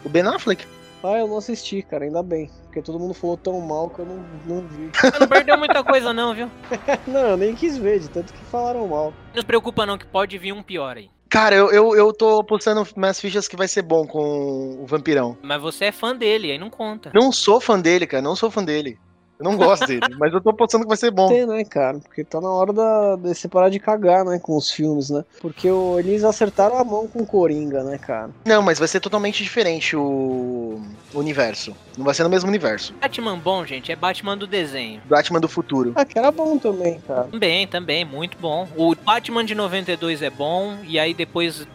o 0.05 0.09
Ben 0.09 0.23
Affleck. 0.23 0.65
Ah, 1.03 1.19
eu 1.19 1.27
não 1.27 1.37
assisti, 1.37 1.81
cara, 1.83 2.05
ainda 2.05 2.23
bem. 2.23 2.49
Porque 2.63 2.81
todo 2.81 2.99
mundo 2.99 3.13
falou 3.13 3.37
tão 3.37 3.59
mal 3.61 3.89
que 3.89 3.99
eu 3.99 4.05
não, 4.05 4.25
não 4.45 4.67
vi. 4.67 4.89
Você 4.93 5.19
não 5.19 5.27
perdeu 5.27 5.57
muita 5.57 5.83
coisa, 5.83 6.13
não, 6.13 6.33
viu? 6.33 6.49
não, 7.05 7.29
eu 7.29 7.37
nem 7.37 7.53
quis 7.53 7.77
ver, 7.77 7.99
de 7.99 8.09
tanto 8.09 8.33
que 8.33 8.39
falaram 8.45 8.87
mal. 8.87 9.13
Não 9.33 9.41
se 9.41 9.45
preocupa, 9.45 9.85
não, 9.85 9.97
que 9.97 10.05
pode 10.05 10.37
vir 10.37 10.51
um 10.53 10.63
pior 10.63 10.97
aí. 10.97 11.09
Cara, 11.29 11.55
eu, 11.55 11.71
eu, 11.71 11.95
eu 11.95 12.13
tô 12.13 12.43
postando 12.43 12.87
minhas 12.95 13.19
fichas 13.19 13.47
que 13.47 13.57
vai 13.57 13.67
ser 13.67 13.81
bom 13.81 14.07
com 14.07 14.79
o 14.81 14.85
Vampirão. 14.85 15.37
Mas 15.43 15.61
você 15.61 15.85
é 15.85 15.91
fã 15.91 16.15
dele, 16.15 16.51
aí 16.51 16.57
não 16.57 16.69
conta. 16.69 17.11
Não 17.13 17.31
sou 17.31 17.59
fã 17.59 17.79
dele, 17.79 18.07
cara, 18.07 18.23
não 18.23 18.35
sou 18.35 18.49
fã 18.49 18.63
dele. 18.63 18.97
Eu 19.37 19.43
não 19.43 19.57
gosto 19.57 19.85
dele, 19.85 20.01
mas 20.17 20.33
eu 20.33 20.39
tô 20.39 20.49
apostando 20.49 20.85
que 20.85 20.87
vai 20.87 20.97
ser 20.97 21.11
bom. 21.11 21.27
Tem, 21.27 21.45
né, 21.45 21.63
cara? 21.65 21.99
Porque 21.99 22.23
tá 22.23 22.39
na 22.39 22.49
hora 22.49 22.71
da, 22.71 23.15
de 23.17 23.35
você 23.35 23.47
parar 23.47 23.69
de 23.69 23.79
cagar, 23.79 24.23
né, 24.23 24.39
com 24.39 24.55
os 24.55 24.71
filmes, 24.71 25.09
né? 25.09 25.25
Porque 25.41 25.69
o, 25.69 25.99
eles 25.99 26.23
acertaram 26.23 26.77
a 26.77 26.83
mão 26.83 27.07
com 27.07 27.19
o 27.19 27.25
Coringa, 27.25 27.83
né, 27.83 27.97
cara? 27.97 28.29
Não, 28.45 28.61
mas 28.61 28.79
vai 28.79 28.87
ser 28.87 29.01
totalmente 29.01 29.43
diferente 29.43 29.95
o, 29.95 30.81
o 31.13 31.19
universo. 31.19 31.75
Não 31.97 32.05
vai 32.05 32.13
ser 32.13 32.23
no 32.23 32.29
mesmo 32.29 32.47
universo. 32.49 32.93
Batman 33.01 33.37
bom, 33.37 33.65
gente, 33.65 33.91
é 33.91 33.95
Batman 33.95 34.37
do 34.37 34.47
desenho. 34.47 35.01
Batman 35.05 35.39
do 35.39 35.49
futuro. 35.49 35.91
Ah, 35.95 36.05
que 36.05 36.17
era 36.17 36.31
bom 36.31 36.57
também, 36.57 36.99
cara. 37.01 37.25
Também, 37.25 37.67
também, 37.67 38.05
muito 38.05 38.37
bom. 38.37 38.67
O 38.75 38.95
Batman 38.95 39.43
de 39.43 39.53
92 39.53 40.21
é 40.21 40.29
bom, 40.29 40.77
e 40.83 40.97
aí 40.97 41.13
depois 41.13 41.67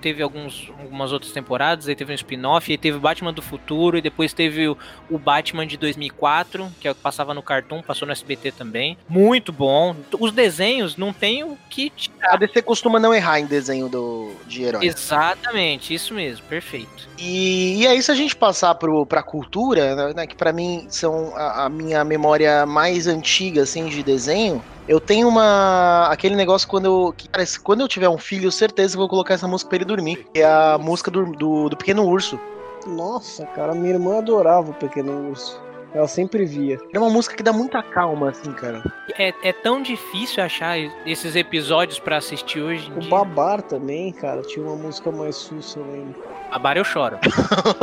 teve 0.00 0.22
alguns, 0.22 0.70
algumas 0.80 1.12
outras 1.12 1.32
temporadas, 1.32 1.88
aí 1.88 1.96
teve 1.96 2.12
um 2.12 2.14
spin-off, 2.14 2.70
aí 2.70 2.78
teve 2.78 2.96
o 2.96 3.00
Batman 3.00 3.32
do 3.32 3.42
futuro, 3.42 3.98
e 3.98 4.00
depois 4.00 4.32
teve 4.32 4.68
o, 4.68 4.76
o 5.10 5.18
Batman 5.18 5.66
de 5.66 5.76
2004, 5.76 6.68
que 6.80 6.86
é 6.86 6.92
o 6.92 6.94
que 6.94 7.07
passava 7.08 7.32
no 7.32 7.42
Cartoon, 7.42 7.80
passou 7.80 8.04
no 8.04 8.12
SBT 8.12 8.52
também. 8.52 8.98
Muito 9.08 9.50
bom. 9.50 9.96
Os 10.20 10.30
desenhos 10.30 10.94
não 10.98 11.10
tem 11.10 11.42
o 11.42 11.56
que 11.70 11.88
tirar. 11.88 12.34
A 12.34 12.36
DC 12.36 12.60
costuma 12.60 13.00
não 13.00 13.14
errar 13.14 13.40
em 13.40 13.46
desenho 13.46 13.88
do, 13.88 14.32
de 14.46 14.64
herói. 14.64 14.84
Exatamente, 14.84 15.94
isso 15.94 16.12
mesmo, 16.12 16.44
perfeito. 16.46 17.08
E, 17.18 17.80
e 17.80 17.86
aí, 17.86 18.02
se 18.02 18.10
a 18.10 18.14
gente 18.14 18.36
passar 18.36 18.74
pro, 18.74 19.06
pra 19.06 19.22
cultura, 19.22 20.12
né, 20.12 20.26
que 20.26 20.36
para 20.36 20.52
mim 20.52 20.86
são 20.90 21.34
a, 21.34 21.64
a 21.64 21.68
minha 21.70 22.04
memória 22.04 22.66
mais 22.66 23.06
antiga, 23.06 23.62
assim, 23.62 23.86
de 23.86 24.02
desenho, 24.02 24.62
eu 24.86 25.00
tenho 25.00 25.28
uma. 25.28 26.08
aquele 26.10 26.36
negócio 26.36 26.68
quando 26.68 26.84
eu. 26.84 27.14
Cara, 27.32 27.44
quando 27.64 27.80
eu 27.80 27.88
tiver 27.88 28.08
um 28.10 28.18
filho, 28.18 28.52
certeza 28.52 28.92
que 28.92 28.98
vou 28.98 29.08
colocar 29.08 29.32
essa 29.32 29.48
música 29.48 29.70
pra 29.70 29.76
ele 29.76 29.86
dormir. 29.86 30.26
Que 30.34 30.40
é 30.40 30.44
a 30.44 30.76
música 30.78 31.10
do, 31.10 31.24
do, 31.32 31.70
do 31.70 31.76
Pequeno 31.76 32.06
Urso. 32.06 32.38
Nossa, 32.86 33.46
cara, 33.46 33.74
minha 33.74 33.94
irmã 33.94 34.18
adorava 34.18 34.70
o 34.70 34.74
Pequeno 34.74 35.30
Urso. 35.30 35.67
Ela 35.94 36.06
sempre 36.06 36.44
via. 36.44 36.78
É 36.92 36.98
uma 36.98 37.08
música 37.08 37.34
que 37.34 37.42
dá 37.42 37.52
muita 37.52 37.82
calma, 37.82 38.30
assim, 38.30 38.52
cara. 38.52 38.82
É, 39.18 39.32
é 39.42 39.52
tão 39.52 39.82
difícil 39.82 40.42
achar 40.42 40.78
esses 41.06 41.34
episódios 41.34 41.98
para 41.98 42.18
assistir 42.18 42.60
hoje 42.60 42.88
em 42.88 42.96
o 42.96 42.98
dia. 43.00 43.08
O 43.08 43.10
Babar 43.10 43.62
também, 43.62 44.12
cara, 44.12 44.42
tinha 44.42 44.64
uma 44.64 44.76
música 44.76 45.10
mais 45.10 45.36
sussa, 45.36 45.78
eu 45.78 45.90
lembro. 45.90 46.22
Babar 46.50 46.76
eu 46.76 46.84
choro. 46.84 47.18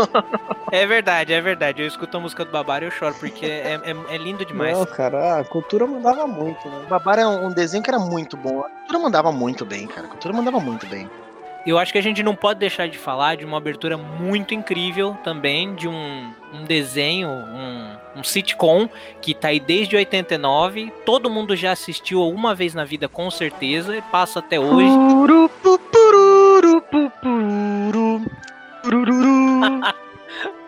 é 0.71 0.85
verdade, 0.85 1.33
é 1.33 1.41
verdade. 1.41 1.81
Eu 1.81 1.87
escuto 1.87 2.17
a 2.17 2.19
música 2.19 2.45
do 2.45 2.51
Babar 2.51 2.83
e 2.83 2.85
eu 2.85 2.91
choro, 2.91 3.15
porque 3.19 3.45
é, 3.45 3.79
é, 3.83 4.15
é, 4.15 4.17
lindo 4.17 4.45
demais. 4.45 4.77
Não, 4.77 4.85
cara, 4.85 5.39
a 5.39 5.43
cultura 5.43 5.87
mandava 5.87 6.27
muito, 6.27 6.67
né? 6.67 6.81
O 6.85 6.89
Babar 6.89 7.19
é 7.19 7.27
um 7.27 7.49
desenho 7.49 7.83
que 7.83 7.89
era 7.89 7.99
muito 7.99 8.37
bom. 8.37 8.59
A 8.59 8.69
cultura 8.69 8.99
mandava 8.99 9.31
muito 9.31 9.65
bem, 9.65 9.87
cara. 9.87 10.07
A 10.07 10.09
cultura 10.09 10.33
mandava 10.33 10.59
muito 10.59 10.85
bem. 10.87 11.09
Eu 11.65 11.79
acho 11.79 11.91
que 11.91 11.97
a 11.97 12.01
gente 12.01 12.21
não 12.21 12.35
pode 12.35 12.59
deixar 12.59 12.87
de 12.87 12.97
falar 12.97 13.37
de 13.37 13.43
uma 13.43 13.57
abertura 13.57 13.97
muito 13.97 14.53
incrível 14.53 15.17
também, 15.23 15.73
de 15.73 15.87
um, 15.87 16.31
um 16.61 16.65
desenho, 16.65 17.29
um, 17.29 18.19
um 18.19 18.23
sitcom 18.23 18.89
que 19.21 19.33
tá 19.33 19.49
aí 19.49 19.59
desde 19.59 19.95
89. 19.95 20.91
Todo 21.05 21.29
mundo 21.29 21.55
já 21.55 21.71
assistiu 21.71 22.21
alguma 22.21 22.55
vez 22.55 22.73
na 22.73 22.83
vida, 22.83 23.07
com 23.07 23.29
certeza, 23.29 23.95
e 23.95 24.01
passa 24.01 24.39
até 24.39 24.59
hoje. 24.59 24.89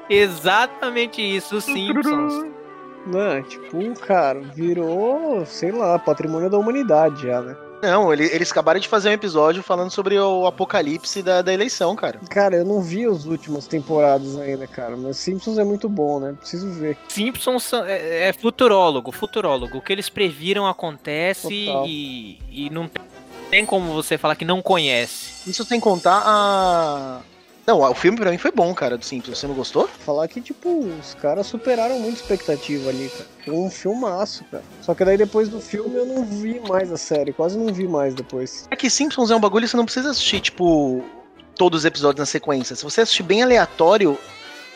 Exatamente 0.10 1.22
isso, 1.22 1.60
Simpsons. 1.60 2.46
Não, 3.06 3.42
tipo, 3.44 4.00
cara, 4.02 4.40
virou, 4.40 5.46
sei 5.46 5.72
lá, 5.72 5.98
patrimônio 5.98 6.50
da 6.50 6.58
humanidade 6.58 7.24
já, 7.24 7.42
né? 7.42 7.56
Não, 7.82 8.12
ele, 8.12 8.26
eles 8.26 8.52
acabaram 8.52 8.80
de 8.80 8.88
fazer 8.88 9.10
um 9.10 9.14
episódio 9.14 9.62
falando 9.62 9.92
sobre 9.92 10.20
o 10.20 10.46
apocalipse 10.48 11.22
da, 11.22 11.42
da 11.42 11.54
eleição, 11.54 11.96
cara. 11.96 12.20
Cara, 12.30 12.56
eu 12.56 12.66
não 12.66 12.82
vi 12.82 13.06
as 13.06 13.26
últimas 13.26 13.68
temporadas 13.68 14.38
ainda, 14.38 14.66
cara, 14.68 14.98
mas 14.98 15.18
Simpsons 15.18 15.58
é 15.58 15.64
muito 15.64 15.88
bom, 15.88 16.20
né? 16.20 16.36
Preciso 16.40 16.70
ver. 16.72 16.98
Simpsons 17.08 17.72
é, 17.74 18.30
é 18.30 18.34
futurólogo, 18.34 19.12
futurólogo. 19.12 19.78
O 19.78 19.82
que 19.82 19.94
eles 19.94 20.10
previram 20.10 20.66
acontece 20.66 21.54
e, 21.86 22.40
e 22.50 22.70
não 22.70 22.90
tem 23.50 23.66
como 23.66 23.94
você 23.94 24.18
falar 24.18 24.36
que 24.36 24.46
não 24.46 24.62
conhece. 24.62 25.50
Isso 25.50 25.64
sem 25.64 25.80
contar 25.80 26.24
a 26.26 27.22
não, 27.68 27.82
o 27.82 27.94
filme 27.94 28.18
pra 28.18 28.32
mim 28.32 28.38
foi 28.38 28.52
bom, 28.52 28.74
cara, 28.74 28.98
do 28.98 29.04
Simpsons. 29.04 29.38
Você 29.38 29.46
não 29.46 29.54
gostou? 29.54 29.90
Falar 30.00 30.26
que, 30.30 30.40
tipo, 30.40 30.70
os 30.70 31.14
caras 31.16 31.48
superaram 31.48 32.00
muito 32.00 32.16
expectativa 32.16 32.90
ali, 32.90 33.10
cara. 33.10 33.30
Foi 33.44 33.54
um 33.54 33.70
filmaço, 33.70 34.46
cara. 34.46 34.64
Só 34.82 34.94
que 34.96 35.04
daí 35.04 35.18
depois 35.18 35.50
do 35.50 35.60
filme 35.60 35.94
eu 35.96 36.06
não 36.06 36.24
vi 36.24 36.62
mais 36.62 36.90
a 36.94 36.98
série. 36.98 37.34
Quase 37.34 37.58
não 37.58 37.74
vi 37.74 37.86
mais 37.86 38.16
depois. 38.16 38.66
É 38.72 38.76
que 38.76 38.90
Simpsons 38.90 39.32
é 39.32 39.36
um 39.36 39.40
bagulho 39.42 39.66
que 39.66 39.72
você 39.72 39.76
não 39.76 39.84
precisa 39.84 40.12
assistir, 40.12 40.40
tipo, 40.40 41.04
todos 41.56 41.80
os 41.80 41.86
episódios 41.86 42.20
na 42.20 42.26
sequência. 42.26 42.74
Se 42.74 42.86
você 42.86 43.02
assistir 43.02 43.24
bem 43.24 43.44
aleatório, 43.44 44.18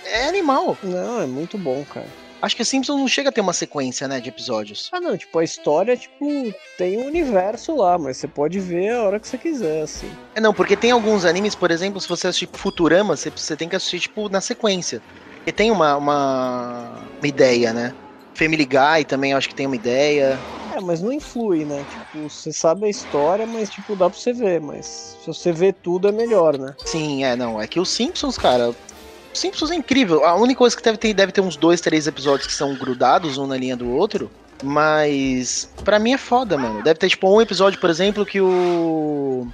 é 0.05 0.27
animal. 0.27 0.77
Não, 0.83 1.21
é 1.21 1.25
muito 1.25 1.57
bom, 1.57 1.85
cara. 1.85 2.20
Acho 2.41 2.55
que 2.55 2.65
Simpsons 2.65 2.99
não 2.99 3.07
chega 3.07 3.29
a 3.29 3.31
ter 3.31 3.41
uma 3.41 3.53
sequência, 3.53 4.07
né, 4.07 4.19
de 4.19 4.29
episódios. 4.29 4.89
Ah, 4.91 4.99
não, 4.99 5.15
tipo, 5.15 5.37
a 5.37 5.43
história, 5.43 5.95
tipo, 5.95 6.25
tem 6.77 6.97
um 6.97 7.05
universo 7.05 7.75
lá, 7.75 7.97
mas 7.97 8.17
você 8.17 8.27
pode 8.27 8.59
ver 8.59 8.89
a 8.89 9.03
hora 9.03 9.19
que 9.19 9.27
você 9.27 9.37
quiser, 9.37 9.83
assim. 9.83 10.11
É, 10.33 10.41
não, 10.41 10.53
porque 10.53 10.75
tem 10.75 10.91
alguns 10.91 11.23
animes, 11.23 11.53
por 11.53 11.69
exemplo, 11.69 12.01
se 12.01 12.09
você 12.09 12.27
assistir 12.27 12.49
Futurama, 12.53 13.15
você, 13.15 13.29
você 13.29 13.55
tem 13.55 13.69
que 13.69 13.75
assistir, 13.75 13.99
tipo, 13.99 14.27
na 14.27 14.41
sequência. 14.41 15.01
E 15.45 15.51
tem 15.51 15.69
uma, 15.71 15.95
uma, 15.95 17.07
uma 17.19 17.27
ideia, 17.27 17.73
né? 17.73 17.93
Family 18.33 18.65
Guy 18.65 19.05
também 19.07 19.33
acho 19.33 19.49
que 19.49 19.55
tem 19.55 19.67
uma 19.67 19.75
ideia. 19.75 20.41
É, 20.71 20.79
mas 20.79 21.01
não 21.01 21.11
influi, 21.11 21.65
né? 21.65 21.83
Tipo, 21.83 22.29
você 22.29 22.53
sabe 22.53 22.85
a 22.85 22.89
história, 22.89 23.45
mas, 23.45 23.69
tipo, 23.69 23.95
dá 23.95 24.09
pra 24.09 24.17
você 24.17 24.31
ver. 24.33 24.61
Mas 24.61 25.17
se 25.19 25.27
você 25.27 25.51
vê 25.51 25.73
tudo, 25.73 26.07
é 26.07 26.11
melhor, 26.11 26.57
né? 26.57 26.73
Sim, 26.85 27.23
é, 27.23 27.35
não. 27.35 27.61
É 27.61 27.67
que 27.67 27.79
os 27.79 27.89
Simpsons, 27.89 28.37
cara, 28.37 28.73
Simpsons 29.33 29.71
é 29.71 29.75
incrível. 29.75 30.25
A 30.25 30.35
única 30.35 30.57
coisa 30.57 30.75
que 30.75 30.83
deve 30.83 30.97
ter, 30.97 31.13
deve 31.13 31.31
ter 31.31 31.41
uns 31.41 31.55
dois, 31.55 31.81
três 31.81 32.07
episódios 32.07 32.47
que 32.47 32.53
são 32.53 32.75
grudados 32.75 33.37
um 33.37 33.47
na 33.47 33.57
linha 33.57 33.75
do 33.75 33.89
outro. 33.89 34.29
Mas 34.63 35.69
para 35.83 35.97
mim 35.97 36.13
é 36.13 36.17
foda, 36.17 36.57
mano. 36.57 36.83
Deve 36.83 36.99
ter 36.99 37.09
tipo 37.09 37.29
um 37.29 37.41
episódio, 37.41 37.79
por 37.79 37.89
exemplo, 37.89 38.25
que 38.25 38.39
o 38.39 39.47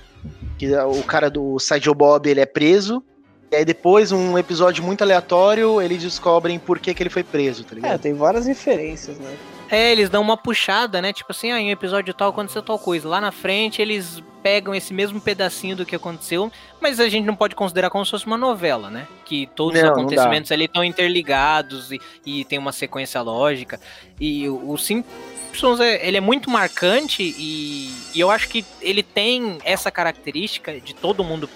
que 0.57 0.75
o 0.75 1.03
cara 1.03 1.29
do 1.29 1.59
Sideshow 1.59 1.93
Bob 1.93 2.27
ele 2.27 2.41
é 2.41 2.45
preso. 2.45 3.03
E 3.51 3.55
aí 3.55 3.63
depois, 3.63 4.11
um 4.11 4.37
episódio 4.37 4.83
muito 4.83 5.03
aleatório, 5.03 5.81
eles 5.81 6.01
descobrem 6.01 6.59
por 6.59 6.79
que, 6.79 6.93
que 6.93 7.01
ele 7.01 7.09
foi 7.09 7.23
preso, 7.23 7.63
tá 7.63 7.75
ligado? 7.75 7.93
É, 7.93 7.97
tem 7.97 8.13
várias 8.13 8.45
referências, 8.45 9.17
né? 9.17 9.37
É, 9.69 9.91
eles 9.91 10.09
dão 10.09 10.21
uma 10.21 10.37
puxada, 10.37 11.01
né? 11.01 11.11
Tipo 11.11 11.31
assim, 11.31 11.51
ah, 11.51 11.59
em 11.59 11.67
um 11.67 11.71
episódio 11.71 12.13
tal 12.13 12.29
aconteceu 12.29 12.61
tal 12.61 12.79
coisa. 12.79 13.07
Lá 13.07 13.19
na 13.19 13.31
frente 13.31 13.81
eles 13.81 14.23
pegam 14.41 14.73
esse 14.73 14.93
mesmo 14.93 15.19
pedacinho 15.19 15.75
do 15.75 15.85
que 15.85 15.95
aconteceu, 15.95 16.49
mas 16.79 16.99
a 16.99 17.09
gente 17.09 17.25
não 17.25 17.35
pode 17.35 17.53
considerar 17.53 17.89
como 17.89 18.05
se 18.05 18.11
fosse 18.11 18.25
uma 18.25 18.37
novela, 18.37 18.89
né? 18.89 19.07
Que 19.25 19.47
todos 19.47 19.79
não, 19.79 19.91
os 19.91 19.97
acontecimentos 19.97 20.51
ali 20.51 20.65
estão 20.65 20.83
interligados 20.83 21.91
e, 21.91 21.99
e 22.25 22.45
tem 22.45 22.57
uma 22.57 22.71
sequência 22.71 23.21
lógica. 23.21 23.79
E 24.19 24.47
o, 24.47 24.71
o 24.71 24.77
Simpsons 24.77 25.81
é, 25.81 26.07
ele 26.07 26.17
é 26.17 26.21
muito 26.21 26.49
marcante 26.49 27.23
e, 27.23 27.91
e 28.15 28.19
eu 28.19 28.31
acho 28.31 28.47
que 28.47 28.63
ele 28.81 29.03
tem 29.03 29.57
essa 29.65 29.91
característica 29.91 30.79
de 30.79 30.95
todo 30.95 31.25
mundo 31.25 31.49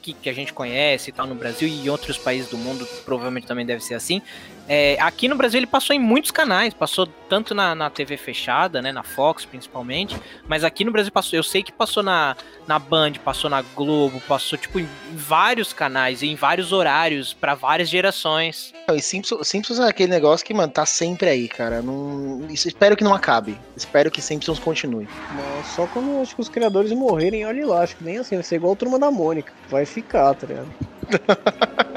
que, 0.00 0.14
que 0.14 0.30
a 0.30 0.32
gente 0.32 0.52
conhece 0.52 1.10
e 1.10 1.12
tal 1.12 1.26
no 1.26 1.34
Brasil 1.34 1.68
e 1.68 1.84
em 1.84 1.88
outros 1.90 2.16
países 2.16 2.48
do 2.48 2.56
mundo 2.56 2.88
provavelmente 3.04 3.46
também 3.46 3.66
deve 3.66 3.82
ser 3.82 3.94
assim. 3.94 4.22
É, 4.68 4.98
aqui 5.00 5.28
no 5.28 5.36
Brasil 5.36 5.58
ele 5.58 5.66
passou 5.66 5.96
em 5.96 5.98
muitos 5.98 6.30
canais, 6.30 6.74
passou 6.74 7.08
tanto 7.28 7.54
na, 7.54 7.74
na 7.74 7.88
TV 7.88 8.18
fechada, 8.18 8.82
né, 8.82 8.92
na 8.92 9.02
Fox 9.02 9.46
principalmente, 9.46 10.14
mas 10.46 10.62
aqui 10.62 10.84
no 10.84 10.92
Brasil 10.92 11.10
passou, 11.10 11.38
eu 11.38 11.42
sei 11.42 11.62
que 11.62 11.72
passou 11.72 12.02
na, 12.02 12.36
na 12.66 12.78
Band, 12.78 13.12
passou 13.24 13.48
na 13.48 13.62
Globo, 13.62 14.20
passou 14.28 14.58
tipo 14.58 14.78
em 14.78 14.88
vários 15.12 15.72
canais, 15.72 16.22
em 16.22 16.34
vários 16.34 16.70
horários, 16.70 17.32
para 17.32 17.54
várias 17.54 17.88
gerações. 17.88 18.74
E 18.92 19.00
Simpsons, 19.00 19.48
Simpsons 19.48 19.78
é 19.78 19.88
aquele 19.88 20.10
negócio 20.10 20.44
que, 20.44 20.52
mano, 20.52 20.72
tá 20.72 20.84
sempre 20.84 21.28
aí, 21.30 21.48
cara. 21.48 21.80
Não, 21.80 22.46
espero 22.50 22.96
que 22.96 23.04
não 23.04 23.14
acabe. 23.14 23.58
Espero 23.76 24.10
que 24.10 24.20
Simpsons 24.20 24.58
continue. 24.58 25.08
Mas 25.32 25.66
só 25.68 25.86
quando 25.86 26.20
acho 26.20 26.34
que 26.34 26.40
os 26.40 26.48
criadores 26.48 26.92
morrerem, 26.92 27.46
olha 27.46 27.66
lá, 27.66 27.82
acho 27.82 27.96
que 27.96 28.04
nem 28.04 28.18
assim, 28.18 28.34
vai 28.34 28.44
ser 28.44 28.56
igual 28.56 28.72
a 28.74 28.76
turma 28.76 28.98
da 28.98 29.10
Mônica. 29.10 29.52
Vai 29.68 29.86
ficar, 29.86 30.34
tá 30.34 30.46
ligado? 30.46 30.68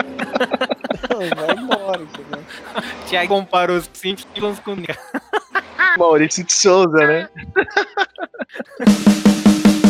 vai 1.29 1.55
embora, 1.55 2.01
entendeu? 2.01 2.43
Tiago 3.07 3.29
comparou 3.29 3.77
os 3.77 3.89
Simpsons 3.93 4.59
com 4.59 4.75
Maurício 5.97 6.43
de 6.43 6.53
Souza, 6.53 6.97
né? 6.97 7.29